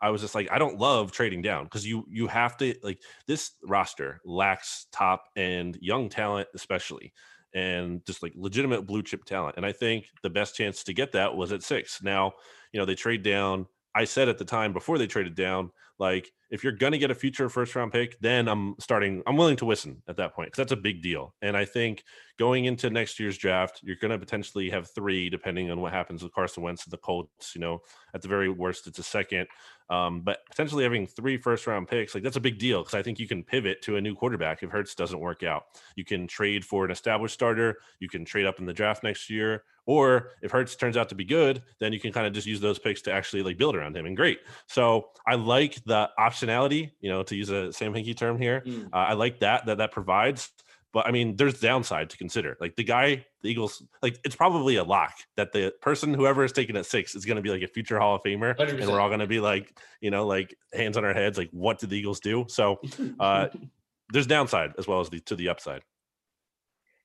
I 0.00 0.10
was 0.10 0.20
just 0.20 0.34
like, 0.34 0.50
I 0.50 0.58
don't 0.58 0.78
love 0.78 1.12
trading 1.12 1.42
down 1.42 1.64
because 1.64 1.86
you 1.86 2.06
you 2.10 2.26
have 2.28 2.56
to 2.58 2.74
like 2.82 3.00
this 3.26 3.52
roster 3.62 4.22
lacks 4.24 4.86
top 4.90 5.24
and 5.36 5.76
young 5.82 6.08
talent, 6.08 6.48
especially, 6.54 7.12
and 7.54 8.04
just 8.06 8.22
like 8.22 8.32
legitimate 8.36 8.86
blue 8.86 9.02
chip 9.02 9.24
talent. 9.24 9.56
And 9.56 9.66
I 9.66 9.72
think 9.72 10.06
the 10.22 10.30
best 10.30 10.54
chance 10.54 10.82
to 10.84 10.94
get 10.94 11.12
that 11.12 11.34
was 11.36 11.52
at 11.52 11.62
six. 11.62 12.02
Now, 12.02 12.32
you 12.72 12.80
know, 12.80 12.86
they 12.86 12.94
trade 12.94 13.22
down. 13.22 13.66
I 13.94 14.04
said 14.04 14.28
at 14.28 14.38
the 14.38 14.44
time 14.44 14.72
before 14.72 14.98
they 14.98 15.06
traded 15.06 15.34
down, 15.34 15.70
like 15.98 16.32
if 16.52 16.62
you're 16.62 16.72
gonna 16.72 16.98
get 16.98 17.10
a 17.10 17.14
future 17.14 17.48
first 17.48 17.74
round 17.74 17.92
pick, 17.92 18.20
then 18.20 18.46
I'm 18.46 18.74
starting. 18.78 19.22
I'm 19.26 19.38
willing 19.38 19.56
to 19.56 19.64
listen 19.64 20.02
at 20.06 20.18
that 20.18 20.34
point 20.34 20.48
because 20.48 20.58
that's 20.58 20.72
a 20.72 20.76
big 20.76 21.02
deal. 21.02 21.34
And 21.40 21.56
I 21.56 21.64
think 21.64 22.04
going 22.38 22.66
into 22.66 22.90
next 22.90 23.18
year's 23.18 23.38
draft, 23.38 23.80
you're 23.82 23.96
gonna 23.96 24.18
potentially 24.18 24.68
have 24.68 24.90
three, 24.94 25.30
depending 25.30 25.70
on 25.70 25.80
what 25.80 25.94
happens 25.94 26.22
with 26.22 26.34
Carson 26.34 26.62
Wentz 26.62 26.84
and 26.84 26.92
the 26.92 26.98
Colts. 26.98 27.54
You 27.54 27.62
know, 27.62 27.80
at 28.14 28.20
the 28.20 28.28
very 28.28 28.50
worst, 28.50 28.86
it's 28.86 28.98
a 28.98 29.02
second. 29.02 29.48
Um, 29.88 30.20
but 30.22 30.38
potentially 30.48 30.84
having 30.84 31.06
three 31.06 31.36
first 31.36 31.66
round 31.66 31.88
picks, 31.88 32.14
like 32.14 32.22
that's 32.22 32.36
a 32.36 32.40
big 32.40 32.58
deal 32.58 32.82
because 32.82 32.94
I 32.94 33.02
think 33.02 33.18
you 33.18 33.28
can 33.28 33.42
pivot 33.42 33.82
to 33.82 33.96
a 33.96 34.00
new 34.00 34.14
quarterback 34.14 34.62
if 34.62 34.70
Hurts 34.70 34.94
doesn't 34.94 35.20
work 35.20 35.42
out. 35.42 35.64
You 35.96 36.04
can 36.04 36.26
trade 36.26 36.64
for 36.64 36.84
an 36.84 36.90
established 36.90 37.34
starter. 37.34 37.78
You 37.98 38.08
can 38.08 38.24
trade 38.24 38.46
up 38.46 38.58
in 38.58 38.66
the 38.66 38.72
draft 38.72 39.02
next 39.02 39.28
year, 39.28 39.64
or 39.84 40.30
if 40.42 40.50
Hurts 40.50 40.76
turns 40.76 40.96
out 40.96 41.08
to 41.10 41.14
be 41.14 41.24
good, 41.24 41.62
then 41.80 41.92
you 41.92 42.00
can 42.00 42.12
kind 42.12 42.26
of 42.26 42.32
just 42.32 42.46
use 42.46 42.60
those 42.60 42.78
picks 42.78 43.02
to 43.02 43.12
actually 43.12 43.42
like 43.42 43.58
build 43.58 43.76
around 43.76 43.96
him. 43.96 44.06
And 44.06 44.16
great. 44.16 44.40
So 44.66 45.08
I 45.26 45.34
like 45.34 45.82
the 45.84 46.08
option 46.16 46.41
optionality, 46.42 46.90
you 47.00 47.10
know, 47.10 47.22
to 47.22 47.36
use 47.36 47.50
a 47.50 47.72
Sam 47.72 47.92
Hinkie 47.92 48.16
term 48.16 48.38
here. 48.38 48.62
Mm. 48.66 48.86
Uh, 48.92 48.96
I 48.96 49.12
like 49.14 49.40
that 49.40 49.66
that 49.66 49.78
that 49.78 49.92
provides. 49.92 50.50
But 50.92 51.06
I 51.06 51.10
mean, 51.10 51.36
there's 51.36 51.58
downside 51.58 52.10
to 52.10 52.18
consider. 52.18 52.56
Like 52.60 52.76
the 52.76 52.84
guy, 52.84 53.24
the 53.40 53.48
Eagles, 53.48 53.82
like 54.02 54.18
it's 54.24 54.36
probably 54.36 54.76
a 54.76 54.84
lock 54.84 55.14
that 55.36 55.50
the 55.52 55.72
person, 55.80 56.12
whoever 56.12 56.44
is 56.44 56.52
taking 56.52 56.76
at 56.76 56.84
six, 56.84 57.14
is 57.14 57.24
going 57.24 57.36
to 57.36 57.42
be 57.42 57.48
like 57.48 57.62
a 57.62 57.66
future 57.66 57.98
Hall 57.98 58.16
of 58.16 58.22
Famer, 58.22 58.54
100%. 58.56 58.80
and 58.80 58.90
we're 58.90 59.00
all 59.00 59.08
going 59.08 59.20
to 59.20 59.26
be 59.26 59.40
like, 59.40 59.78
you 60.02 60.10
know, 60.10 60.26
like 60.26 60.54
hands 60.74 60.98
on 60.98 61.04
our 61.04 61.14
heads, 61.14 61.38
like 61.38 61.48
what 61.50 61.78
did 61.78 61.88
the 61.88 61.96
Eagles 61.96 62.20
do? 62.20 62.44
So 62.48 62.78
uh, 63.18 63.48
there's 64.12 64.26
downside 64.26 64.74
as 64.76 64.86
well 64.86 65.00
as 65.00 65.08
the 65.08 65.20
to 65.20 65.34
the 65.34 65.48
upside. 65.48 65.82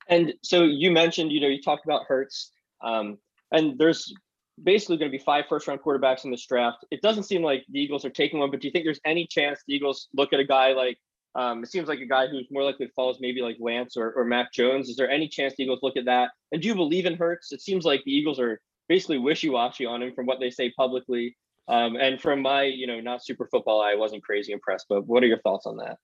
And 0.10 0.34
so 0.43 0.63
you 0.63 0.91
mentioned, 0.91 1.32
you 1.32 1.39
know, 1.39 1.47
you 1.47 1.62
talked 1.62 1.86
about 1.86 2.04
Hurts, 2.08 2.52
um, 2.82 3.17
and 3.54 3.80
there's 3.80 4.13
basically 4.63 4.98
going 4.98 5.12
to 5.12 5.17
be 5.17 5.24
five 5.24 5.46
first 5.48 5.67
round 5.67 5.82
quarterbacks 5.82 6.26
in 6.26 6.32
this 6.32 6.46
draft. 6.46 6.86
It 6.91 7.02
doesn't 7.02 7.24
seem 7.24 7.43
like 7.43 7.65
the 7.70 7.80
Eagles 7.80 8.06
are 8.06 8.10
taking 8.10 8.39
one, 8.39 8.52
but 8.52 8.62
do 8.62 8.67
you 8.67 8.72
think 8.72 8.86
there's 8.86 9.00
any 9.06 9.28
chance 9.28 9.62
the 9.67 9.76
Eagles 9.76 10.08
look 10.15 10.34
at 10.34 10.39
a 10.39 10.46
guy 10.46 10.74
like, 10.74 10.98
um, 11.36 11.63
it 11.63 11.70
seems 11.70 11.88
like 11.88 12.00
a 12.00 12.06
guy 12.06 12.28
who's 12.28 12.48
more 12.50 12.63
likely 12.63 12.88
to 12.88 12.91
fall 12.93 13.12
is 13.12 13.17
maybe 13.20 13.41
like 13.41 13.58
Lance 13.60 13.96
or, 13.96 14.12
or 14.13 14.26
Mac 14.26 14.52
Jones. 14.52 14.89
Is 14.89 14.96
there 14.96 15.10
any 15.10 15.28
chance 15.28 15.54
the 15.56 15.63
Eagles 15.63 15.80
look 15.84 15.96
at 15.96 16.06
that? 16.06 16.32
And 16.52 16.62
do 16.62 16.67
you 16.67 16.74
believe 16.74 17.06
in 17.06 17.15
Hurts? 17.15 17.52
It 17.52 17.62
seems 17.62 17.86
like 17.86 18.04
the 18.04 18.12
Eagles 18.12 18.39
are 18.39 18.60
basically 18.89 19.20
wishy 19.20 19.50
washy 19.50 19.86
on 19.86 20.02
him 20.02 20.13
from 20.13 20.26
what 20.26 20.39
they 20.39 20.50
say 20.50 20.72
publicly. 20.72 21.38
Um, 21.67 21.96
and 21.98 22.20
from 22.20 22.41
my, 22.41 22.63
you 22.63 22.88
know, 22.88 23.02
not 23.02 23.24
super 23.24 23.48
football, 23.52 23.82
I 23.82 23.93
wasn't 23.93 24.24
crazy 24.24 24.54
impressed. 24.54 24.88
But 24.89 25.06
what 25.06 25.22
are 25.22 25.28
your 25.28 25.41
thoughts 25.41 25.67
on 25.67 25.78
that? 25.78 25.98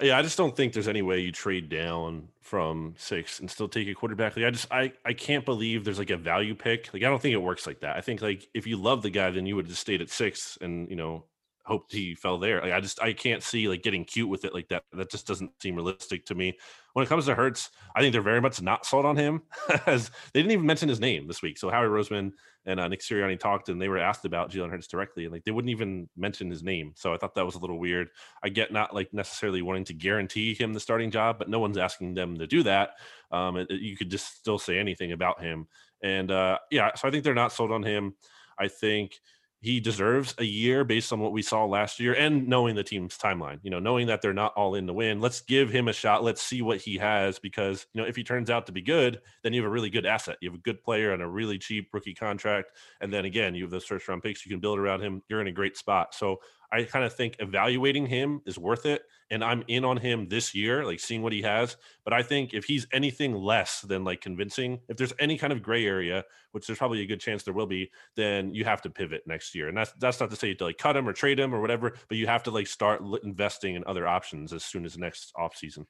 Yeah, 0.00 0.16
I 0.16 0.22
just 0.22 0.38
don't 0.38 0.56
think 0.56 0.72
there's 0.72 0.88
any 0.88 1.02
way 1.02 1.20
you 1.20 1.30
trade 1.30 1.68
down 1.68 2.28
from 2.40 2.94
six 2.96 3.38
and 3.38 3.50
still 3.50 3.68
take 3.68 3.86
a 3.86 3.94
quarterback. 3.94 4.34
Like 4.36 4.46
I 4.46 4.50
just 4.50 4.66
I 4.70 4.92
I 5.04 5.12
can't 5.12 5.44
believe 5.44 5.84
there's 5.84 5.98
like 5.98 6.10
a 6.10 6.16
value 6.16 6.54
pick. 6.54 6.92
Like 6.94 7.02
I 7.02 7.06
don't 7.06 7.20
think 7.20 7.34
it 7.34 7.42
works 7.42 7.66
like 7.66 7.80
that. 7.80 7.96
I 7.96 8.00
think 8.00 8.22
like 8.22 8.48
if 8.54 8.66
you 8.66 8.76
love 8.76 9.02
the 9.02 9.10
guy, 9.10 9.30
then 9.30 9.44
you 9.46 9.56
would 9.56 9.66
have 9.66 9.70
just 9.70 9.82
stayed 9.82 10.00
at 10.00 10.08
six 10.10 10.56
and 10.60 10.88
you 10.88 10.96
know 10.96 11.24
hoped 11.70 11.92
he 11.92 12.16
fell 12.16 12.36
there. 12.36 12.60
Like 12.60 12.72
I 12.72 12.80
just 12.80 13.00
I 13.00 13.12
can't 13.12 13.44
see 13.44 13.68
like 13.68 13.82
getting 13.82 14.04
cute 14.04 14.28
with 14.28 14.44
it 14.44 14.52
like 14.52 14.68
that. 14.68 14.82
That 14.92 15.08
just 15.08 15.26
doesn't 15.26 15.52
seem 15.62 15.76
realistic 15.76 16.26
to 16.26 16.34
me. 16.34 16.58
When 16.94 17.04
it 17.04 17.08
comes 17.08 17.26
to 17.26 17.34
Hurts, 17.36 17.70
I 17.94 18.00
think 18.00 18.12
they're 18.12 18.22
very 18.22 18.40
much 18.40 18.60
not 18.60 18.84
sold 18.84 19.06
on 19.06 19.16
him. 19.16 19.42
As 19.86 20.10
they 20.34 20.40
didn't 20.40 20.50
even 20.50 20.66
mention 20.66 20.88
his 20.88 20.98
name 20.98 21.28
this 21.28 21.42
week. 21.42 21.58
So 21.58 21.70
Howie 21.70 21.86
Roseman 21.86 22.32
and 22.66 22.80
uh, 22.80 22.88
Nick 22.88 23.00
Sirianni 23.00 23.38
talked, 23.38 23.68
and 23.68 23.80
they 23.80 23.88
were 23.88 23.98
asked 23.98 24.24
about 24.24 24.50
Jalen 24.50 24.70
Hurts 24.70 24.88
directly, 24.88 25.24
and 25.24 25.32
like 25.32 25.44
they 25.44 25.52
wouldn't 25.52 25.70
even 25.70 26.08
mention 26.16 26.50
his 26.50 26.64
name. 26.64 26.92
So 26.96 27.14
I 27.14 27.16
thought 27.16 27.36
that 27.36 27.46
was 27.46 27.54
a 27.54 27.60
little 27.60 27.78
weird. 27.78 28.08
I 28.42 28.48
get 28.48 28.72
not 28.72 28.92
like 28.92 29.14
necessarily 29.14 29.62
wanting 29.62 29.84
to 29.84 29.94
guarantee 29.94 30.54
him 30.54 30.72
the 30.72 30.80
starting 30.80 31.12
job, 31.12 31.38
but 31.38 31.48
no 31.48 31.60
one's 31.60 31.78
asking 31.78 32.14
them 32.14 32.36
to 32.38 32.48
do 32.48 32.64
that. 32.64 32.90
Um, 33.30 33.56
it, 33.56 33.70
it, 33.70 33.80
you 33.80 33.96
could 33.96 34.10
just 34.10 34.38
still 34.38 34.58
say 34.58 34.78
anything 34.80 35.12
about 35.12 35.40
him, 35.40 35.68
and 36.02 36.32
uh, 36.32 36.58
yeah, 36.72 36.92
so 36.96 37.06
I 37.06 37.12
think 37.12 37.22
they're 37.22 37.34
not 37.34 37.52
sold 37.52 37.70
on 37.70 37.84
him. 37.84 38.16
I 38.58 38.66
think 38.66 39.20
he 39.62 39.78
deserves 39.78 40.34
a 40.38 40.44
year 40.44 40.84
based 40.84 41.12
on 41.12 41.20
what 41.20 41.32
we 41.32 41.42
saw 41.42 41.66
last 41.66 42.00
year 42.00 42.14
and 42.14 42.48
knowing 42.48 42.74
the 42.74 42.82
team's 42.82 43.18
timeline, 43.18 43.58
you 43.62 43.70
know, 43.70 43.78
knowing 43.78 44.06
that 44.06 44.22
they're 44.22 44.32
not 44.32 44.54
all 44.54 44.74
in 44.74 44.86
to 44.86 44.92
win. 44.92 45.20
Let's 45.20 45.42
give 45.42 45.70
him 45.70 45.88
a 45.88 45.92
shot. 45.92 46.24
Let's 46.24 46.40
see 46.40 46.62
what 46.62 46.80
he 46.80 46.96
has 46.96 47.38
because, 47.38 47.86
you 47.92 48.00
know, 48.00 48.08
if 48.08 48.16
he 48.16 48.24
turns 48.24 48.48
out 48.48 48.64
to 48.66 48.72
be 48.72 48.80
good, 48.80 49.20
then 49.42 49.52
you 49.52 49.60
have 49.60 49.68
a 49.68 49.72
really 49.72 49.90
good 49.90 50.06
asset. 50.06 50.38
You 50.40 50.50
have 50.50 50.58
a 50.58 50.62
good 50.62 50.82
player 50.82 51.12
and 51.12 51.22
a 51.22 51.28
really 51.28 51.58
cheap 51.58 51.90
rookie 51.92 52.14
contract. 52.14 52.72
And 53.02 53.12
then 53.12 53.26
again, 53.26 53.54
you 53.54 53.64
have 53.64 53.70
those 53.70 53.84
first 53.84 54.08
round 54.08 54.22
picks 54.22 54.46
you 54.46 54.50
can 54.50 54.60
build 54.60 54.78
around 54.78 55.02
him. 55.02 55.22
You're 55.28 55.42
in 55.42 55.48
a 55.48 55.52
great 55.52 55.76
spot. 55.76 56.14
So 56.14 56.40
I 56.72 56.84
kind 56.84 57.04
of 57.04 57.12
think 57.12 57.36
evaluating 57.40 58.06
him 58.06 58.42
is 58.46 58.58
worth 58.58 58.86
it. 58.86 59.02
And 59.32 59.44
I'm 59.44 59.62
in 59.68 59.84
on 59.84 59.96
him 59.96 60.28
this 60.28 60.54
year, 60.54 60.84
like 60.84 60.98
seeing 61.00 61.22
what 61.22 61.32
he 61.32 61.42
has. 61.42 61.76
But 62.04 62.12
I 62.12 62.22
think 62.22 62.52
if 62.52 62.64
he's 62.64 62.86
anything 62.92 63.34
less 63.34 63.80
than 63.80 64.02
like 64.02 64.20
convincing, 64.20 64.80
if 64.88 64.96
there's 64.96 65.12
any 65.18 65.38
kind 65.38 65.52
of 65.52 65.62
gray 65.62 65.86
area, 65.86 66.24
which 66.52 66.66
there's 66.66 66.78
probably 66.78 67.02
a 67.02 67.06
good 67.06 67.20
chance 67.20 67.42
there 67.44 67.54
will 67.54 67.66
be, 67.66 67.90
then 68.16 68.52
you 68.52 68.64
have 68.64 68.82
to 68.82 68.90
pivot 68.90 69.22
next 69.26 69.54
year. 69.54 69.68
And 69.68 69.76
that's 69.76 69.92
that's 69.98 70.18
not 70.20 70.30
to 70.30 70.36
say 70.36 70.48
you 70.48 70.54
to 70.56 70.64
like 70.64 70.78
cut 70.78 70.96
him 70.96 71.08
or 71.08 71.12
trade 71.12 71.38
him 71.38 71.54
or 71.54 71.60
whatever, 71.60 71.94
but 72.08 72.18
you 72.18 72.26
have 72.26 72.42
to 72.44 72.50
like 72.50 72.66
start 72.66 73.02
investing 73.22 73.76
in 73.76 73.84
other 73.86 74.06
options 74.06 74.52
as 74.52 74.64
soon 74.64 74.84
as 74.84 74.98
next 74.98 75.32
offseason. 75.36 75.86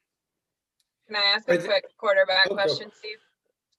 Can 1.07 1.17
I 1.17 1.35
ask 1.35 1.49
a 1.49 1.59
quick 1.59 1.85
quarterback 1.99 2.47
Oh, 2.51 2.55
question, 2.55 2.91
Steve? 2.99 3.17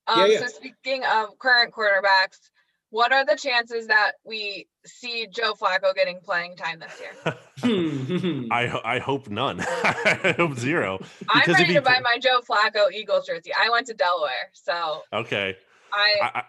Yeah, 0.08 0.24
Um, 0.24 0.30
yeah. 0.30 0.40
So 0.40 0.46
speaking 0.48 1.04
of 1.04 1.38
current 1.38 1.72
quarterbacks, 1.72 2.50
what 2.92 3.10
are 3.10 3.24
the 3.24 3.36
chances 3.36 3.86
that 3.86 4.12
we 4.22 4.68
see 4.84 5.26
Joe 5.26 5.54
Flacco 5.54 5.94
getting 5.94 6.20
playing 6.20 6.56
time 6.56 6.78
this 6.78 7.00
year? 7.00 7.34
Hmm. 7.62 8.46
I 8.50 8.80
I 8.96 8.98
hope 8.98 9.28
none. 9.28 9.60
I 9.68 10.34
hope 10.36 10.58
zero. 10.58 10.98
I'm 11.28 11.48
ready 11.52 11.66
he 11.66 11.74
to 11.74 11.82
buy 11.82 12.00
my 12.02 12.18
Joe 12.18 12.40
Flacco 12.40 12.90
Eagles 12.92 13.26
jersey. 13.26 13.52
I 13.56 13.70
went 13.70 13.86
to 13.86 13.94
Delaware, 13.94 14.50
so 14.52 15.02
Okay. 15.12 15.56
I, 15.92 16.14
I, 16.22 16.26
I 16.38 16.42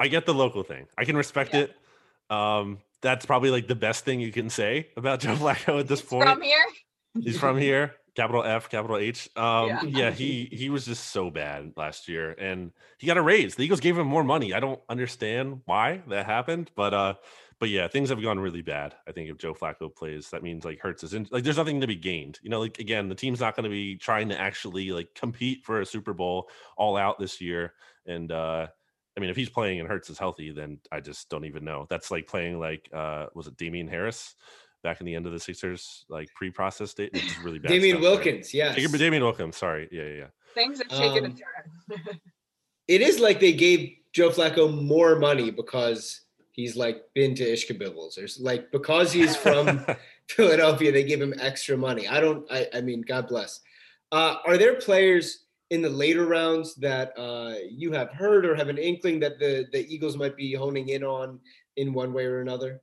I 0.00 0.08
get 0.08 0.24
the 0.26 0.34
local 0.34 0.62
thing. 0.62 0.86
I 0.96 1.04
can 1.04 1.16
respect 1.16 1.52
Yeah. 1.54 1.62
it. 1.62 1.76
Um, 2.30 2.78
that's 3.00 3.26
probably 3.26 3.50
like 3.50 3.66
the 3.66 3.74
best 3.74 4.04
thing 4.04 4.20
you 4.20 4.30
can 4.30 4.50
say 4.50 4.88
about 4.96 5.18
Joe 5.20 5.34
Flacco 5.34 5.80
at 5.80 5.88
this 5.88 6.00
he's 6.00 6.08
point. 6.08 6.28
from 6.28 6.42
here. 6.42 6.64
He's 7.20 7.38
from 7.38 7.56
here, 7.56 7.94
capital 8.18 8.42
F, 8.42 8.68
capital 8.68 8.96
H. 8.96 9.30
Um, 9.36 9.68
Yeah. 9.68 9.82
yeah. 9.84 10.10
he 10.22 10.48
he 10.50 10.70
was 10.70 10.84
just 10.84 11.10
so 11.10 11.30
bad 11.30 11.72
last 11.76 12.08
year, 12.08 12.32
and 12.32 12.72
he 12.98 13.06
got 13.06 13.16
a 13.16 13.22
raise. 13.22 13.54
The 13.54 13.62
Eagles 13.62 13.80
gave 13.80 13.96
him 13.96 14.08
more 14.08 14.24
money. 14.24 14.52
I 14.52 14.60
don't 14.60 14.80
understand 14.88 15.62
why 15.66 16.02
that 16.08 16.26
happened, 16.26 16.72
but 16.74 16.92
uh, 16.92 17.14
but 17.60 17.68
yeah, 17.68 17.86
things 17.86 18.08
have 18.08 18.20
gone 18.20 18.40
really 18.40 18.62
bad. 18.62 18.96
I 19.06 19.12
think 19.12 19.30
if 19.30 19.38
Joe 19.38 19.54
Flacco 19.54 19.94
plays, 19.94 20.30
that 20.30 20.42
means 20.42 20.64
like 20.64 20.80
Hurts 20.80 21.04
is 21.04 21.14
in. 21.14 21.28
Like, 21.30 21.44
there's 21.44 21.56
nothing 21.56 21.80
to 21.80 21.86
be 21.86 21.96
gained. 21.96 22.40
You 22.42 22.50
know, 22.50 22.60
like 22.60 22.80
again, 22.80 23.08
the 23.08 23.14
team's 23.14 23.40
not 23.40 23.54
going 23.54 23.64
to 23.64 23.70
be 23.70 23.96
trying 23.96 24.28
to 24.30 24.40
actually 24.40 24.90
like 24.90 25.14
compete 25.14 25.64
for 25.64 25.80
a 25.80 25.86
Super 25.86 26.12
Bowl 26.12 26.50
all 26.76 26.96
out 26.96 27.18
this 27.18 27.40
year, 27.40 27.74
and 28.04 28.30
uh. 28.32 28.66
I 29.16 29.20
mean, 29.20 29.30
if 29.30 29.36
he's 29.36 29.50
playing 29.50 29.80
and 29.80 29.88
Hurts 29.88 30.10
is 30.10 30.18
healthy, 30.18 30.52
then 30.52 30.78
I 30.92 31.00
just 31.00 31.28
don't 31.28 31.44
even 31.44 31.64
know. 31.64 31.88
That's 31.90 32.12
like 32.12 32.28
playing 32.28 32.60
like 32.60 32.88
uh 32.94 33.26
was 33.34 33.48
it 33.48 33.56
Damian 33.56 33.88
Harris 33.88 34.36
back 34.82 35.00
in 35.00 35.06
the 35.06 35.14
end 35.14 35.26
of 35.26 35.32
the 35.32 35.38
Sixers 35.40 36.04
like 36.08 36.28
pre-process 36.34 36.94
date? 36.94 37.10
It's 37.12 37.38
really 37.40 37.58
bad. 37.58 37.68
Damian 37.68 37.96
stuff, 37.96 38.04
right? 38.04 38.10
Wilkins, 38.24 38.54
yes. 38.54 38.76
Jacob- 38.76 38.98
Damian 38.98 39.22
Wilkins, 39.22 39.56
sorry. 39.56 39.88
Yeah, 39.92 40.02
yeah, 40.04 40.14
yeah. 40.14 40.26
Things 40.54 40.78
have 40.78 40.88
taken 40.88 41.24
Um, 41.26 41.34
a 41.90 41.94
turn. 41.96 42.20
It 42.88 43.02
is 43.02 43.20
like 43.20 43.38
they 43.38 43.52
gave 43.52 43.96
Joe 44.14 44.30
Flacco 44.30 44.72
more 44.82 45.18
money 45.18 45.50
because 45.50 46.22
he's 46.52 46.74
like 46.74 47.02
been 47.14 47.34
to 47.34 47.44
Ishkabibbles. 47.44 48.14
There's 48.14 48.40
like 48.40 48.72
because 48.72 49.12
he's 49.12 49.36
from 49.36 49.84
Philadelphia, 50.30 50.90
they 50.90 51.04
give 51.04 51.20
him 51.20 51.34
extra 51.38 51.76
money. 51.76 52.08
I 52.08 52.18
don't. 52.20 52.50
I, 52.50 52.66
I 52.72 52.80
mean, 52.80 53.02
God 53.02 53.28
bless. 53.28 53.60
Uh, 54.10 54.36
are 54.46 54.56
there 54.56 54.76
players 54.76 55.44
in 55.68 55.82
the 55.82 55.90
later 55.90 56.24
rounds 56.24 56.74
that 56.76 57.12
uh, 57.18 57.56
you 57.70 57.92
have 57.92 58.08
heard 58.10 58.46
or 58.46 58.54
have 58.54 58.70
an 58.70 58.78
inkling 58.78 59.20
that 59.20 59.38
the 59.38 59.66
the 59.70 59.86
Eagles 59.92 60.16
might 60.16 60.34
be 60.34 60.54
honing 60.54 60.88
in 60.88 61.04
on 61.04 61.38
in 61.76 61.92
one 61.92 62.14
way 62.14 62.24
or 62.24 62.40
another? 62.40 62.80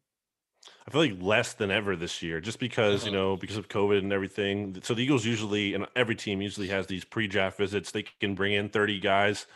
I 0.88 0.92
feel 0.92 1.02
like 1.02 1.22
less 1.22 1.54
than 1.54 1.72
ever 1.72 1.96
this 1.96 2.22
year, 2.22 2.40
just 2.40 2.60
because 2.60 3.06
you 3.06 3.12
Uh-huh. 3.12 3.18
know 3.18 3.38
because 3.38 3.58
of 3.58 3.68
COVID 3.70 4.00
and 4.00 4.14
everything. 4.14 4.82
So 4.84 4.94
the 4.94 5.02
Eagles 5.04 5.26
usually 5.26 5.74
and 5.74 5.88
every 5.96 6.16
team 6.16 6.42
usually 6.42 6.68
has 6.68 6.86
these 6.88 7.04
pre-draft 7.04 7.58
visits. 7.58 7.92
They 7.92 8.04
can 8.04 8.36
bring 8.36 8.54
in 8.54 8.70
thirty 8.70 9.00
guys. 9.00 9.48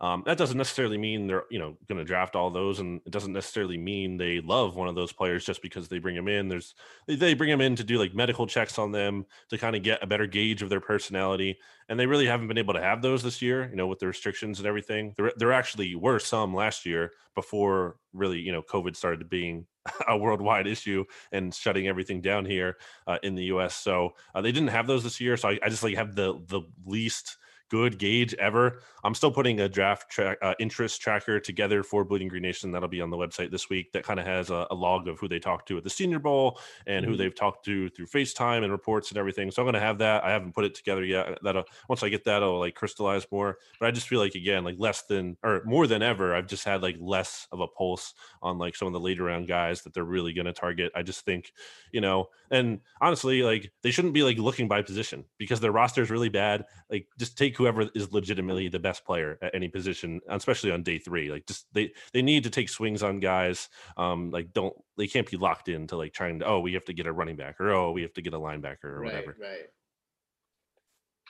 Um, 0.00 0.22
that 0.26 0.38
doesn't 0.38 0.56
necessarily 0.56 0.96
mean 0.96 1.26
they're 1.26 1.44
you 1.50 1.58
know 1.58 1.76
going 1.88 1.98
to 1.98 2.04
draft 2.04 2.36
all 2.36 2.50
those, 2.50 2.78
and 2.78 3.02
it 3.04 3.10
doesn't 3.10 3.32
necessarily 3.34 3.76
mean 3.76 4.16
they 4.16 4.40
love 4.40 4.76
one 4.76 4.88
of 4.88 4.94
those 4.94 5.12
players 5.12 5.44
just 5.44 5.60
because 5.60 5.88
they 5.88 5.98
bring 5.98 6.14
them 6.14 6.28
in. 6.28 6.48
There's 6.48 6.74
they, 7.06 7.16
they 7.16 7.34
bring 7.34 7.50
them 7.50 7.60
in 7.60 7.76
to 7.76 7.84
do 7.84 7.98
like 7.98 8.14
medical 8.14 8.46
checks 8.46 8.78
on 8.78 8.92
them 8.92 9.26
to 9.50 9.58
kind 9.58 9.76
of 9.76 9.82
get 9.82 10.02
a 10.02 10.06
better 10.06 10.26
gauge 10.26 10.62
of 10.62 10.70
their 10.70 10.80
personality, 10.80 11.58
and 11.88 11.98
they 11.98 12.06
really 12.06 12.26
haven't 12.26 12.48
been 12.48 12.58
able 12.58 12.74
to 12.74 12.80
have 12.82 13.02
those 13.02 13.22
this 13.22 13.42
year. 13.42 13.68
You 13.68 13.76
know, 13.76 13.88
with 13.88 13.98
the 13.98 14.06
restrictions 14.06 14.58
and 14.58 14.66
everything, 14.68 15.14
there 15.16 15.32
there 15.36 15.52
actually 15.52 15.94
were 15.96 16.18
some 16.18 16.54
last 16.54 16.86
year 16.86 17.12
before 17.34 17.96
really 18.12 18.38
you 18.40 18.52
know 18.52 18.62
COVID 18.62 18.96
started 18.96 19.28
being 19.28 19.66
a 20.08 20.16
worldwide 20.16 20.66
issue 20.66 21.04
and 21.32 21.54
shutting 21.54 21.88
everything 21.88 22.20
down 22.20 22.44
here 22.44 22.76
uh, 23.06 23.18
in 23.22 23.34
the 23.34 23.44
U.S. 23.44 23.74
So 23.74 24.14
uh, 24.34 24.40
they 24.40 24.52
didn't 24.52 24.68
have 24.68 24.86
those 24.86 25.04
this 25.04 25.20
year. 25.20 25.36
So 25.36 25.48
I, 25.48 25.58
I 25.62 25.68
just 25.68 25.82
like 25.82 25.96
have 25.96 26.14
the 26.14 26.40
the 26.46 26.62
least 26.86 27.36
good 27.68 27.98
gauge 27.98 28.34
ever. 28.34 28.80
I'm 29.04 29.14
still 29.14 29.30
putting 29.30 29.60
a 29.60 29.68
draft 29.68 30.10
track 30.10 30.38
uh, 30.42 30.54
interest 30.58 31.00
tracker 31.00 31.38
together 31.40 31.82
for 31.82 32.04
Bleeding 32.04 32.28
Green 32.28 32.42
Nation. 32.42 32.72
That'll 32.72 32.88
be 32.88 33.00
on 33.00 33.10
the 33.10 33.16
website 33.16 33.50
this 33.50 33.68
week. 33.70 33.92
That 33.92 34.02
kind 34.04 34.18
of 34.18 34.26
has 34.26 34.50
a, 34.50 34.66
a 34.70 34.74
log 34.74 35.06
of 35.08 35.18
who 35.18 35.28
they 35.28 35.38
talked 35.38 35.68
to 35.68 35.76
at 35.78 35.84
the 35.84 35.90
Senior 35.90 36.18
Bowl 36.18 36.58
and 36.86 37.04
who 37.04 37.12
Mhm. 37.14 37.18
they've 37.18 37.34
talked 37.34 37.64
to 37.66 37.88
through 37.90 38.06
FaceTime 38.06 38.62
and 38.64 38.72
reports 38.72 39.10
and 39.10 39.18
everything. 39.18 39.50
So 39.50 39.62
I'm 39.62 39.66
gonna 39.66 39.80
have 39.80 39.98
that. 39.98 40.24
I 40.24 40.30
haven't 40.30 40.54
put 40.54 40.64
it 40.64 40.74
together 40.74 41.04
yet. 41.04 41.38
That'll 41.42 41.64
once 41.88 42.02
I 42.02 42.08
get 42.08 42.24
that, 42.24 42.42
I'll 42.42 42.58
like 42.58 42.74
crystallize 42.74 43.26
more. 43.30 43.58
But 43.78 43.86
I 43.86 43.90
just 43.90 44.08
feel 44.08 44.18
like 44.20 44.34
again, 44.34 44.64
like 44.64 44.76
less 44.78 45.02
than 45.02 45.36
or 45.42 45.62
more 45.64 45.86
than 45.86 46.02
ever, 46.02 46.34
I've 46.34 46.46
just 46.48 46.64
had 46.64 46.82
like 46.82 46.96
less 46.98 47.46
of 47.52 47.60
a 47.60 47.68
pulse 47.68 48.14
on 48.42 48.58
like 48.58 48.74
some 48.76 48.86
of 48.88 48.92
the 48.94 49.00
later 49.00 49.24
round 49.24 49.46
guys 49.48 49.82
that 49.82 49.94
they're 49.94 50.04
really 50.04 50.32
gonna 50.32 50.52
target. 50.52 50.90
I 50.94 51.02
just 51.02 51.24
think, 51.24 51.52
you 51.92 52.00
know, 52.00 52.28
and 52.50 52.80
honestly, 53.00 53.42
like 53.42 53.72
they 53.82 53.90
shouldn't 53.90 54.14
be 54.14 54.22
like 54.22 54.38
looking 54.38 54.68
by 54.68 54.82
position 54.82 55.24
because 55.38 55.60
their 55.60 55.72
roster 55.72 56.02
is 56.02 56.10
really 56.10 56.28
bad. 56.28 56.64
Like 56.90 57.06
just 57.18 57.36
take 57.38 57.57
whoever 57.58 57.88
is 57.94 58.12
legitimately 58.12 58.68
the 58.68 58.78
best 58.78 59.04
player 59.04 59.36
at 59.42 59.54
any 59.54 59.68
position, 59.68 60.20
especially 60.28 60.70
on 60.70 60.82
day 60.82 60.98
three. 60.98 61.30
Like 61.30 61.44
just 61.46 61.66
they 61.72 61.92
they 62.12 62.22
need 62.22 62.44
to 62.44 62.50
take 62.50 62.68
swings 62.68 63.02
on 63.02 63.18
guys. 63.18 63.68
Um, 63.96 64.30
like 64.30 64.52
don't 64.52 64.74
they 64.96 65.08
can't 65.08 65.28
be 65.28 65.36
locked 65.36 65.68
into 65.68 65.96
like 65.96 66.12
trying 66.12 66.38
to 66.38 66.46
oh 66.46 66.60
we 66.60 66.72
have 66.74 66.84
to 66.84 66.92
get 66.92 67.06
a 67.06 67.12
running 67.12 67.36
back 67.36 67.60
or 67.60 67.70
oh 67.70 67.90
we 67.90 68.02
have 68.02 68.14
to 68.14 68.22
get 68.22 68.32
a 68.32 68.38
linebacker 68.38 68.84
or 68.84 69.00
right, 69.00 69.12
whatever. 69.12 69.36
right. 69.40 69.66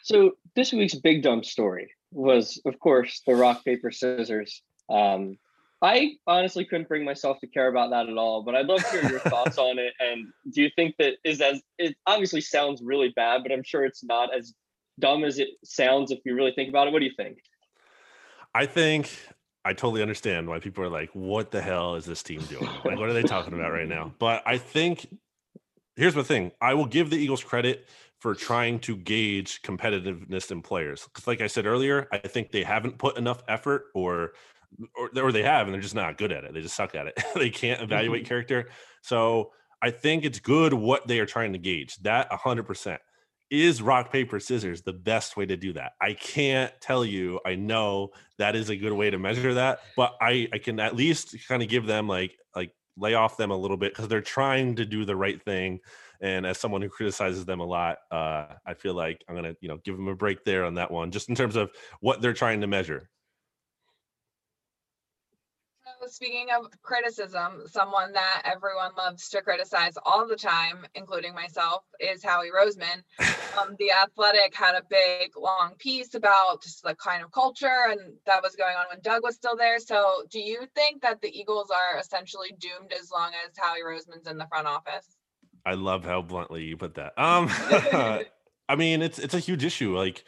So 0.02 0.32
this 0.54 0.72
week's 0.72 0.94
big 0.94 1.22
dump 1.22 1.44
story 1.44 1.90
was, 2.12 2.60
of 2.64 2.78
course, 2.78 3.22
the 3.26 3.34
rock 3.34 3.64
paper 3.64 3.90
scissors. 3.90 4.62
Um, 4.88 5.38
I 5.80 6.12
honestly 6.26 6.64
couldn't 6.64 6.88
bring 6.88 7.04
myself 7.04 7.38
to 7.40 7.46
care 7.46 7.68
about 7.68 7.90
that 7.90 8.08
at 8.08 8.16
all, 8.16 8.42
but 8.42 8.54
I'd 8.54 8.66
love 8.66 8.82
to 8.84 8.90
hear 8.90 9.10
your 9.10 9.18
thoughts 9.30 9.58
on 9.58 9.78
it. 9.78 9.92
And 10.00 10.28
do 10.52 10.62
you 10.62 10.70
think 10.76 10.96
that 10.98 11.14
is 11.24 11.40
as 11.40 11.60
it 11.78 11.96
obviously 12.06 12.40
sounds 12.40 12.82
really 12.82 13.10
bad, 13.10 13.42
but 13.42 13.52
I'm 13.52 13.62
sure 13.62 13.84
it's 13.84 14.02
not 14.02 14.34
as 14.34 14.54
dumb 14.98 15.24
as 15.24 15.38
it 15.38 15.48
sounds 15.64 16.10
if 16.10 16.20
you 16.24 16.34
really 16.34 16.52
think 16.52 16.68
about 16.68 16.86
it. 16.86 16.92
What 16.92 17.00
do 17.00 17.06
you 17.06 17.14
think? 17.16 17.38
I 18.54 18.66
think 18.66 19.10
I 19.64 19.72
totally 19.72 20.02
understand 20.02 20.48
why 20.48 20.58
people 20.58 20.82
are 20.84 20.88
like, 20.88 21.10
what 21.12 21.50
the 21.50 21.60
hell 21.60 21.94
is 21.94 22.04
this 22.04 22.22
team 22.22 22.40
doing? 22.42 22.68
Like, 22.84 22.98
what 22.98 23.08
are 23.08 23.12
they 23.12 23.22
talking 23.22 23.54
about 23.54 23.72
right 23.72 23.88
now? 23.88 24.12
But 24.18 24.42
I 24.46 24.58
think 24.58 25.06
here's 25.96 26.14
the 26.14 26.24
thing 26.24 26.52
I 26.60 26.74
will 26.74 26.86
give 26.86 27.10
the 27.10 27.16
Eagles 27.16 27.44
credit 27.44 27.86
for 28.20 28.34
trying 28.34 28.80
to 28.80 28.96
gauge 28.96 29.62
competitiveness 29.62 30.50
in 30.50 30.62
players. 30.62 31.04
Because, 31.04 31.26
like 31.26 31.40
I 31.40 31.46
said 31.46 31.66
earlier, 31.66 32.08
I 32.10 32.18
think 32.18 32.50
they 32.50 32.64
haven't 32.64 32.98
put 32.98 33.16
enough 33.16 33.42
effort 33.48 33.86
or 33.94 34.32
or, 34.96 35.10
or 35.16 35.32
they 35.32 35.42
have 35.42 35.66
and 35.66 35.74
they're 35.74 35.80
just 35.80 35.94
not 35.94 36.18
good 36.18 36.32
at 36.32 36.44
it. 36.44 36.52
They 36.52 36.60
just 36.60 36.76
suck 36.76 36.94
at 36.94 37.06
it. 37.06 37.22
they 37.34 37.50
can't 37.50 37.80
evaluate 37.80 38.22
mm-hmm. 38.22 38.28
character. 38.28 38.68
So 39.02 39.52
I 39.80 39.90
think 39.90 40.24
it's 40.24 40.40
good 40.40 40.74
what 40.74 41.06
they 41.06 41.20
are 41.20 41.26
trying 41.26 41.52
to 41.52 41.58
gauge. 41.58 41.96
That 41.98 42.30
100% 42.30 42.98
is 43.50 43.80
rock 43.80 44.12
paper 44.12 44.40
scissors 44.40 44.82
the 44.82 44.92
best 44.92 45.36
way 45.36 45.46
to 45.46 45.56
do 45.56 45.72
that? 45.72 45.92
I 46.00 46.12
can't 46.12 46.72
tell 46.80 47.04
you 47.04 47.40
i 47.44 47.54
know 47.54 48.10
that 48.38 48.56
is 48.56 48.70
a 48.70 48.76
good 48.76 48.92
way 48.92 49.10
to 49.10 49.18
measure 49.18 49.54
that 49.54 49.80
but 49.96 50.14
i 50.20 50.48
i 50.52 50.58
can 50.58 50.78
at 50.80 50.96
least 50.96 51.36
kind 51.46 51.62
of 51.62 51.68
give 51.68 51.86
them 51.86 52.08
like 52.08 52.36
like 52.54 52.72
lay 52.96 53.14
off 53.14 53.36
them 53.36 53.50
a 53.50 53.56
little 53.56 53.76
bit 53.76 53.92
because 53.92 54.08
they're 54.08 54.20
trying 54.20 54.74
to 54.76 54.84
do 54.84 55.04
the 55.04 55.14
right 55.14 55.42
thing 55.44 55.78
and 56.20 56.46
as 56.46 56.58
someone 56.58 56.82
who 56.82 56.88
criticizes 56.88 57.44
them 57.44 57.60
a 57.60 57.64
lot 57.64 57.98
uh 58.10 58.46
i 58.66 58.74
feel 58.74 58.94
like 58.94 59.22
i'm 59.28 59.34
gonna 59.34 59.54
you 59.60 59.68
know 59.68 59.78
give 59.84 59.96
them 59.96 60.08
a 60.08 60.14
break 60.14 60.44
there 60.44 60.64
on 60.64 60.74
that 60.74 60.90
one 60.90 61.10
just 61.10 61.28
in 61.28 61.34
terms 61.34 61.56
of 61.56 61.70
what 62.00 62.20
they're 62.20 62.32
trying 62.32 62.60
to 62.60 62.66
measure 62.66 63.08
speaking 66.10 66.48
of 66.56 66.66
criticism, 66.82 67.62
someone 67.66 68.12
that 68.12 68.42
everyone 68.44 68.92
loves 68.96 69.28
to 69.30 69.42
criticize 69.42 69.94
all 70.04 70.26
the 70.26 70.36
time, 70.36 70.86
including 70.94 71.34
myself, 71.34 71.84
is 72.00 72.24
Howie 72.24 72.50
Roseman. 72.50 73.02
Um, 73.58 73.74
the 73.80 73.90
Athletic 73.90 74.54
had 74.54 74.76
a 74.76 74.82
big 74.88 75.36
long 75.36 75.72
piece 75.78 76.14
about 76.14 76.62
just 76.62 76.84
the 76.84 76.94
kind 76.94 77.24
of 77.24 77.32
culture 77.32 77.86
and 77.90 78.12
that 78.24 78.40
was 78.40 78.54
going 78.54 78.76
on 78.76 78.84
when 78.88 79.00
Doug 79.02 79.24
was 79.24 79.34
still 79.34 79.56
there. 79.56 79.80
So 79.80 80.22
do 80.30 80.38
you 80.38 80.66
think 80.76 81.02
that 81.02 81.20
the 81.22 81.36
Eagles 81.36 81.68
are 81.70 81.98
essentially 81.98 82.54
doomed 82.56 82.92
as 82.92 83.10
long 83.10 83.32
as 83.44 83.56
Howie 83.58 83.80
Roseman's 83.84 84.28
in 84.28 84.38
the 84.38 84.46
front 84.46 84.68
office? 84.68 85.16
I 85.66 85.74
love 85.74 86.04
how 86.04 86.22
bluntly 86.22 86.64
you 86.64 86.76
put 86.76 86.94
that. 86.96 87.18
Um, 87.18 87.48
I 88.68 88.76
mean, 88.76 89.02
it's 89.02 89.18
it's 89.18 89.34
a 89.34 89.40
huge 89.40 89.64
issue. 89.64 89.96
Like 89.96 90.24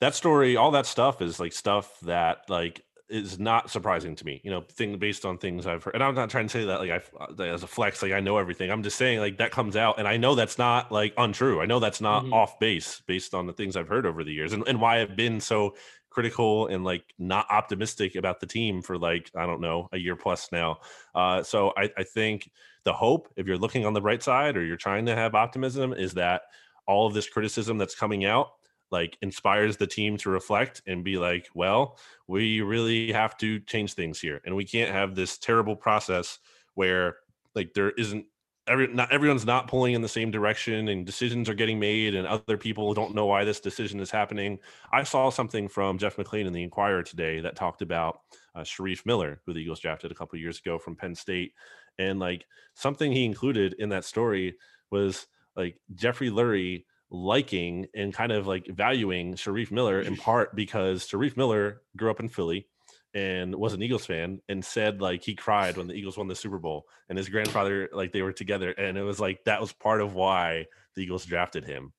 that 0.00 0.14
story, 0.14 0.56
all 0.56 0.70
that 0.72 0.86
stuff 0.86 1.22
is 1.22 1.40
like 1.40 1.52
stuff 1.52 1.98
that 2.02 2.48
like 2.48 2.84
is 3.08 3.38
not 3.38 3.70
surprising 3.70 4.16
to 4.16 4.24
me. 4.24 4.40
You 4.44 4.50
know, 4.50 4.62
thing 4.62 4.98
based 4.98 5.24
on 5.24 5.38
things 5.38 5.66
I've 5.66 5.84
heard, 5.84 5.94
and 5.94 6.02
I'm 6.02 6.14
not 6.14 6.30
trying 6.30 6.46
to 6.46 6.50
say 6.50 6.64
that 6.64 6.80
like 6.80 6.90
I 6.90 7.42
as 7.44 7.62
a 7.62 7.66
flex, 7.66 8.02
like 8.02 8.12
I 8.12 8.20
know 8.20 8.38
everything. 8.38 8.70
I'm 8.70 8.82
just 8.82 8.96
saying 8.98 9.20
like 9.20 9.38
that 9.38 9.50
comes 9.52 9.76
out, 9.76 9.98
and 9.98 10.08
I 10.08 10.16
know 10.16 10.34
that's 10.34 10.58
not 10.58 10.90
like 10.90 11.14
untrue. 11.16 11.60
I 11.60 11.66
know 11.66 11.78
that's 11.80 12.00
not 12.00 12.24
Mhm. 12.24 12.32
off 12.32 12.58
base 12.58 13.00
based 13.06 13.34
on 13.34 13.46
the 13.46 13.52
things 13.52 13.76
I've 13.76 13.88
heard 13.88 14.06
over 14.06 14.24
the 14.24 14.32
years, 14.32 14.52
and 14.52 14.66
and 14.66 14.80
why 14.80 15.00
I've 15.00 15.16
been 15.16 15.40
so 15.40 15.76
critical 16.10 16.66
and 16.68 16.82
like 16.84 17.14
not 17.18 17.46
optimistic 17.50 18.14
about 18.16 18.40
the 18.40 18.46
team 18.46 18.82
for 18.82 18.98
like 18.98 19.30
I 19.36 19.46
don't 19.46 19.60
know 19.60 19.88
a 19.92 19.98
year 19.98 20.16
plus 20.16 20.50
now. 20.50 20.78
Uh, 21.14 21.42
so 21.42 21.72
I, 21.76 21.90
I 21.96 22.04
think 22.04 22.50
the 22.84 22.92
hope, 22.92 23.28
if 23.36 23.46
you're 23.46 23.58
looking 23.58 23.84
on 23.84 23.92
the 23.92 24.00
bright 24.00 24.22
side 24.22 24.56
or 24.56 24.64
you're 24.64 24.76
trying 24.76 25.06
to 25.06 25.14
have 25.14 25.34
optimism, 25.34 25.92
is 25.92 26.14
that 26.14 26.42
all 26.86 27.06
of 27.06 27.14
this 27.14 27.28
criticism 27.28 27.78
that's 27.78 27.94
coming 27.94 28.24
out 28.24 28.52
like 28.90 29.18
inspires 29.22 29.76
the 29.76 29.86
team 29.86 30.16
to 30.18 30.30
reflect 30.30 30.82
and 30.86 31.04
be 31.04 31.18
like, 31.18 31.48
well, 31.54 31.98
we 32.26 32.60
really 32.60 33.12
have 33.12 33.36
to 33.38 33.60
change 33.60 33.94
things 33.94 34.20
here, 34.20 34.40
and 34.44 34.54
we 34.54 34.64
can't 34.64 34.92
have 34.92 35.14
this 35.14 35.38
terrible 35.38 35.76
process 35.76 36.38
where 36.74 37.16
like 37.54 37.72
there 37.74 37.90
isn't 37.92 38.26
every 38.68 38.88
not 38.88 39.12
everyone's 39.12 39.46
not 39.46 39.68
pulling 39.68 39.94
in 39.94 40.02
the 40.02 40.08
same 40.08 40.30
direction 40.30 40.88
and 40.88 41.06
decisions 41.06 41.48
are 41.48 41.54
getting 41.54 41.78
made 41.78 42.14
and 42.14 42.26
other 42.26 42.56
people 42.56 42.92
don't 42.94 43.14
know 43.14 43.26
why 43.26 43.44
this 43.44 43.60
decision 43.60 44.00
is 44.00 44.10
happening. 44.10 44.58
I 44.92 45.04
saw 45.04 45.30
something 45.30 45.68
from 45.68 45.98
Jeff 45.98 46.16
McLane 46.16 46.46
in 46.46 46.52
the 46.52 46.62
Inquirer 46.62 47.02
today 47.02 47.40
that 47.40 47.56
talked 47.56 47.82
about 47.82 48.20
uh, 48.54 48.60
Shareef 48.60 49.06
Miller, 49.06 49.40
who 49.46 49.52
the 49.52 49.60
Eagles 49.60 49.80
drafted 49.80 50.10
a 50.10 50.14
couple 50.14 50.38
years 50.38 50.58
ago 50.58 50.78
from 50.78 50.96
Penn 50.96 51.14
State, 51.14 51.52
and 51.98 52.18
like 52.18 52.46
something 52.74 53.12
he 53.12 53.24
included 53.24 53.74
in 53.78 53.88
that 53.90 54.04
story 54.04 54.56
was 54.90 55.26
like 55.56 55.78
Jeffrey 55.94 56.30
Lurie 56.30 56.84
liking 57.10 57.86
and 57.94 58.12
kind 58.12 58.32
of 58.32 58.46
like 58.46 58.66
valuing 58.68 59.34
Shareef 59.34 59.70
Miller 59.70 60.00
in 60.00 60.16
part 60.16 60.54
because 60.54 61.04
Shareef 61.06 61.36
Miller 61.36 61.82
grew 61.96 62.10
up 62.10 62.20
in 62.20 62.28
Philly 62.28 62.66
and 63.14 63.54
was 63.54 63.72
an 63.72 63.82
Eagles 63.82 64.04
fan 64.04 64.40
and 64.48 64.64
said 64.64 65.00
like 65.00 65.22
he 65.22 65.34
cried 65.34 65.76
when 65.76 65.86
the 65.86 65.94
Eagles 65.94 66.18
won 66.18 66.28
the 66.28 66.34
Super 66.34 66.58
Bowl 66.58 66.86
and 67.08 67.16
his 67.16 67.28
grandfather 67.28 67.88
like 67.92 68.12
they 68.12 68.22
were 68.22 68.32
together 68.32 68.70
and 68.72 68.98
it 68.98 69.02
was 69.02 69.20
like 69.20 69.42
that 69.44 69.60
was 69.60 69.72
part 69.72 70.00
of 70.00 70.14
why 70.14 70.66
the 70.94 71.02
Eagles 71.02 71.24
drafted 71.24 71.64
him. 71.64 71.92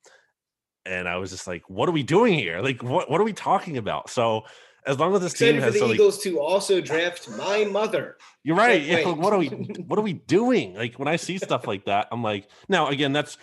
And 0.86 1.08
I 1.08 1.18
was 1.18 1.32
just 1.32 1.48
like, 1.48 1.70
what 1.70 1.90
are 1.90 1.92
we 1.92 2.04
doing 2.04 2.34
here? 2.34 2.62
Like 2.62 2.84
what 2.84 3.10
what 3.10 3.20
are 3.20 3.24
we 3.24 3.34
talking 3.34 3.78
about? 3.78 4.10
So 4.10 4.44
as 4.86 4.98
long 4.98 5.14
as 5.14 5.22
this 5.22 5.34
team 5.34 5.56
Excited 5.56 5.60
for 5.60 5.66
has 5.66 5.74
the 5.74 5.80
so, 5.80 5.86
like, 5.88 5.96
Eagles 5.96 6.24
to 6.24 6.40
also 6.40 6.80
draft 6.80 7.30
my 7.32 7.66
mother. 7.66 8.18
you're 8.44 8.56
right. 8.56 8.82
Yeah, 8.82 9.12
what 9.12 9.34
are 9.34 9.40
we 9.40 9.48
what 9.48 10.00
are 10.00 10.04
we 10.04 10.14
doing? 10.14 10.76
Like 10.76 10.96
when 10.96 11.08
I 11.08 11.18
see 11.18 11.38
stuff 11.38 11.68
like 11.68 11.86
that, 11.86 12.08
I'm 12.12 12.24
like, 12.24 12.48
now 12.70 12.88
again, 12.88 13.12
that's 13.12 13.38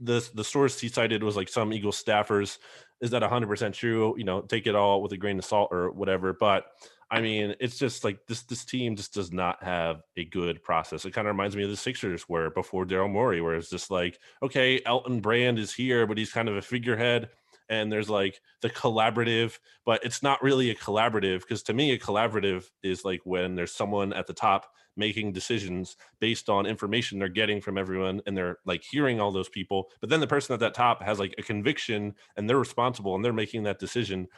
the 0.00 0.28
the 0.34 0.44
source 0.44 0.80
he 0.80 0.88
cited 0.88 1.22
was 1.22 1.36
like 1.36 1.48
some 1.48 1.72
Eagles 1.72 2.02
staffers. 2.02 2.58
Is 3.00 3.10
that 3.10 3.22
100 3.22 3.46
percent 3.46 3.74
true? 3.74 4.14
You 4.16 4.24
know, 4.24 4.40
take 4.40 4.66
it 4.66 4.74
all 4.74 5.02
with 5.02 5.12
a 5.12 5.16
grain 5.16 5.38
of 5.38 5.44
salt 5.44 5.68
or 5.72 5.90
whatever. 5.90 6.32
But 6.32 6.66
I 7.10 7.20
mean, 7.20 7.54
it's 7.60 7.78
just 7.78 8.02
like 8.02 8.18
this 8.26 8.42
this 8.42 8.64
team 8.64 8.96
just 8.96 9.14
does 9.14 9.32
not 9.32 9.62
have 9.62 10.02
a 10.16 10.24
good 10.24 10.62
process. 10.62 11.04
It 11.04 11.12
kind 11.12 11.28
of 11.28 11.34
reminds 11.34 11.54
me 11.54 11.64
of 11.64 11.70
the 11.70 11.76
Sixers 11.76 12.22
where 12.22 12.50
before 12.50 12.84
Daryl 12.84 13.10
Morey, 13.10 13.40
where 13.40 13.54
it's 13.54 13.70
just 13.70 13.90
like, 13.90 14.18
okay, 14.42 14.80
Elton 14.84 15.20
Brand 15.20 15.58
is 15.58 15.72
here, 15.72 16.06
but 16.06 16.18
he's 16.18 16.32
kind 16.32 16.48
of 16.48 16.56
a 16.56 16.62
figurehead. 16.62 17.28
And 17.68 17.90
there's 17.90 18.10
like 18.10 18.40
the 18.60 18.70
collaborative, 18.70 19.58
but 19.86 20.04
it's 20.04 20.22
not 20.22 20.42
really 20.42 20.70
a 20.70 20.74
collaborative 20.74 21.40
because 21.40 21.62
to 21.64 21.74
me, 21.74 21.92
a 21.92 21.98
collaborative 21.98 22.66
is 22.82 23.04
like 23.04 23.20
when 23.24 23.54
there's 23.54 23.72
someone 23.72 24.12
at 24.12 24.26
the 24.26 24.34
top 24.34 24.66
making 24.96 25.32
decisions 25.32 25.96
based 26.20 26.48
on 26.48 26.66
information 26.66 27.18
they're 27.18 27.28
getting 27.28 27.60
from 27.60 27.76
everyone 27.76 28.20
and 28.26 28.36
they're 28.36 28.58
like 28.64 28.82
hearing 28.82 29.20
all 29.20 29.32
those 29.32 29.48
people. 29.48 29.90
But 30.00 30.10
then 30.10 30.20
the 30.20 30.26
person 30.26 30.54
at 30.54 30.60
that 30.60 30.74
top 30.74 31.02
has 31.02 31.18
like 31.18 31.34
a 31.38 31.42
conviction 31.42 32.14
and 32.36 32.48
they're 32.48 32.58
responsible 32.58 33.14
and 33.14 33.24
they're 33.24 33.32
making 33.32 33.64
that 33.64 33.78
decision. 33.78 34.28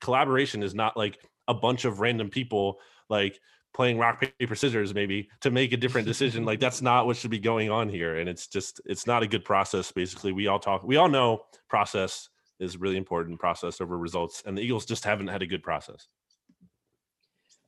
Collaboration 0.00 0.62
is 0.62 0.74
not 0.74 0.96
like 0.96 1.20
a 1.48 1.54
bunch 1.54 1.84
of 1.84 2.00
random 2.00 2.30
people 2.30 2.80
like 3.08 3.40
playing 3.76 3.98
rock 3.98 4.24
paper 4.38 4.54
scissors 4.54 4.94
maybe 4.94 5.28
to 5.42 5.50
make 5.50 5.70
a 5.72 5.76
different 5.76 6.06
decision 6.06 6.46
like 6.46 6.58
that's 6.58 6.80
not 6.80 7.04
what 7.04 7.14
should 7.14 7.30
be 7.30 7.38
going 7.38 7.70
on 7.70 7.90
here 7.90 8.16
and 8.16 8.26
it's 8.26 8.46
just 8.46 8.80
it's 8.86 9.06
not 9.06 9.22
a 9.22 9.26
good 9.26 9.44
process 9.44 9.92
basically 9.92 10.32
we 10.32 10.46
all 10.46 10.58
talk 10.58 10.82
we 10.82 10.96
all 10.96 11.10
know 11.10 11.42
process 11.68 12.30
is 12.58 12.76
really 12.76 12.96
important 12.96 13.38
process 13.38 13.80
over 13.80 13.98
results 13.98 14.42
and 14.46 14.56
the 14.56 14.62
eagles 14.62 14.84
just 14.84 15.04
haven't 15.04 15.28
had 15.28 15.42
a 15.42 15.46
good 15.46 15.62
process 15.62 16.08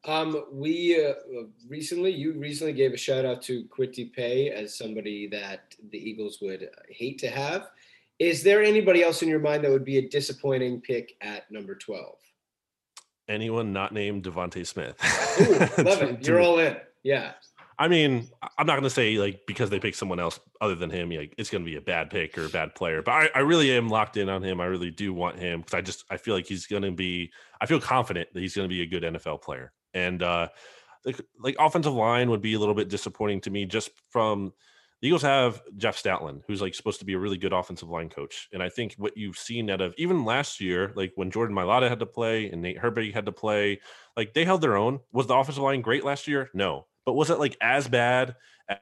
Um, 0.05 0.45
we 0.53 0.97
uh, 1.05 1.11
uh, 1.11 1.47
recently, 1.68 2.12
you 2.12 2.32
recently 2.32 2.72
gave 2.72 2.93
a 2.95 2.97
shout 2.97 3.24
out 3.24 3.43
to 3.43 3.64
Quinty 3.64 4.07
Pay 4.07 4.49
as 4.49 4.78
somebody 4.78 5.26
that 5.26 5.74
the 5.91 5.99
Eagles 5.99 6.39
would 6.41 6.62
uh, 6.62 6.82
hate 6.89 7.18
to 7.18 7.28
have. 7.28 7.70
Is 8.18 8.43
there 8.45 8.62
anybody 8.62 9.03
else 9.03 9.22
in 9.22 9.28
your 9.28 9.41
mind 9.41 9.64
that 9.64 9.72
would 9.72 9.84
be 9.84 9.99
a 9.99 10.09
disappointing 10.09 10.80
pick 10.80 11.14
at 11.20 11.51
number 11.51 11.74
12? 11.74 12.14
anyone 13.28 13.72
not 13.72 13.93
named 13.93 14.24
DeVonta 14.24 14.66
Smith 14.66 14.97
Ooh, 15.41 15.82
love 15.82 16.03
it. 16.09 16.26
You're 16.26 16.41
all 16.41 16.59
in. 16.59 16.76
Yeah. 17.03 17.32
I 17.79 17.87
mean, 17.87 18.29
I'm 18.43 18.66
not 18.66 18.74
going 18.74 18.83
to 18.83 18.91
say 18.91 19.18
like 19.18 19.43
because 19.47 19.70
they 19.70 19.79
pick 19.79 19.95
someone 19.95 20.18
else 20.18 20.41
other 20.61 20.74
than 20.74 20.91
him, 20.91 21.11
like 21.11 21.35
it's 21.39 21.49
going 21.49 21.64
to 21.64 21.70
be 21.70 21.76
a 21.76 21.81
bad 21.81 22.11
pick 22.11 22.37
or 22.37 22.45
a 22.45 22.49
bad 22.49 22.74
player. 22.74 23.03
But 23.03 23.12
I, 23.12 23.31
I 23.37 23.39
really 23.41 23.70
am 23.72 23.89
locked 23.89 24.16
in 24.16 24.29
on 24.29 24.43
him. 24.43 24.61
I 24.61 24.64
really 24.64 24.91
do 24.91 25.14
want 25.14 25.39
him 25.39 25.61
because 25.61 25.74
I 25.74 25.81
just 25.81 26.05
I 26.11 26.16
feel 26.16 26.35
like 26.35 26.47
he's 26.47 26.66
going 26.66 26.83
to 26.83 26.91
be. 26.91 27.31
I 27.61 27.66
feel 27.66 27.81
confident 27.81 28.31
that 28.35 28.41
he's 28.41 28.57
going 28.57 28.68
to 28.68 28.74
be 28.74 28.83
a 28.83 28.87
good 28.87 29.05
NFL 29.05 29.43
player. 29.43 29.72
And 29.95 30.22
uh, 30.22 30.49
like 31.05 31.20
like 31.41 31.57
offensive 31.59 31.95
line 31.95 32.31
would 32.31 32.43
be 32.43 32.55
a 32.55 32.59
little 32.59 32.74
bit 32.74 32.89
disappointing 32.89 33.41
to 33.43 33.51
me 33.51 33.64
just 33.64 33.91
from 34.11 34.53
the 35.01 35.07
Eagles 35.07 35.22
have 35.22 35.62
Jeff 35.76 36.03
Stoutland, 36.03 36.43
who's 36.49 36.61
like 36.61 36.74
supposed 36.74 36.99
to 36.99 37.05
be 37.05 37.12
a 37.12 37.18
really 37.18 37.39
good 37.39 37.53
offensive 37.53 37.89
line 37.89 38.09
coach. 38.09 38.49
And 38.53 38.61
I 38.61 38.68
think 38.68 38.95
what 38.99 39.16
you've 39.16 39.39
seen 39.39 39.70
out 39.70 39.81
of 39.81 39.95
even 39.97 40.24
last 40.24 40.61
year, 40.61 40.93
like 40.97 41.12
when 41.14 41.31
Jordan 41.31 41.55
Mailata 41.55 41.89
had 41.89 42.01
to 42.01 42.07
play 42.07 42.51
and 42.51 42.61
Nate 42.61 42.79
Herbig 42.79 43.14
had 43.14 43.26
to 43.26 43.33
play, 43.33 43.81
like 44.16 44.35
they 44.35 44.45
held 44.45 44.61
their 44.61 44.76
own. 44.76 44.99
Was 45.12 45.29
the 45.29 45.37
offensive 45.37 45.62
line 45.62 45.83
great 45.83 46.05
last 46.05 46.26
year? 46.26 46.51
No. 46.53 46.87
But 47.09 47.15
was 47.15 47.31
it 47.31 47.39
like 47.39 47.57
as 47.63 47.89
bad 47.89 48.37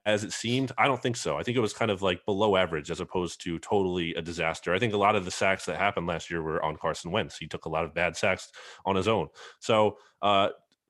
as 0.04 0.24
it 0.24 0.32
seemed? 0.32 0.72
I 0.76 0.88
don't 0.88 1.00
think 1.00 1.16
so. 1.16 1.38
I 1.38 1.44
think 1.44 1.56
it 1.56 1.60
was 1.60 1.72
kind 1.72 1.92
of 1.92 2.02
like 2.02 2.26
below 2.26 2.56
average 2.56 2.90
as 2.90 2.98
opposed 2.98 3.40
to 3.44 3.60
totally 3.60 4.14
a 4.14 4.20
disaster. 4.20 4.74
I 4.74 4.80
think 4.80 4.94
a 4.94 4.96
lot 4.96 5.14
of 5.14 5.24
the 5.24 5.30
sacks 5.30 5.64
that 5.66 5.76
happened 5.76 6.08
last 6.08 6.28
year 6.28 6.42
were 6.42 6.60
on 6.60 6.74
Carson 6.74 7.12
Wentz. 7.12 7.38
He 7.38 7.46
took 7.46 7.66
a 7.66 7.68
lot 7.68 7.84
of 7.84 7.94
bad 7.94 8.16
sacks 8.16 8.50
on 8.84 8.96
his 8.96 9.06
own. 9.06 9.28
So 9.60 9.98
uh 10.22 10.48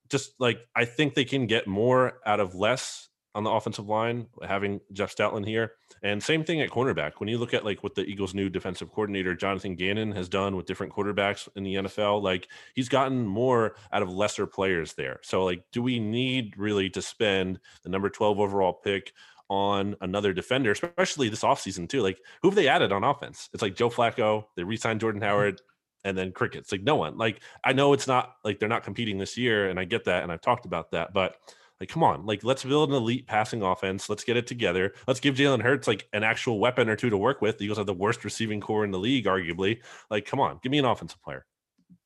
just 0.08 0.30
like 0.38 0.60
I 0.74 0.86
think 0.86 1.12
they 1.12 1.26
can 1.26 1.46
get 1.46 1.66
more 1.66 2.20
out 2.24 2.40
of 2.40 2.54
less 2.54 3.10
on 3.36 3.44
the 3.44 3.50
offensive 3.50 3.86
line, 3.86 4.26
having 4.48 4.80
Jeff 4.94 5.14
Stoutland 5.14 5.46
here. 5.46 5.72
And 6.02 6.22
same 6.22 6.42
thing 6.42 6.62
at 6.62 6.70
cornerback. 6.70 7.12
When 7.18 7.28
you 7.28 7.36
look 7.36 7.52
at 7.52 7.66
like 7.66 7.82
what 7.82 7.94
the 7.94 8.06
Eagles' 8.06 8.32
new 8.32 8.48
defensive 8.48 8.90
coordinator, 8.90 9.34
Jonathan 9.34 9.76
Gannon, 9.76 10.10
has 10.12 10.26
done 10.26 10.56
with 10.56 10.64
different 10.64 10.94
quarterbacks 10.94 11.46
in 11.54 11.62
the 11.62 11.74
NFL, 11.74 12.22
like 12.22 12.48
he's 12.74 12.88
gotten 12.88 13.26
more 13.26 13.76
out 13.92 14.02
of 14.02 14.10
lesser 14.10 14.46
players 14.46 14.94
there. 14.94 15.20
So, 15.22 15.44
like, 15.44 15.64
do 15.70 15.82
we 15.82 16.00
need 16.00 16.54
really 16.56 16.88
to 16.90 17.02
spend 17.02 17.60
the 17.82 17.90
number 17.90 18.08
12 18.08 18.40
overall 18.40 18.72
pick 18.72 19.12
on 19.50 19.96
another 20.00 20.32
defender, 20.32 20.70
especially 20.70 21.28
this 21.28 21.42
offseason, 21.42 21.90
too? 21.90 22.00
Like, 22.00 22.18
who 22.40 22.48
have 22.48 22.56
they 22.56 22.68
added 22.68 22.90
on 22.90 23.04
offense? 23.04 23.50
It's 23.52 23.62
like 23.62 23.76
Joe 23.76 23.90
Flacco, 23.90 24.46
they 24.56 24.64
re 24.64 24.78
signed 24.78 25.00
Jordan 25.00 25.20
mm-hmm. 25.20 25.28
Howard. 25.28 25.60
And 26.04 26.16
then 26.16 26.30
crickets, 26.30 26.70
like 26.70 26.84
no 26.84 26.94
one. 26.94 27.18
Like 27.18 27.42
I 27.64 27.72
know 27.72 27.92
it's 27.92 28.06
not 28.06 28.36
like 28.44 28.60
they're 28.60 28.68
not 28.68 28.84
competing 28.84 29.18
this 29.18 29.36
year, 29.36 29.68
and 29.68 29.80
I 29.80 29.84
get 29.84 30.04
that, 30.04 30.22
and 30.22 30.30
I've 30.30 30.40
talked 30.40 30.64
about 30.64 30.92
that. 30.92 31.12
But 31.12 31.34
like, 31.80 31.90
come 31.90 32.02
on, 32.02 32.24
like 32.24 32.42
let's 32.42 32.64
build 32.64 32.90
an 32.90 32.96
elite 32.96 33.26
passing 33.26 33.62
offense. 33.62 34.08
Let's 34.08 34.24
get 34.24 34.36
it 34.36 34.46
together. 34.46 34.94
Let's 35.06 35.20
give 35.20 35.34
Jalen 35.34 35.62
Hurts 35.62 35.86
like 35.86 36.08
an 36.12 36.24
actual 36.24 36.58
weapon 36.58 36.88
or 36.88 36.96
two 36.96 37.10
to 37.10 37.18
work 37.18 37.42
with. 37.42 37.58
The 37.58 37.64
Eagles 37.64 37.78
have 37.78 37.86
the 37.86 37.94
worst 37.94 38.24
receiving 38.24 38.60
core 38.60 38.84
in 38.84 38.90
the 38.90 38.98
league, 38.98 39.26
arguably. 39.26 39.80
Like, 40.10 40.24
come 40.24 40.40
on, 40.40 40.58
give 40.62 40.72
me 40.72 40.78
an 40.78 40.86
offensive 40.86 41.22
player. 41.22 41.44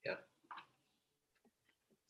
Yeah. 0.05 0.15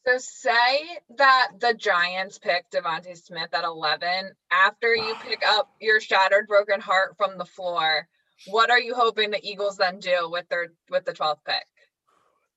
So 0.07 0.17
say 0.19 0.81
that 1.19 1.49
the 1.59 1.75
Giants 1.75 2.39
pick 2.39 2.71
DeVonta 2.71 3.17
Smith 3.17 3.53
at 3.53 3.65
11 3.65 4.31
after 4.51 4.95
you 4.95 5.15
pick 5.23 5.43
up 5.47 5.71
your 5.81 6.01
shattered 6.01 6.49
broken 6.49 6.81
heart 6.81 7.17
from 7.19 7.37
the 7.37 7.45
floor. 7.45 8.09
What 8.47 8.71
are 8.71 8.81
you 8.81 8.95
hoping 8.95 9.31
the 9.31 9.47
Eagles 9.47 9.77
then 9.77 9.99
do 9.99 10.31
with 10.31 10.49
their 10.49 10.69
with 10.89 11.05
the 11.05 11.13
12th 11.13 11.45
pick? 11.47 11.67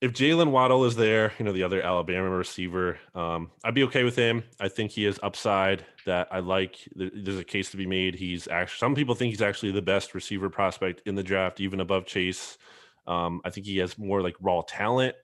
If 0.03 0.11
Jaylen 0.11 0.51
Waddle 0.51 0.83
is 0.83 0.97
there, 0.97 1.31
you 1.39 1.45
know, 1.45 1.53
the 1.53 1.63
other 1.63 1.81
Alabama 1.81 2.29
receiver, 2.29 2.99
um, 3.15 3.51
I'd 3.63 3.73
be 3.73 3.85
okay 3.85 4.03
with 4.03 4.17
him. 4.17 4.43
I 4.59 4.67
think 4.67 4.91
he 4.91 5.05
has 5.05 5.17
upside 5.23 5.85
that 6.05 6.27
I 6.29 6.39
like. 6.39 6.75
There's 6.93 7.39
a 7.39 7.43
case 7.45 7.71
to 7.71 7.77
be 7.77 7.87
made. 7.87 8.13
He's 8.13 8.49
actually, 8.49 8.79
some 8.79 8.95
people 8.95 9.15
think 9.15 9.29
he's 9.29 9.41
actually 9.41 9.71
the 9.71 9.81
best 9.81 10.13
receiver 10.13 10.49
prospect 10.49 11.03
in 11.05 11.15
the 11.15 11.23
draft, 11.23 11.61
even 11.61 11.79
above 11.79 12.05
Chase. 12.05 12.57
Um, 13.07 13.39
I 13.45 13.49
think 13.49 13.65
he 13.65 13.77
has 13.77 13.97
more 13.97 14.21
like 14.21 14.35
raw 14.41 14.63
talent 14.67 15.15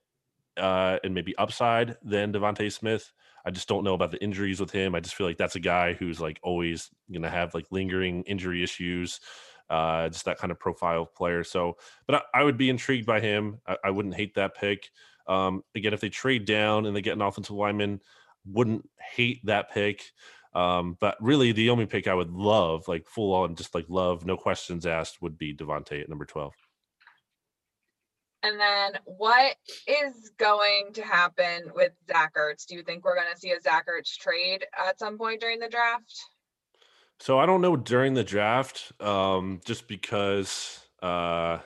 uh, 0.56 0.98
and 1.04 1.14
maybe 1.14 1.38
upside 1.38 1.98
than 2.02 2.32
DeVonta 2.32 2.72
Smith. 2.72 3.12
I 3.46 3.52
just 3.52 3.68
don't 3.68 3.84
know 3.84 3.96
about 3.96 4.12
the 4.12 4.24
injuries 4.24 4.62
with 4.62 4.72
him. 4.72 4.96
I 4.96 5.02
just 5.02 5.16
feel 5.16 5.28
like 5.28 5.38
that's 5.38 5.58
a 5.58 5.60
guy 5.60 5.92
who's 5.92 6.22
like 6.22 6.40
always 6.42 6.90
going 7.12 7.24
to 7.24 7.30
have 7.30 7.54
like 7.54 7.66
lingering 7.70 8.24
injury 8.24 8.64
issues. 8.64 9.20
Uh, 9.70 10.10
just 10.10 10.26
that 10.26 10.40
kind 10.40 10.50
of 10.52 10.60
profile 10.60 11.06
player. 11.06 11.44
So, 11.44 11.78
but 12.08 12.16
I, 12.16 12.40
I 12.40 12.44
would 12.44 12.58
be 12.58 12.72
intrigued 12.72 13.06
by 13.06 13.20
him. 13.20 13.60
I, 13.68 13.78
I 13.84 13.90
wouldn't 13.92 14.16
hate 14.16 14.34
that 14.34 14.56
pick. 14.56 14.90
Um, 15.28 15.64
again, 15.76 15.94
if 15.94 16.00
they 16.02 16.10
trade 16.10 16.46
down 16.46 16.88
and 16.88 16.96
they 16.96 17.02
get 17.02 17.14
an 17.14 17.22
offensive 17.22 17.56
lineman, 17.56 18.02
wouldn't 18.46 18.90
hate 19.00 19.46
that 19.46 19.72
pick. 19.72 20.02
Um, 20.56 20.98
but 21.00 21.18
really, 21.22 21.52
the 21.52 21.70
only 21.70 21.86
pick 21.86 22.08
I 22.08 22.16
would 22.16 22.32
love, 22.32 22.88
like 22.88 23.08
full 23.08 23.32
on, 23.32 23.56
just 23.56 23.76
like 23.76 23.86
love, 23.90 24.26
no 24.26 24.36
questions 24.36 24.88
asked, 24.88 25.22
would 25.22 25.38
be 25.38 25.54
DeVonta 25.54 26.02
at 26.02 26.10
number 26.10 26.26
twelve. 26.26 26.56
And 28.42 28.60
then 28.60 28.98
what 29.06 29.56
is 29.86 30.32
going 30.38 30.94
to 30.94 31.04
happen 31.04 31.72
with 31.76 31.92
Zach 32.08 32.34
Ertz? 32.36 32.66
Do 32.66 32.74
you 32.74 32.82
think 32.82 33.06
we're 33.06 33.14
going 33.14 33.32
to 33.32 33.40
see 33.40 33.52
a 33.52 33.62
Zach 33.62 33.86
Ertz 33.88 34.18
trade 34.18 34.66
at 34.76 34.98
some 34.98 35.18
point 35.20 35.42
during 35.42 35.60
the 35.60 35.70
draft? 35.70 36.12
So 37.20 37.38
I 37.40 37.46
don't 37.46 37.62
know 37.62 37.76
during 37.76 38.14
the 38.14 38.24
draft, 38.24 38.92
um, 39.02 39.60
just 39.66 39.88
because 39.88 40.80
uh, 41.04 41.60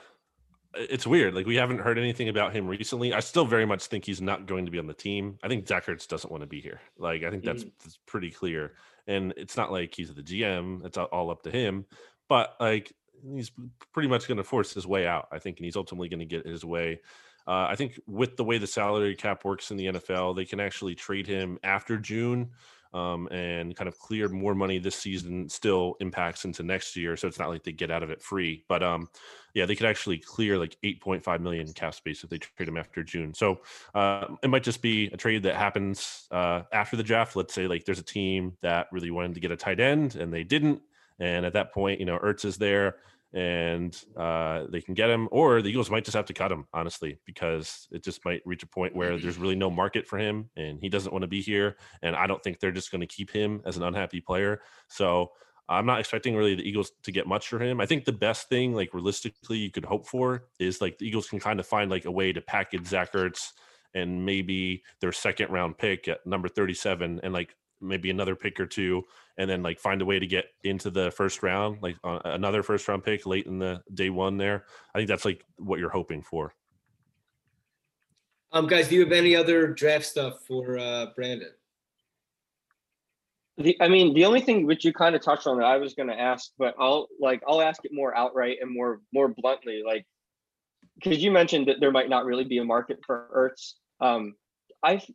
it's 0.74 1.06
weird. 1.06 1.36
Like 1.36 1.46
we 1.46 1.56
haven't 1.56 1.80
heard 1.80 2.00
anything 2.00 2.30
about 2.30 2.54
him 2.56 2.68
recently. 2.68 3.14
I 3.14 3.20
still 3.20 3.46
very 3.46 3.66
much 3.66 3.86
think 3.86 4.04
he's 4.06 4.22
not 4.22 4.48
going 4.48 4.66
to 4.66 4.72
be 4.72 4.80
on 4.80 4.88
the 4.88 4.94
team. 4.96 5.38
I 5.44 5.48
think 5.48 5.68
Zach 5.68 5.86
Ertz 5.86 6.08
doesn't 6.08 6.32
want 6.32 6.42
to 6.42 6.48
be 6.48 6.60
here. 6.60 6.82
Like 6.98 7.24
I 7.24 7.30
think 7.30 7.44
that's, 7.44 7.64
Mm. 7.66 7.72
that's 7.84 8.00
pretty 8.08 8.32
clear. 8.32 8.74
And 9.06 9.34
it's 9.38 9.56
not 9.58 9.72
like 9.72 9.94
he's 9.94 10.14
the 10.14 10.24
GM. 10.24 10.86
It's 10.86 10.98
all- 10.98 11.06
all 11.12 11.30
up 11.30 11.44
to 11.44 11.52
him. 11.52 11.86
But 12.30 12.56
like 12.60 12.92
he's 13.24 13.52
pretty 13.94 14.10
much 14.10 14.28
going 14.28 14.38
to 14.38 14.44
force 14.44 14.74
his 14.74 14.88
way 14.88 15.06
out. 15.06 15.28
I 15.32 15.38
think, 15.40 15.58
and 15.60 15.66
he's 15.66 15.76
ultimately 15.78 16.10
going 16.10 16.20
to 16.20 16.26
get 16.26 16.48
his 16.48 16.66
way. 16.66 17.02
Uh, 17.46 17.68
I 17.70 17.76
think 17.76 18.00
with 18.08 18.38
the 18.38 18.44
way 18.44 18.58
the 18.58 18.66
salary 18.68 19.16
cap 19.16 19.44
works 19.46 19.70
in 19.70 19.78
the 19.78 19.86
NFL, 19.88 20.36
they 20.36 20.46
can 20.46 20.60
actually 20.62 20.96
trade 20.96 21.28
him 21.28 21.60
after 21.64 21.98
June 21.98 22.52
um, 22.94 23.28
and 23.28 23.76
kind 23.76 23.88
of 23.88 23.98
cleared 23.98 24.32
more 24.32 24.54
money 24.54 24.78
this 24.78 24.96
season 24.96 25.50
still 25.50 25.96
impacts 26.00 26.46
into 26.46 26.64
next 26.64 26.96
year. 26.96 27.18
So 27.18 27.28
it's 27.28 27.40
not 27.40 27.50
like 27.50 27.64
they 27.64 27.72
get 27.72 27.92
out 27.92 28.04
of 28.04 28.10
it 28.12 28.22
free. 28.22 28.64
But 28.68 28.84
um, 28.84 29.10
yeah, 29.54 29.66
they 29.66 29.76
could 29.76 29.88
actually 29.88 30.20
clear 30.20 30.58
like 30.58 30.78
8.5 30.84 31.42
million 31.42 31.72
cap 31.74 31.94
space 31.96 32.24
if 32.24 32.30
they 32.30 32.38
trade 32.38 32.70
him 32.70 32.78
after 32.78 33.04
June. 33.04 33.34
So 33.34 33.62
uh, 33.96 34.28
it 34.44 34.50
might 34.50 34.64
just 34.64 34.82
be 34.82 35.08
a 35.08 35.18
trade 35.18 35.44
that 35.44 35.56
happens 35.56 36.28
uh, 36.32 36.64
after 36.72 36.96
the 36.96 37.04
draft. 37.04 37.36
Let's 37.36 37.54
say 37.54 37.68
like 37.68 37.86
there's 37.86 38.00
a 38.00 38.04
team 38.04 38.58
that 38.62 38.88
really 38.92 39.12
wanted 39.12 39.34
to 39.36 39.40
get 39.40 39.52
a 39.52 39.58
tight 39.58 39.80
end 39.80 40.16
and 40.16 40.32
they 40.32 40.44
didn't. 40.44 40.82
And 41.20 41.46
at 41.46 41.54
that 41.54 41.74
point, 41.74 42.00
you 42.00 42.06
know, 42.06 42.20
Ertz 42.20 42.46
is 42.46 42.58
there 42.58 42.98
and 43.34 44.00
uh, 44.16 44.66
they 44.70 44.82
can 44.82 44.94
get 44.94 45.10
him, 45.10 45.28
or 45.32 45.62
the 45.62 45.70
Eagles 45.70 45.90
might 45.90 46.06
just 46.06 46.16
have 46.16 46.26
to 46.26 46.34
cut 46.34 46.52
him, 46.52 46.68
honestly, 46.74 47.18
because 47.26 47.88
it 47.92 48.04
just 48.04 48.24
might 48.26 48.42
reach 48.46 48.62
a 48.64 48.68
point 48.68 48.96
where 48.96 49.18
there's 49.18 49.38
really 49.38 49.56
no 49.56 49.72
market 49.72 50.08
for 50.08 50.20
him 50.20 50.50
and 50.56 50.80
he 50.80 50.88
doesn't 50.88 51.12
want 51.12 51.24
to 51.24 51.28
be 51.28 51.42
here. 51.42 51.76
And 52.04 52.16
I 52.16 52.28
don't 52.28 52.44
think 52.44 52.60
they're 52.60 52.72
just 52.72 52.92
going 52.92 53.02
to 53.02 53.08
keep 53.08 53.32
him 53.32 53.62
as 53.66 53.76
an 53.76 53.84
unhappy 53.84 54.22
player. 54.22 54.62
So 54.88 55.32
I'm 55.68 55.86
not 55.86 56.00
expecting 56.00 56.36
really 56.36 56.56
the 56.56 56.68
Eagles 56.68 56.92
to 57.04 57.12
get 57.12 57.26
much 57.26 57.48
for 57.48 57.60
him. 57.60 57.82
I 57.82 57.88
think 57.88 58.06
the 58.06 58.12
best 58.12 58.50
thing, 58.50 58.74
like 58.74 58.94
realistically, 58.94 59.58
you 59.58 59.72
could 59.72 59.86
hope 59.86 60.08
for 60.08 60.46
is 60.60 60.80
like 60.80 61.00
the 61.00 61.08
Eagles 61.08 61.28
can 61.28 61.40
kind 61.40 61.60
of 61.60 61.66
find 61.66 61.90
like 61.90 62.06
a 62.06 62.12
way 62.12 62.34
to 62.34 62.42
package 62.42 62.88
Zach 62.88 63.14
Ertz 63.14 63.52
and 63.96 64.26
maybe 64.26 64.84
their 65.02 65.12
second 65.12 65.50
round 65.52 65.78
pick 65.78 66.08
at 66.08 66.26
number 66.26 66.50
37 66.50 67.22
and 67.24 67.34
like 67.34 67.56
maybe 67.84 68.10
another 68.10 68.36
pick 68.36 68.60
or 68.60 68.66
two 68.66 69.04
and 69.38 69.50
then 69.50 69.62
like 69.62 69.80
find 69.80 70.02
a 70.02 70.06
way 70.06 70.20
to 70.20 70.28
get 70.28 70.46
into 70.64 70.90
the 70.90 71.12
first 71.12 71.44
round 71.44 71.78
like 71.82 71.98
uh, 72.04 72.20
another 72.26 72.64
first 72.64 72.88
round 72.88 73.04
pick 73.04 73.26
late 73.26 73.46
in 73.46 73.60
the 73.60 73.82
day 73.94 74.10
one 74.10 74.38
there 74.38 74.66
i 74.96 74.98
think 74.98 75.08
that's 75.08 75.26
like 75.26 75.44
what 75.58 75.80
you're 75.80 75.90
hoping 75.90 76.22
for 76.22 76.54
Um, 78.54 78.68
guys, 78.68 78.88
do 78.88 78.96
you 78.96 79.02
have 79.02 79.12
any 79.12 79.36
other 79.36 79.68
draft 79.68 80.06
stuff 80.06 80.44
for 80.48 80.78
uh, 80.78 81.08
Brandon? 81.16 81.50
The, 83.58 83.76
I 83.82 83.88
mean, 83.88 84.14
the 84.14 84.26
only 84.26 84.42
thing 84.42 84.68
which 84.68 84.86
you 84.86 84.94
kind 84.94 85.16
of 85.16 85.22
touched 85.22 85.48
on 85.48 85.58
that 85.58 85.66
I 85.66 85.78
was 85.78 85.96
going 85.96 86.10
to 86.10 86.20
ask, 86.20 86.52
but 86.58 86.76
I'll 86.80 87.08
like 87.20 87.42
I'll 87.48 87.62
ask 87.62 87.84
it 87.84 87.92
more 87.94 88.16
outright 88.16 88.58
and 88.62 88.72
more 88.74 89.02
more 89.12 89.28
bluntly, 89.28 89.82
like 89.86 90.06
because 90.96 91.24
you 91.24 91.32
mentioned 91.32 91.68
that 91.68 91.80
there 91.80 91.92
might 91.92 92.10
not 92.10 92.26
really 92.26 92.44
be 92.44 92.60
a 92.60 92.64
market 92.64 93.00
for 93.06 93.28
Ertz. 93.36 93.74
Um, 94.06 94.36
I've 94.84 95.06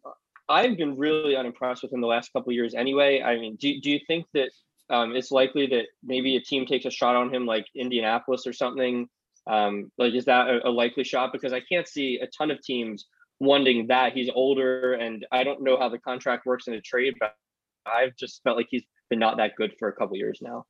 I've 0.48 0.76
been 0.76 0.96
really 0.96 1.36
unimpressed 1.36 1.82
with 1.82 1.92
him 1.92 2.00
the 2.00 2.06
last 2.06 2.32
couple 2.32 2.52
years. 2.52 2.74
Anyway, 2.74 3.22
I 3.22 3.36
mean, 3.36 3.56
do 3.56 3.80
do 3.80 3.90
you 3.90 4.00
think 4.06 4.26
that 4.34 4.50
um, 4.90 5.14
it's 5.14 5.30
likely 5.30 5.66
that 5.68 5.86
maybe 6.02 6.36
a 6.36 6.40
team 6.40 6.66
takes 6.66 6.86
a 6.86 6.90
shot 6.90 7.16
on 7.16 7.32
him, 7.32 7.46
like 7.46 7.66
Indianapolis 7.74 8.46
or 8.46 8.52
something? 8.52 9.08
Um, 9.46 9.90
like, 9.98 10.14
is 10.14 10.24
that 10.26 10.48
a, 10.48 10.68
a 10.68 10.70
likely 10.70 11.04
shot? 11.04 11.32
Because 11.32 11.52
I 11.52 11.60
can't 11.60 11.88
see 11.88 12.18
a 12.22 12.26
ton 12.26 12.50
of 12.50 12.62
teams 12.62 13.06
wanting 13.40 13.86
that. 13.88 14.12
He's 14.12 14.30
older, 14.34 14.94
and 14.94 15.26
I 15.32 15.44
don't 15.44 15.62
know 15.62 15.78
how 15.78 15.88
the 15.88 15.98
contract 15.98 16.46
works 16.46 16.66
in 16.66 16.74
a 16.74 16.80
trade, 16.80 17.14
but 17.20 17.34
I've 17.86 18.16
just 18.16 18.42
felt 18.42 18.56
like 18.56 18.68
he's 18.70 18.84
been 19.10 19.18
not 19.18 19.36
that 19.38 19.56
good 19.56 19.74
for 19.78 19.88
a 19.88 19.92
couple 19.92 20.16
years 20.16 20.38
now. 20.42 20.64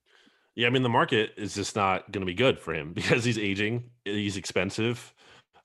yeah 0.54 0.66
i 0.66 0.70
mean 0.70 0.82
the 0.82 0.88
market 0.88 1.32
is 1.36 1.54
just 1.54 1.74
not 1.76 2.10
going 2.12 2.20
to 2.20 2.26
be 2.26 2.34
good 2.34 2.58
for 2.58 2.74
him 2.74 2.92
because 2.98 3.24
he's 3.24 3.38
aging 3.38 3.90
he's 4.04 4.36
expensive 4.36 5.14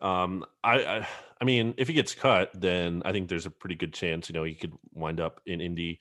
um 0.04 0.46
I, 0.64 0.86
I 0.86 1.08
i 1.42 1.46
mean 1.46 1.74
if 1.78 1.88
he 1.88 1.94
gets 1.94 2.14
cut 2.14 2.52
then 2.54 3.02
i 3.04 3.12
think 3.12 3.28
there's 3.28 3.48
a 3.48 3.52
pretty 3.52 3.76
good 3.76 3.94
chance 3.94 4.30
you 4.30 4.34
know 4.34 4.44
he 4.44 4.54
could 4.54 4.74
wind 4.94 5.20
up 5.20 5.42
in 5.46 5.60
indy 5.60 6.00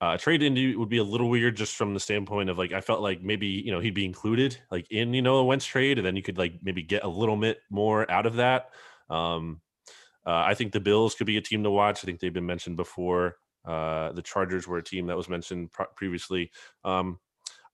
uh, 0.00 0.16
trade 0.16 0.42
Indy 0.42 0.76
would 0.76 0.88
be 0.88 0.98
a 0.98 1.04
little 1.04 1.28
weird 1.28 1.56
just 1.56 1.74
from 1.74 1.92
the 1.92 1.98
standpoint 1.98 2.50
of 2.50 2.56
like 2.56 2.72
I 2.72 2.80
felt 2.80 3.00
like 3.00 3.20
maybe 3.20 3.48
you 3.48 3.72
know 3.72 3.80
he'd 3.80 3.94
be 3.94 4.04
included 4.04 4.56
like 4.70 4.86
in 4.92 5.12
you 5.12 5.22
know 5.22 5.38
a 5.38 5.44
Wentz 5.44 5.66
trade 5.66 5.98
and 5.98 6.06
then 6.06 6.14
you 6.14 6.22
could 6.22 6.38
like 6.38 6.54
maybe 6.62 6.84
get 6.84 7.02
a 7.02 7.08
little 7.08 7.36
bit 7.36 7.58
more 7.68 8.08
out 8.08 8.24
of 8.24 8.36
that. 8.36 8.70
Um, 9.10 9.60
uh, 10.24 10.44
I 10.46 10.54
think 10.54 10.72
the 10.72 10.80
Bills 10.80 11.14
could 11.14 11.26
be 11.26 11.38
a 11.38 11.40
team 11.40 11.64
to 11.64 11.70
watch. 11.70 12.04
I 12.04 12.06
think 12.06 12.20
they've 12.20 12.32
been 12.32 12.46
mentioned 12.46 12.76
before. 12.76 13.38
Uh, 13.64 14.12
the 14.12 14.22
Chargers 14.22 14.68
were 14.68 14.78
a 14.78 14.84
team 14.84 15.06
that 15.06 15.16
was 15.16 15.28
mentioned 15.28 15.72
pr- 15.72 15.84
previously. 15.96 16.50
Um, 16.84 17.18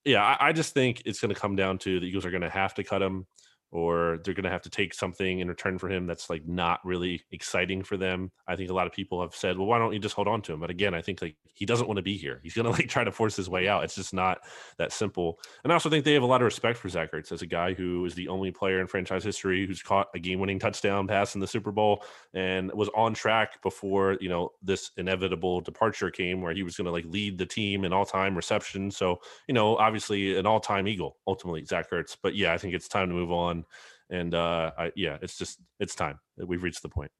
yeah, 0.05 0.23
I, 0.23 0.49
I 0.49 0.53
just 0.53 0.73
think 0.73 1.03
it's 1.05 1.21
going 1.21 1.35
to 1.35 1.41
come 1.41 1.57
down 1.57 1.79
to 1.79 2.01
the 2.01 2.07
Eagles 2.07 2.25
are 2.25 2.31
going 2.31 2.43
to 2.43 2.51
have 2.51 2.75
to 2.75 2.85
cut 2.85 3.03
him, 3.03 3.27
or 3.75 4.21
they're 4.23 4.35
going 4.35 4.45
to 4.45 4.51
have 4.51 4.63
to 4.63 4.71
take 4.71 4.95
something 4.95 5.41
in 5.41 5.49
return 5.49 5.79
for 5.79 5.89
him 5.89 6.07
that's 6.07 6.31
like 6.31 6.47
not 6.47 6.79
really 6.85 7.21
exciting 7.33 7.83
for 7.83 7.97
them. 7.97 8.31
I 8.47 8.55
think 8.55 8.71
a 8.71 8.73
lot 8.73 8.87
of 8.87 8.93
people 8.93 9.21
have 9.21 9.35
said, 9.35 9.59
"Well, 9.59 9.67
why 9.67 9.81
don't 9.81 9.93
you 9.93 9.99
just 9.99 10.15
hold 10.15 10.29
on 10.29 10.43
to 10.43 10.53
him?" 10.53 10.61
But 10.61 10.71
again, 10.71 10.95
I 10.95 11.03
think 11.03 11.21
like 11.21 11.35
he 11.55 11.67
doesn't 11.67 11.89
want 11.89 11.97
to 11.97 12.03
be 12.03 12.17
here. 12.17 12.39
He's 12.45 12.55
going 12.55 12.67
to 12.71 12.71
like 12.71 12.89
try 12.89 13.03
to 13.03 13.11
force 13.11 13.35
his 13.35 13.51
way 13.51 13.67
out. 13.67 13.83
It's 13.83 13.97
just 13.97 14.15
not 14.15 14.39
that 14.79 14.93
simple. 14.93 15.41
And 15.65 15.73
I 15.73 15.75
also 15.75 15.91
think 15.91 16.05
they 16.05 16.15
have 16.15 16.23
a 16.23 16.27
lot 16.27 16.41
of 16.41 16.45
respect 16.45 16.79
for 16.79 16.89
Zach 16.89 17.11
Ertz 17.11 17.33
as 17.33 17.43
a 17.43 17.47
guy 17.47 17.75
who 17.75 18.05
is 18.05 18.15
the 18.15 18.29
only 18.29 18.53
player 18.53 18.81
in 18.81 18.87
franchise 18.87 19.25
history 19.25 19.67
who's 19.67 19.83
caught 19.83 20.07
a 20.15 20.21
game-winning 20.21 20.61
touchdown 20.61 21.09
pass 21.09 21.35
in 21.35 21.41
the 21.41 21.47
Super 21.47 21.73
Bowl 21.73 22.05
and 22.33 22.73
was 22.75 22.89
on 22.95 23.13
track 23.13 23.61
before 23.61 24.17
you 24.21 24.29
know 24.29 24.53
this 24.63 24.93
inevitable 24.99 25.61
departure 25.61 26.13
came, 26.13 26.41
where 26.43 26.55
he 26.55 26.63
was 26.63 26.77
going 26.77 26.87
to 26.87 26.93
like 26.93 27.07
lead 27.07 27.39
the 27.39 27.47
team 27.47 27.85
in 27.85 27.93
all-time 27.93 28.37
reception. 28.37 28.93
So 28.93 29.19
you 29.49 29.55
know, 29.55 29.77
obviously 29.79 30.39
an 30.39 30.47
all-time 30.47 30.87
Eagle, 30.87 31.17
ultimately 31.27 31.65
Zach 31.65 31.91
Ertz. 31.91 32.17
But 32.23 32.37
yeah, 32.37 32.53
I 32.53 32.59
think 32.59 32.73
it's 32.73 32.87
time 32.87 33.09
to 33.09 33.15
move 33.17 33.33
on. 33.33 33.64
And 34.11 34.35
uh, 34.35 34.71
I, 34.79 34.93
yeah, 34.97 35.19
it's 35.23 35.39
just 35.39 35.59
it's 35.81 35.95
time. 35.95 36.19
We've 36.37 36.63
reached 36.63 36.83
the 36.83 36.89
point. 36.89 37.11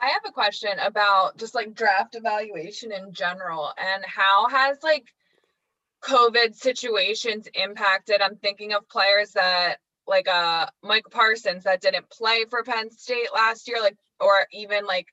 I 0.00 0.08
have 0.08 0.22
a 0.26 0.32
question 0.32 0.78
about 0.78 1.38
just 1.38 1.54
like 1.54 1.74
draft 1.74 2.14
evaluation 2.14 2.92
in 2.92 3.12
general 3.12 3.72
and 3.76 4.04
how 4.04 4.48
has 4.48 4.78
like 4.82 5.06
COVID 6.04 6.54
situations 6.54 7.48
impacted? 7.54 8.20
I'm 8.20 8.36
thinking 8.36 8.72
of 8.72 8.88
players 8.88 9.32
that 9.32 9.78
like 10.06 10.28
uh 10.28 10.66
Micah 10.82 11.10
Parsons 11.10 11.64
that 11.64 11.80
didn't 11.80 12.08
play 12.10 12.44
for 12.48 12.62
Penn 12.62 12.90
State 12.90 13.28
last 13.34 13.68
year, 13.68 13.80
like 13.82 13.96
or 14.20 14.46
even 14.52 14.86
like 14.86 15.06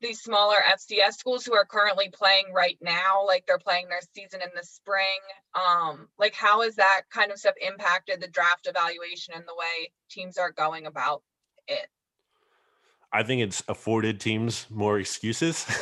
these 0.00 0.20
smaller 0.20 0.56
FCS 0.56 1.14
schools 1.14 1.44
who 1.44 1.54
are 1.54 1.64
currently 1.64 2.10
playing 2.10 2.52
right 2.54 2.78
now, 2.80 3.24
like 3.26 3.44
they're 3.46 3.58
playing 3.58 3.88
their 3.88 4.00
season 4.14 4.40
in 4.42 4.50
the 4.54 4.64
spring. 4.64 5.18
Um, 5.54 6.08
like 6.18 6.34
how 6.34 6.62
has 6.62 6.76
that 6.76 7.02
kind 7.10 7.32
of 7.32 7.38
stuff 7.38 7.54
impacted 7.60 8.20
the 8.20 8.28
draft 8.28 8.68
evaluation 8.68 9.34
and 9.34 9.44
the 9.44 9.56
way 9.56 9.90
teams 10.10 10.38
are 10.38 10.52
going 10.52 10.86
about 10.86 11.22
it? 11.66 11.88
I 13.10 13.22
think 13.22 13.40
it's 13.42 13.62
afforded 13.68 14.20
teams 14.20 14.66
more 14.70 14.98
excuses. 14.98 15.66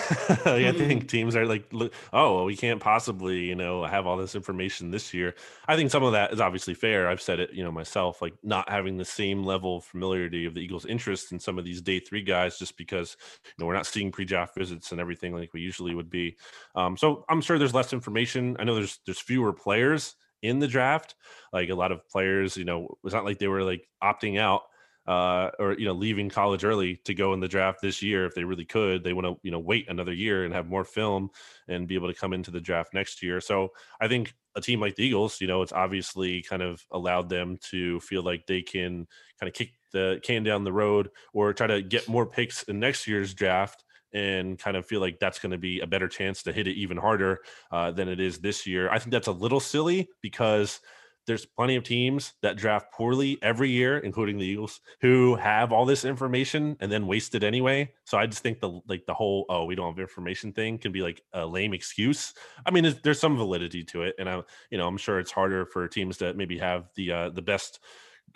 Like, 0.46 0.64
I 0.66 0.72
think 0.72 1.08
teams 1.08 1.34
are 1.34 1.44
like, 1.44 1.72
oh, 1.72 1.88
well, 2.36 2.44
we 2.44 2.56
can't 2.56 2.80
possibly, 2.80 3.40
you 3.40 3.54
know, 3.54 3.84
have 3.84 4.06
all 4.06 4.16
this 4.16 4.34
information 4.34 4.90
this 4.90 5.12
year. 5.12 5.34
I 5.66 5.76
think 5.76 5.90
some 5.90 6.04
of 6.04 6.12
that 6.12 6.32
is 6.32 6.40
obviously 6.40 6.74
fair. 6.74 7.08
I've 7.08 7.20
said 7.20 7.40
it, 7.40 7.52
you 7.52 7.64
know, 7.64 7.72
myself, 7.72 8.22
like 8.22 8.34
not 8.44 8.68
having 8.68 8.96
the 8.96 9.04
same 9.04 9.42
level 9.42 9.78
of 9.78 9.84
familiarity 9.84 10.44
of 10.46 10.54
the 10.54 10.60
Eagles' 10.60 10.86
interest 10.86 11.32
in 11.32 11.40
some 11.40 11.58
of 11.58 11.64
these 11.64 11.80
day 11.80 11.98
three 11.98 12.22
guys, 12.22 12.58
just 12.58 12.76
because 12.76 13.16
you 13.44 13.52
know 13.58 13.66
we're 13.66 13.74
not 13.74 13.86
seeing 13.86 14.12
pre-draft 14.12 14.54
visits 14.54 14.92
and 14.92 15.00
everything 15.00 15.34
like 15.34 15.52
we 15.52 15.60
usually 15.60 15.94
would 15.94 16.10
be. 16.10 16.36
Um, 16.76 16.96
so 16.96 17.24
I'm 17.28 17.40
sure 17.40 17.58
there's 17.58 17.74
less 17.74 17.92
information. 17.92 18.56
I 18.58 18.64
know 18.64 18.76
there's 18.76 19.00
there's 19.04 19.20
fewer 19.20 19.52
players 19.52 20.14
in 20.42 20.58
the 20.60 20.68
draft. 20.68 21.14
Like 21.52 21.70
a 21.70 21.74
lot 21.74 21.92
of 21.92 22.08
players, 22.08 22.56
you 22.56 22.64
know, 22.64 22.96
it's 23.04 23.14
not 23.14 23.24
like 23.24 23.38
they 23.38 23.48
were 23.48 23.64
like 23.64 23.88
opting 24.02 24.38
out 24.38 24.62
uh, 25.06 25.50
or 25.58 25.74
you 25.74 25.84
know 25.84 25.92
leaving 25.92 26.28
college 26.28 26.64
early 26.64 26.96
to 27.04 27.14
go 27.14 27.32
in 27.32 27.40
the 27.40 27.48
draft 27.48 27.80
this 27.80 28.02
year 28.02 28.26
if 28.26 28.34
they 28.34 28.44
really 28.44 28.64
could. 28.64 29.04
They 29.04 29.12
want 29.12 29.26
to 29.26 29.36
you 29.42 29.50
know 29.50 29.58
wait 29.58 29.88
another 29.88 30.12
year 30.12 30.44
and 30.44 30.54
have 30.54 30.68
more 30.68 30.84
film 30.84 31.30
and 31.68 31.86
be 31.86 31.94
able 31.94 32.08
to 32.08 32.18
come 32.18 32.32
into 32.32 32.50
the 32.50 32.60
draft 32.60 32.94
next 32.94 33.22
year. 33.22 33.40
So 33.40 33.72
i 34.00 34.08
think 34.08 34.34
a 34.54 34.60
team 34.60 34.80
like 34.80 34.94
the 34.96 35.04
eagles 35.04 35.40
you 35.40 35.46
know 35.46 35.62
it's 35.62 35.72
obviously 35.72 36.42
kind 36.42 36.62
of 36.62 36.84
allowed 36.90 37.28
them 37.28 37.58
to 37.60 38.00
feel 38.00 38.22
like 38.22 38.46
they 38.46 38.62
can 38.62 39.06
kind 39.38 39.48
of 39.48 39.52
kick 39.52 39.72
the 39.92 40.18
can 40.22 40.42
down 40.42 40.64
the 40.64 40.72
road 40.72 41.10
or 41.32 41.52
try 41.52 41.66
to 41.66 41.82
get 41.82 42.08
more 42.08 42.26
picks 42.26 42.62
in 42.64 42.80
next 42.80 43.06
year's 43.06 43.34
draft 43.34 43.84
and 44.12 44.58
kind 44.58 44.76
of 44.76 44.86
feel 44.86 45.00
like 45.00 45.18
that's 45.18 45.38
going 45.38 45.52
to 45.52 45.58
be 45.58 45.80
a 45.80 45.86
better 45.86 46.08
chance 46.08 46.42
to 46.42 46.52
hit 46.52 46.66
it 46.66 46.76
even 46.76 46.96
harder 46.96 47.38
uh, 47.70 47.90
than 47.90 48.08
it 48.08 48.20
is 48.20 48.38
this 48.38 48.66
year. 48.66 48.88
I 48.90 48.98
think 48.98 49.10
that's 49.10 49.26
a 49.26 49.32
little 49.32 49.60
silly 49.60 50.08
because 50.22 50.80
there's 51.26 51.44
plenty 51.44 51.76
of 51.76 51.84
teams 51.84 52.34
that 52.42 52.56
draft 52.56 52.92
poorly 52.92 53.38
every 53.42 53.70
year, 53.70 53.98
including 53.98 54.38
the 54.38 54.46
Eagles, 54.46 54.80
who 55.00 55.34
have 55.36 55.72
all 55.72 55.84
this 55.84 56.04
information 56.04 56.76
and 56.80 56.90
then 56.90 57.06
waste 57.06 57.34
it 57.34 57.42
anyway. 57.42 57.92
So 58.04 58.16
I 58.18 58.26
just 58.26 58.42
think 58.42 58.60
the 58.60 58.80
like 58.88 59.06
the 59.06 59.14
whole 59.14 59.46
oh 59.48 59.64
we 59.64 59.74
don't 59.74 59.92
have 59.92 59.98
information 59.98 60.52
thing 60.52 60.78
can 60.78 60.92
be 60.92 61.02
like 61.02 61.22
a 61.32 61.44
lame 61.44 61.74
excuse. 61.74 62.34
I 62.64 62.70
mean, 62.70 62.94
there's, 63.02 63.16
some 63.16 63.36
validity 63.36 63.82
to 63.82 64.02
it, 64.02 64.14
and 64.18 64.28
I 64.28 64.42
you 64.70 64.78
know 64.78 64.86
I'm 64.86 64.98
sure 64.98 65.18
it's 65.18 65.32
harder 65.32 65.64
for 65.66 65.88
teams 65.88 66.18
that 66.18 66.36
maybe 66.36 66.58
have 66.58 66.90
the 66.94 67.12
uh, 67.12 67.28
the 67.30 67.42
best 67.42 67.80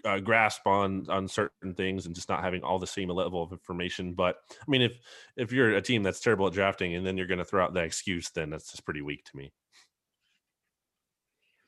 uh, 0.04 0.18
grasp 0.18 0.66
on 0.66 1.06
on 1.08 1.28
certain 1.28 1.74
things 1.74 2.06
and 2.06 2.14
just 2.14 2.28
not 2.28 2.42
having 2.42 2.62
all 2.62 2.78
the 2.78 2.86
same 2.86 3.08
level 3.10 3.42
of 3.42 3.52
information. 3.52 4.14
But 4.14 4.36
I 4.50 4.70
mean, 4.70 4.82
if 4.82 4.98
if 5.36 5.52
you're 5.52 5.76
a 5.76 5.82
team 5.82 6.02
that's 6.02 6.20
terrible 6.20 6.46
at 6.46 6.52
drafting 6.52 6.94
and 6.94 7.06
then 7.06 7.16
you're 7.16 7.26
going 7.26 7.38
to 7.38 7.44
throw 7.44 7.62
out 7.62 7.74
that 7.74 7.84
excuse, 7.84 8.30
then 8.30 8.50
that's 8.50 8.70
just 8.70 8.84
pretty 8.84 9.02
weak 9.02 9.24
to 9.26 9.36
me. 9.36 9.52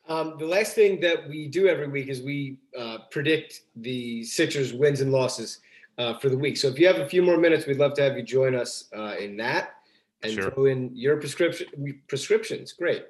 Um, 0.09 0.36
the 0.38 0.46
last 0.46 0.74
thing 0.74 1.00
that 1.00 1.28
we 1.28 1.46
do 1.48 1.68
every 1.68 1.88
week 1.88 2.09
is 2.09 2.22
we 2.22 2.59
uh, 2.78 2.98
predict 3.11 3.62
the 3.76 4.24
Sixers 4.24 4.72
wins 4.72 5.00
and 5.00 5.12
losses 5.12 5.61
uh, 5.98 6.18
for 6.18 6.28
the 6.28 6.36
week. 6.36 6.57
So 6.57 6.68
if 6.68 6.78
you 6.78 6.86
have 6.86 6.98
a 6.98 7.09
few 7.09 7.22
more 7.22 7.36
minutes, 7.36 7.66
we'd 7.66 7.78
love 7.78 7.94
to 7.94 8.03
have 8.03 8.16
you 8.16 8.22
join 8.22 8.55
us 8.55 8.88
uh, 8.96 9.14
in 9.18 9.36
that 9.38 9.74
and 10.22 10.32
Sure. 10.32 10.50
throw 10.50 10.64
in 10.66 10.90
your 10.94 11.16
prescription 11.18 11.66
prescriptions. 12.09 12.72
Great. 12.72 13.05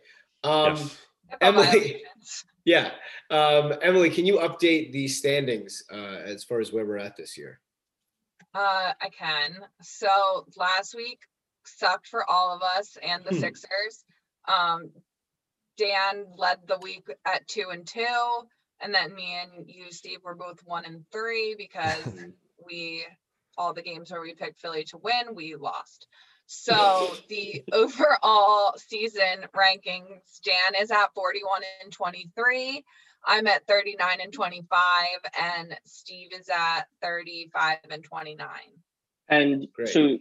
Um, 0.45 0.77
Yes. 0.77 0.99
Emily, 1.41 2.03
yeah. 2.67 2.91
Um, 3.31 3.73
Emily, 3.81 4.11
can 4.11 4.27
you 4.27 4.37
update 4.41 4.93
the 4.93 5.09
standings 5.09 5.83
uh, 5.91 5.97
as 6.27 6.45
far 6.45 6.61
as 6.61 6.75
where 6.75 6.85
we're 6.85 6.99
at 6.99 7.17
this 7.17 7.39
year? 7.39 7.59
Uh, 8.55 8.93
I 9.01 9.09
can. 9.09 9.57
So 9.81 10.47
last 10.59 10.95
week 10.95 11.21
sucked 11.65 12.07
for 12.09 12.29
all 12.31 12.55
of 12.55 12.61
us 12.61 12.99
and 13.03 13.25
the 13.25 13.31
Hmm. 13.31 13.41
Sixers. 13.41 14.05
Um, 14.47 14.91
Dan 15.77 16.27
led 16.37 16.59
the 16.67 16.79
week 16.79 17.07
at 17.27 17.47
two 17.49 17.69
and 17.71 17.87
two, 17.87 18.49
and 18.81 18.95
then 18.95 19.15
me 19.15 19.37
and 19.43 19.69
you, 19.69 19.91
Steve, 19.91 20.21
were 20.25 20.35
both 20.35 20.61
one 20.65 20.85
and 20.85 21.05
three 21.11 21.55
because 21.57 22.05
we 22.67 23.05
all 23.59 23.75
the 23.75 23.83
games 23.83 24.11
where 24.11 24.21
we 24.21 24.35
picked 24.35 24.61
Philly 24.61 24.85
to 24.85 24.99
win, 24.99 25.35
we 25.35 25.55
lost. 25.57 26.07
So 26.47 27.17
the 27.29 27.65
overall 27.73 28.75
season 28.77 29.47
rankings, 29.55 30.41
Dan 30.45 30.81
is 30.81 30.91
at 30.91 31.15
41 31.15 31.63
and 31.83 31.93
23. 31.93 32.85
I'm 33.25 33.47
at 33.47 33.67
39 33.67 34.19
and 34.21 34.33
25, 34.33 34.79
and 35.41 35.79
Steve 35.85 36.31
is 36.33 36.49
at 36.49 36.85
35 37.03 37.79
and 37.91 38.03
29. 38.03 38.49
And 39.29 39.69
Great. 39.73 39.89
so 39.89 40.19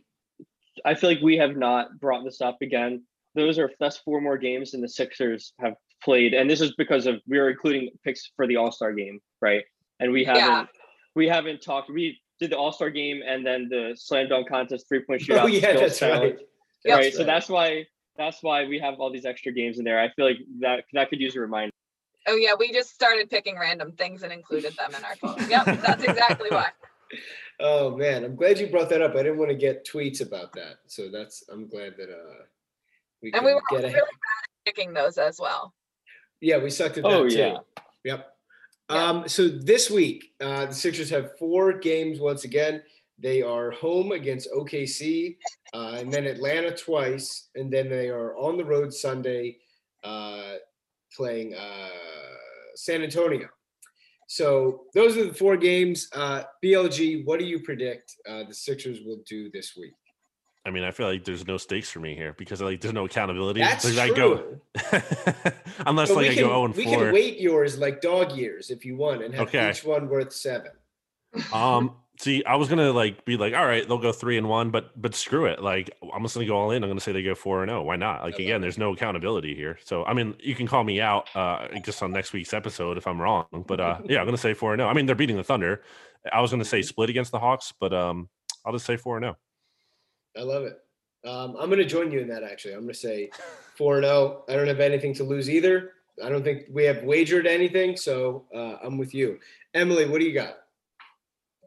I 0.85 0.93
feel 0.93 1.09
like 1.09 1.21
we 1.21 1.37
have 1.37 1.57
not 1.57 1.99
brought 1.99 2.23
this 2.23 2.41
up 2.41 2.61
again. 2.61 3.03
Those 3.35 3.57
are 3.59 3.69
that's 3.79 3.97
four 3.97 4.21
more 4.21 4.37
games 4.37 4.71
than 4.71 4.81
the 4.81 4.89
Sixers 4.89 5.53
have 5.59 5.75
played. 6.03 6.33
And 6.33 6.49
this 6.49 6.61
is 6.61 6.73
because 6.77 7.05
of 7.05 7.15
we 7.27 7.37
are 7.37 7.49
including 7.49 7.89
picks 8.03 8.31
for 8.35 8.47
the 8.47 8.57
All-Star 8.57 8.93
game, 8.93 9.19
right? 9.41 9.63
And 9.99 10.11
we 10.11 10.23
haven't 10.23 10.41
Yeah. 10.41 10.65
we 11.15 11.27
haven't 11.27 11.61
talked. 11.61 11.89
We 11.89 12.19
did 12.39 12.51
the 12.51 12.57
All-Star 12.57 12.89
game 12.89 13.21
and 13.25 13.45
then 13.45 13.69
the 13.69 13.93
slam 13.95 14.29
dunk 14.29 14.49
contest 14.49 14.87
three-point 14.89 15.21
shootout. 15.21 15.43
Oh 15.43 15.47
yeah, 15.47 15.73
that's 15.73 15.99
sound, 15.99 16.21
right. 16.21 16.39
Yep. 16.85 16.97
Right. 16.97 17.13
So 17.13 17.23
that's 17.23 17.47
why 17.49 17.85
that's 18.17 18.41
why 18.41 18.65
we 18.65 18.79
have 18.79 18.95
all 18.99 19.11
these 19.11 19.25
extra 19.25 19.51
games 19.51 19.77
in 19.79 19.85
there. 19.85 19.99
I 19.99 20.09
feel 20.13 20.25
like 20.25 20.37
that 20.59 20.83
that 20.93 21.09
could 21.09 21.19
use 21.19 21.35
a 21.35 21.39
reminder. 21.39 21.71
Oh 22.27 22.35
yeah, 22.35 22.53
we 22.57 22.71
just 22.71 22.93
started 22.93 23.29
picking 23.29 23.57
random 23.57 23.93
things 23.93 24.23
and 24.23 24.31
included 24.31 24.75
them 24.77 24.93
in 24.95 25.03
our 25.03 25.15
phone. 25.15 25.49
Yep, 25.49 25.81
that's 25.81 26.03
exactly 26.03 26.49
why. 26.49 26.67
Oh 27.59 27.95
man, 27.95 28.23
I'm 28.23 28.35
glad 28.35 28.57
you 28.57 28.67
brought 28.67 28.89
that 28.89 29.01
up. 29.01 29.11
I 29.15 29.17
didn't 29.23 29.37
want 29.37 29.51
to 29.51 29.55
get 29.55 29.85
tweets 29.85 30.25
about 30.25 30.51
that, 30.53 30.77
so 30.87 31.09
that's 31.09 31.43
I'm 31.51 31.67
glad 31.67 31.95
that 31.97 32.09
uh 32.09 32.43
we 33.21 33.31
And 33.33 33.43
we 33.45 33.51
can 33.51 33.55
were 33.55 33.61
get 33.69 33.75
really 33.77 33.87
ahead. 33.89 34.01
bad 34.01 34.07
at 34.07 34.65
picking 34.65 34.93
those 34.93 35.17
as 35.17 35.39
well. 35.39 35.73
Yeah, 36.39 36.57
we 36.57 36.69
sucked 36.69 36.97
at 36.97 37.03
that 37.03 37.11
Oh, 37.11 37.27
too. 37.29 37.35
yeah. 37.37 37.57
Yep. 38.03 38.27
Yeah. 38.89 38.95
Um, 39.07 39.27
so 39.27 39.47
this 39.47 39.89
week, 39.89 40.33
uh, 40.41 40.65
the 40.65 40.73
Sixers 40.73 41.09
have 41.11 41.37
four 41.37 41.73
games 41.73 42.19
once 42.19 42.43
again. 42.43 42.81
They 43.19 43.41
are 43.43 43.71
home 43.71 44.11
against 44.11 44.49
OKC, 44.51 45.37
uh, 45.73 45.97
and 45.99 46.11
then 46.11 46.25
Atlanta 46.25 46.75
twice, 46.75 47.49
and 47.55 47.71
then 47.71 47.87
they 47.89 48.09
are 48.09 48.35
on 48.35 48.57
the 48.57 48.65
road 48.65 48.91
Sunday, 48.93 49.57
uh, 50.03 50.55
playing 51.15 51.53
uh, 51.53 51.89
San 52.75 53.03
Antonio. 53.03 53.47
So 54.27 54.85
those 54.95 55.15
are 55.17 55.25
the 55.25 55.33
four 55.33 55.55
games. 55.57 56.09
Uh, 56.13 56.43
BLG, 56.63 57.23
what 57.25 57.39
do 57.39 57.45
you 57.45 57.59
predict 57.59 58.15
uh, 58.27 58.43
the 58.47 58.53
Sixers 58.53 59.01
will 59.05 59.21
do 59.27 59.51
this 59.51 59.75
week? 59.77 59.93
I 60.65 60.69
mean, 60.69 60.83
I 60.83 60.91
feel 60.91 61.07
like 61.07 61.23
there's 61.25 61.47
no 61.47 61.57
stakes 61.57 61.89
for 61.89 61.99
me 61.99 62.15
here 62.15 62.35
because 62.37 62.61
like 62.61 62.81
there's 62.81 62.93
no 62.93 63.05
accountability. 63.05 63.61
That's 63.61 63.83
Like, 63.97 64.13
true. 64.13 64.39
I 64.81 64.95
go 64.95 65.59
unless 65.87 66.09
like 66.11 66.29
I 66.31 66.33
can, 66.35 66.43
go 66.43 66.49
0 66.49 66.65
and 66.65 66.75
we 66.75 66.83
can 66.85 67.11
weight 67.11 67.39
yours 67.39 67.77
like 67.79 68.01
dog 68.01 68.33
years 68.33 68.69
if 68.69 68.85
you 68.85 68.95
want, 68.95 69.23
and 69.23 69.33
have 69.33 69.47
Okay. 69.47 69.71
each 69.71 69.83
one 69.83 70.07
worth 70.07 70.31
seven. 70.33 70.71
Um, 71.51 71.95
see, 72.19 72.43
I 72.45 72.55
was 72.57 72.69
gonna 72.69 72.91
like 72.91 73.25
be 73.25 73.37
like, 73.37 73.55
all 73.55 73.65
right, 73.65 73.87
they'll 73.87 73.97
go 73.97 74.11
three 74.11 74.37
and 74.37 74.47
one, 74.47 74.69
but 74.69 74.91
but 75.01 75.15
screw 75.15 75.45
it. 75.45 75.63
Like 75.63 75.89
I'm 76.13 76.21
just 76.21 76.35
gonna 76.35 76.45
go 76.45 76.57
all 76.57 76.71
in. 76.71 76.83
I'm 76.83 76.89
gonna 76.89 76.99
say 76.99 77.11
they 77.11 77.23
go 77.23 77.33
four 77.33 77.63
and 77.63 77.69
zero. 77.71 77.81
Why 77.81 77.95
not? 77.95 78.21
Like 78.21 78.37
again, 78.37 78.61
there's 78.61 78.77
no 78.77 78.93
accountability 78.93 79.55
here. 79.55 79.79
So 79.83 80.05
I 80.05 80.13
mean, 80.13 80.35
you 80.39 80.53
can 80.53 80.67
call 80.67 80.83
me 80.83 81.01
out 81.01 81.27
uh 81.35 81.67
just 81.83 82.03
on 82.03 82.11
next 82.11 82.33
week's 82.33 82.53
episode 82.53 82.97
if 82.97 83.07
I'm 83.07 83.19
wrong. 83.19 83.45
But 83.67 83.79
uh 83.79 83.97
yeah, 84.05 84.19
I'm 84.19 84.25
gonna 84.25 84.37
say 84.37 84.53
four 84.53 84.73
and 84.73 84.79
zero. 84.79 84.89
I 84.89 84.93
mean, 84.93 85.07
they're 85.07 85.15
beating 85.15 85.37
the 85.37 85.43
Thunder. 85.43 85.81
I 86.31 86.39
was 86.41 86.51
gonna 86.51 86.63
Mm-hmm. 86.63 86.69
say 86.69 86.81
split 86.83 87.09
against 87.09 87.31
the 87.31 87.39
Hawks, 87.39 87.73
but 87.79 87.93
um, 87.93 88.29
I'll 88.63 88.73
just 88.73 88.85
say 88.85 88.95
four 88.95 89.17
and 89.17 89.25
oh. 89.25 89.37
Zero. 90.37 90.47
I 90.49 90.53
love 90.53 90.63
it. 90.63 90.77
Um, 91.23 91.55
I'm 91.59 91.67
going 91.69 91.79
to 91.79 91.85
join 91.85 92.11
you 92.11 92.19
in 92.19 92.27
that. 92.29 92.43
Actually, 92.43 92.73
I'm 92.73 92.81
going 92.81 92.93
to 92.93 92.99
say 92.99 93.29
four 93.77 93.97
and 93.97 94.05
zero. 94.05 94.43
I 94.49 94.53
don't 94.55 94.67
have 94.67 94.79
anything 94.79 95.13
to 95.15 95.23
lose 95.23 95.49
either. 95.49 95.91
I 96.23 96.29
don't 96.29 96.43
think 96.43 96.63
we 96.71 96.83
have 96.85 97.03
wagered 97.03 97.47
anything, 97.47 97.95
so 97.97 98.45
uh, 98.55 98.77
I'm 98.83 98.97
with 98.97 99.13
you. 99.13 99.39
Emily, 99.73 100.05
what 100.07 100.19
do 100.19 100.25
you 100.25 100.33
got? 100.33 100.55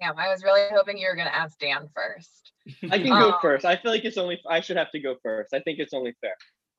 Damn, 0.00 0.18
I 0.18 0.28
was 0.28 0.42
really 0.42 0.62
hoping 0.72 0.98
you 0.98 1.08
were 1.08 1.16
gonna 1.16 1.30
ask 1.30 1.58
Dan 1.58 1.88
first. 1.94 2.52
I 2.90 2.98
can 2.98 3.08
go 3.08 3.30
Um, 3.32 3.34
first. 3.40 3.64
I 3.64 3.76
feel 3.76 3.90
like 3.90 4.04
it's 4.04 4.18
only 4.18 4.40
I 4.48 4.60
should 4.60 4.76
have 4.76 4.90
to 4.92 5.00
go 5.00 5.16
first. 5.22 5.54
I 5.54 5.60
think 5.60 5.78
it's 5.78 5.94
only 5.94 6.14
fair. 6.20 6.34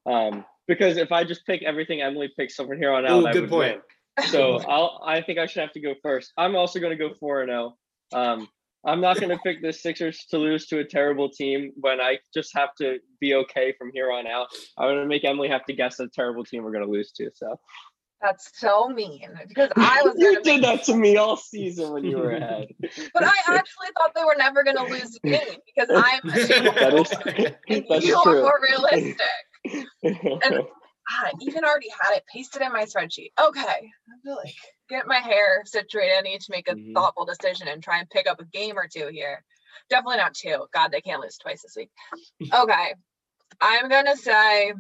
Um, 0.05 0.45
because 0.67 0.97
if 0.97 1.11
I 1.11 1.23
just 1.23 1.45
pick 1.45 1.63
everything 1.63 2.01
Emily 2.01 2.29
picks 2.38 2.55
from 2.55 2.77
here 2.77 2.91
on 2.91 3.05
out, 3.05 3.23
Ooh, 3.23 3.27
I 3.27 3.31
good 3.33 3.41
would 3.43 3.49
point. 3.49 3.81
win. 4.19 4.27
So 4.27 4.59
I'll 4.67 5.01
I 5.05 5.21
think 5.21 5.39
I 5.39 5.45
should 5.45 5.61
have 5.61 5.71
to 5.73 5.79
go 5.79 5.95
first. 6.03 6.33
I'm 6.38 6.55
also 6.55 6.79
gonna 6.79 6.95
go 6.97 7.13
four 7.13 7.41
and 7.41 7.49
zero. 7.49 7.77
Um, 8.13 8.47
I'm 8.86 9.01
not 9.01 9.19
gonna 9.19 9.38
pick 9.39 9.61
the 9.61 9.73
Sixers 9.73 10.25
to 10.29 10.38
lose 10.38 10.67
to 10.67 10.79
a 10.79 10.83
terrible 10.83 11.29
team 11.29 11.71
when 11.75 11.99
I 11.99 12.19
just 12.33 12.55
have 12.55 12.69
to 12.75 12.99
be 13.19 13.33
okay 13.33 13.73
from 13.77 13.91
here 13.91 14.11
on 14.11 14.27
out. 14.27 14.47
I'm 14.77 14.89
gonna 14.89 15.07
make 15.07 15.25
Emily 15.25 15.49
have 15.49 15.65
to 15.65 15.73
guess 15.73 15.99
a 15.99 16.07
terrible 16.07 16.43
team 16.43 16.63
we're 16.63 16.71
gonna 16.71 16.86
lose 16.86 17.11
to. 17.13 17.31
So 17.33 17.59
That's 18.21 18.51
so 18.59 18.88
mean 18.89 19.27
because 19.47 19.71
I 19.75 20.01
was 20.05 20.15
you 20.17 20.41
did 20.43 20.63
that 20.63 20.83
to 20.86 20.95
me 20.95 21.17
all 21.17 21.36
season 21.36 21.93
when 21.93 22.03
you 22.03 22.17
were 22.17 22.31
ahead. 22.31 22.67
but 23.13 23.23
I 23.23 23.33
actually 23.47 23.88
thought 23.97 24.13
they 24.15 24.23
were 24.23 24.36
never 24.38 24.63
gonna 24.63 24.83
lose 24.83 25.17
the 25.21 25.29
game 25.29 25.57
because 25.65 25.89
I'm 25.89 26.21
that 26.29 26.93
is 26.93 27.55
and 27.67 27.86
that's 27.89 28.05
you 28.05 28.15
are 28.15 28.36
more 28.36 28.59
realistic. 28.69 29.17
I 31.08 31.32
even 31.41 31.64
already 31.64 31.89
had 31.89 32.16
it 32.18 32.26
pasted 32.32 32.62
in 32.62 32.72
my 32.72 32.86
spreadsheet. 32.86 33.32
Okay. 33.39 33.62
I 33.62 34.20
feel 34.24 34.36
like 34.36 34.56
get 34.89 35.08
my 35.08 35.20
hair 35.20 35.64
situated. 35.66 36.18
I 36.18 36.22
need 36.22 36.41
to 36.41 36.51
make 36.51 36.68
a 36.68 36.76
Mhm. 36.76 36.93
thoughtful 36.93 37.26
decision 37.26 37.68
and 37.68 37.84
try 37.84 37.99
and 37.99 38.10
pick 38.10 38.28
up 38.28 38.39
a 38.39 38.45
game 38.45 38.78
or 38.78 38.88
two 38.88 39.08
here. 39.08 39.43
Definitely 39.89 40.18
not 40.18 40.34
two. 40.34 40.68
God, 40.74 40.91
they 40.91 41.01
can't 41.01 41.22
lose 41.22 41.38
twice 41.38 41.62
this 41.62 41.76
week. 41.76 41.91
Okay. 42.53 42.95
I'm 43.62 43.88
gonna 43.89 44.16
say 44.18 44.74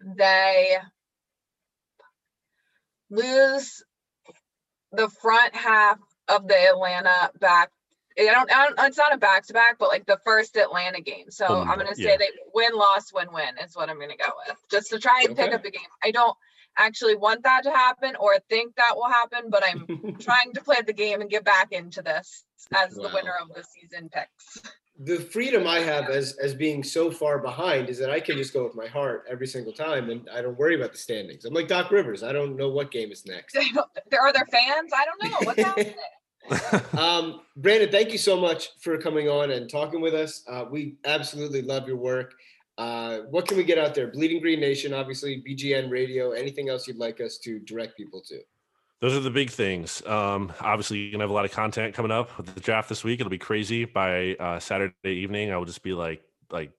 they 0.00 0.78
lose 3.10 3.82
the 4.92 5.08
front 5.08 5.54
half 5.54 5.98
of 6.28 6.46
the 6.48 6.68
Atlanta 6.68 7.30
back. 7.40 7.70
I 8.18 8.24
don't, 8.32 8.52
I 8.52 8.66
don't 8.66 8.86
it's 8.86 8.98
not 8.98 9.14
a 9.14 9.18
back 9.18 9.46
to 9.46 9.52
back, 9.52 9.76
but 9.78 9.88
like 9.88 10.06
the 10.06 10.18
first 10.24 10.56
Atlanta 10.56 11.00
game. 11.00 11.30
So 11.30 11.46
Home 11.46 11.70
I'm 11.70 11.78
gonna 11.78 11.94
say 11.94 12.04
yeah. 12.04 12.16
they 12.18 12.28
win, 12.54 12.74
loss, 12.74 13.12
win, 13.12 13.28
win 13.32 13.54
is 13.64 13.74
what 13.74 13.88
I'm 13.88 14.00
gonna 14.00 14.16
go 14.16 14.32
with. 14.46 14.56
Just 14.70 14.90
to 14.90 14.98
try 14.98 15.24
and 15.26 15.36
pick 15.36 15.52
up 15.52 15.64
a 15.64 15.70
game. 15.70 15.82
I 16.04 16.10
don't 16.10 16.36
actually 16.78 17.16
want 17.16 17.42
that 17.42 17.62
to 17.64 17.70
happen 17.70 18.16
or 18.16 18.38
think 18.48 18.74
that 18.76 18.94
will 18.94 19.08
happen, 19.08 19.50
but 19.50 19.62
I'm 19.64 20.16
trying 20.20 20.52
to 20.54 20.62
play 20.62 20.78
the 20.86 20.92
game 20.92 21.20
and 21.20 21.30
get 21.30 21.44
back 21.44 21.72
into 21.72 22.02
this 22.02 22.44
as 22.74 22.94
the 22.94 23.10
winner 23.12 23.34
of 23.40 23.48
the 23.54 23.62
season 23.64 24.08
picks. 24.08 24.58
the 24.98 25.16
freedom 25.16 25.66
I 25.66 25.80
have 25.80 26.10
as 26.10 26.36
as 26.38 26.54
being 26.54 26.82
so 26.82 27.10
far 27.10 27.38
behind 27.38 27.88
is 27.88 27.98
that 27.98 28.10
I 28.10 28.20
can 28.20 28.36
just 28.36 28.52
go 28.52 28.64
with 28.64 28.74
my 28.74 28.86
heart 28.86 29.24
every 29.28 29.46
single 29.46 29.72
time, 29.72 30.10
and 30.10 30.28
I 30.30 30.42
don't 30.42 30.58
worry 30.58 30.74
about 30.74 30.92
the 30.92 30.98
standings. 30.98 31.44
I'm 31.44 31.54
like 31.54 31.68
Doc 31.68 31.90
Rivers. 31.90 32.22
I 32.22 32.32
don't 32.32 32.56
know 32.56 32.68
what 32.68 32.90
game 32.90 33.10
is 33.10 33.24
next. 33.26 33.56
There 34.10 34.20
are 34.20 34.32
there 34.32 34.46
fans? 34.52 34.92
I 34.94 35.04
don't 35.06 35.22
know. 35.30 35.38
What's 35.46 35.62
happening? 35.62 35.94
Um, 36.98 37.40
Brandon, 37.56 37.90
thank 37.90 38.12
you 38.12 38.18
so 38.18 38.38
much 38.38 38.70
for 38.80 38.98
coming 38.98 39.28
on 39.28 39.50
and 39.50 39.68
talking 39.68 40.00
with 40.00 40.14
us. 40.14 40.42
Uh, 40.48 40.64
we 40.70 40.96
absolutely 41.04 41.62
love 41.62 41.86
your 41.86 41.96
work. 41.96 42.34
Uh, 42.78 43.20
what 43.30 43.46
can 43.46 43.56
we 43.56 43.64
get 43.64 43.78
out 43.78 43.94
there? 43.94 44.08
Bleeding 44.08 44.40
Green 44.40 44.60
Nation, 44.60 44.94
obviously, 44.94 45.42
BGN 45.46 45.90
Radio. 45.90 46.32
Anything 46.32 46.68
else 46.68 46.86
you'd 46.86 46.96
like 46.96 47.20
us 47.20 47.38
to 47.38 47.58
direct 47.60 47.96
people 47.96 48.22
to? 48.28 48.40
Those 49.00 49.16
are 49.16 49.20
the 49.20 49.30
big 49.30 49.50
things. 49.50 50.04
Um, 50.06 50.52
obviously, 50.60 50.98
you're 50.98 51.12
gonna 51.12 51.24
have 51.24 51.30
a 51.30 51.34
lot 51.34 51.44
of 51.44 51.50
content 51.50 51.94
coming 51.94 52.12
up 52.12 52.36
with 52.36 52.54
the 52.54 52.60
draft 52.60 52.88
this 52.88 53.02
week. 53.02 53.20
It'll 53.20 53.30
be 53.30 53.38
crazy. 53.38 53.84
By 53.84 54.36
uh, 54.38 54.60
Saturday 54.60 54.94
evening, 55.04 55.52
I 55.52 55.56
will 55.56 55.64
just 55.64 55.82
be 55.82 55.92
like, 55.92 56.22
like 56.50 56.70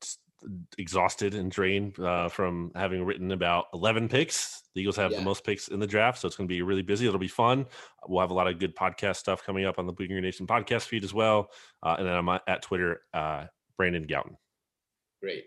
exhausted 0.78 1.34
and 1.36 1.52
drained 1.52 2.00
uh, 2.00 2.30
from 2.30 2.72
having 2.76 3.04
written 3.04 3.32
about 3.32 3.66
11 3.74 4.10
picks. 4.10 4.64
The 4.76 4.82
Eagles 4.82 4.96
have 4.98 5.12
Yeah. 5.12 5.20
the 5.20 5.24
most 5.24 5.44
picks 5.44 5.68
in 5.68 5.80
the 5.80 5.88
draft, 5.88 6.20
so 6.20 6.28
it's 6.28 6.36
gonna 6.36 6.48
be 6.48 6.62
really 6.62 6.82
busy. 6.82 7.08
It'll 7.08 7.20
be 7.20 7.28
fun. 7.28 7.66
We'll 8.08 8.22
have 8.22 8.32
a 8.32 8.34
lot 8.34 8.48
of 8.48 8.60
good 8.60 8.76
podcast 8.76 9.18
stuff 9.18 9.44
coming 9.44 9.66
up 9.66 9.80
on 9.80 9.86
the 9.88 9.94
Bleeding 9.94 10.16
Green 10.16 10.24
Nation 10.24 10.48
podcast 10.48 10.88
feed 10.88 11.04
as 11.04 11.14
well. 11.14 11.50
Uh, 11.82 11.96
and 11.98 12.08
then 12.08 12.16
I'm 12.16 12.30
at 12.30 12.62
Twitter, 12.62 13.02
uh, 13.14 13.46
Brandon 13.78 14.06
Gowton. 14.06 14.36
Great. 15.22 15.46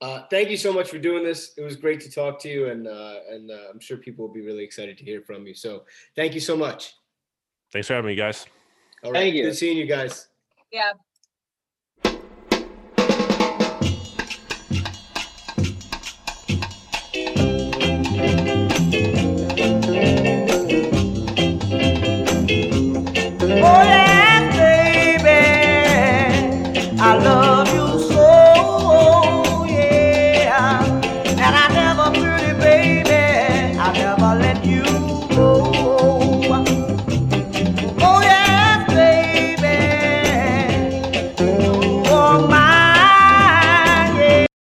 Uh, 0.00 0.24
thank 0.30 0.50
you 0.50 0.56
so 0.58 0.72
much 0.72 0.90
for 0.90 0.98
doing 0.98 1.24
this. 1.24 1.52
It 1.56 1.62
was 1.62 1.74
great 1.76 2.00
to 2.02 2.10
talk 2.10 2.38
to 2.40 2.48
you, 2.50 2.68
and 2.68 2.86
uh, 2.86 3.20
and 3.30 3.50
uh, 3.50 3.70
I'm 3.72 3.80
sure 3.80 3.96
people 3.96 4.26
will 4.26 4.34
be 4.34 4.42
really 4.42 4.62
excited 4.62 4.98
to 4.98 5.04
hear 5.04 5.22
from 5.22 5.46
you. 5.46 5.54
So 5.54 5.84
thank 6.14 6.34
you 6.34 6.40
so 6.40 6.56
much. 6.56 6.92
Thanks 7.72 7.88
for 7.88 7.94
having 7.94 8.08
me, 8.08 8.14
guys. 8.14 8.46
All 9.02 9.12
right. 9.12 9.20
Thank 9.20 9.34
you. 9.34 9.44
Good 9.44 9.56
seeing 9.56 9.76
you 9.78 9.86
guys. 9.86 10.28
Yeah. 10.70 10.92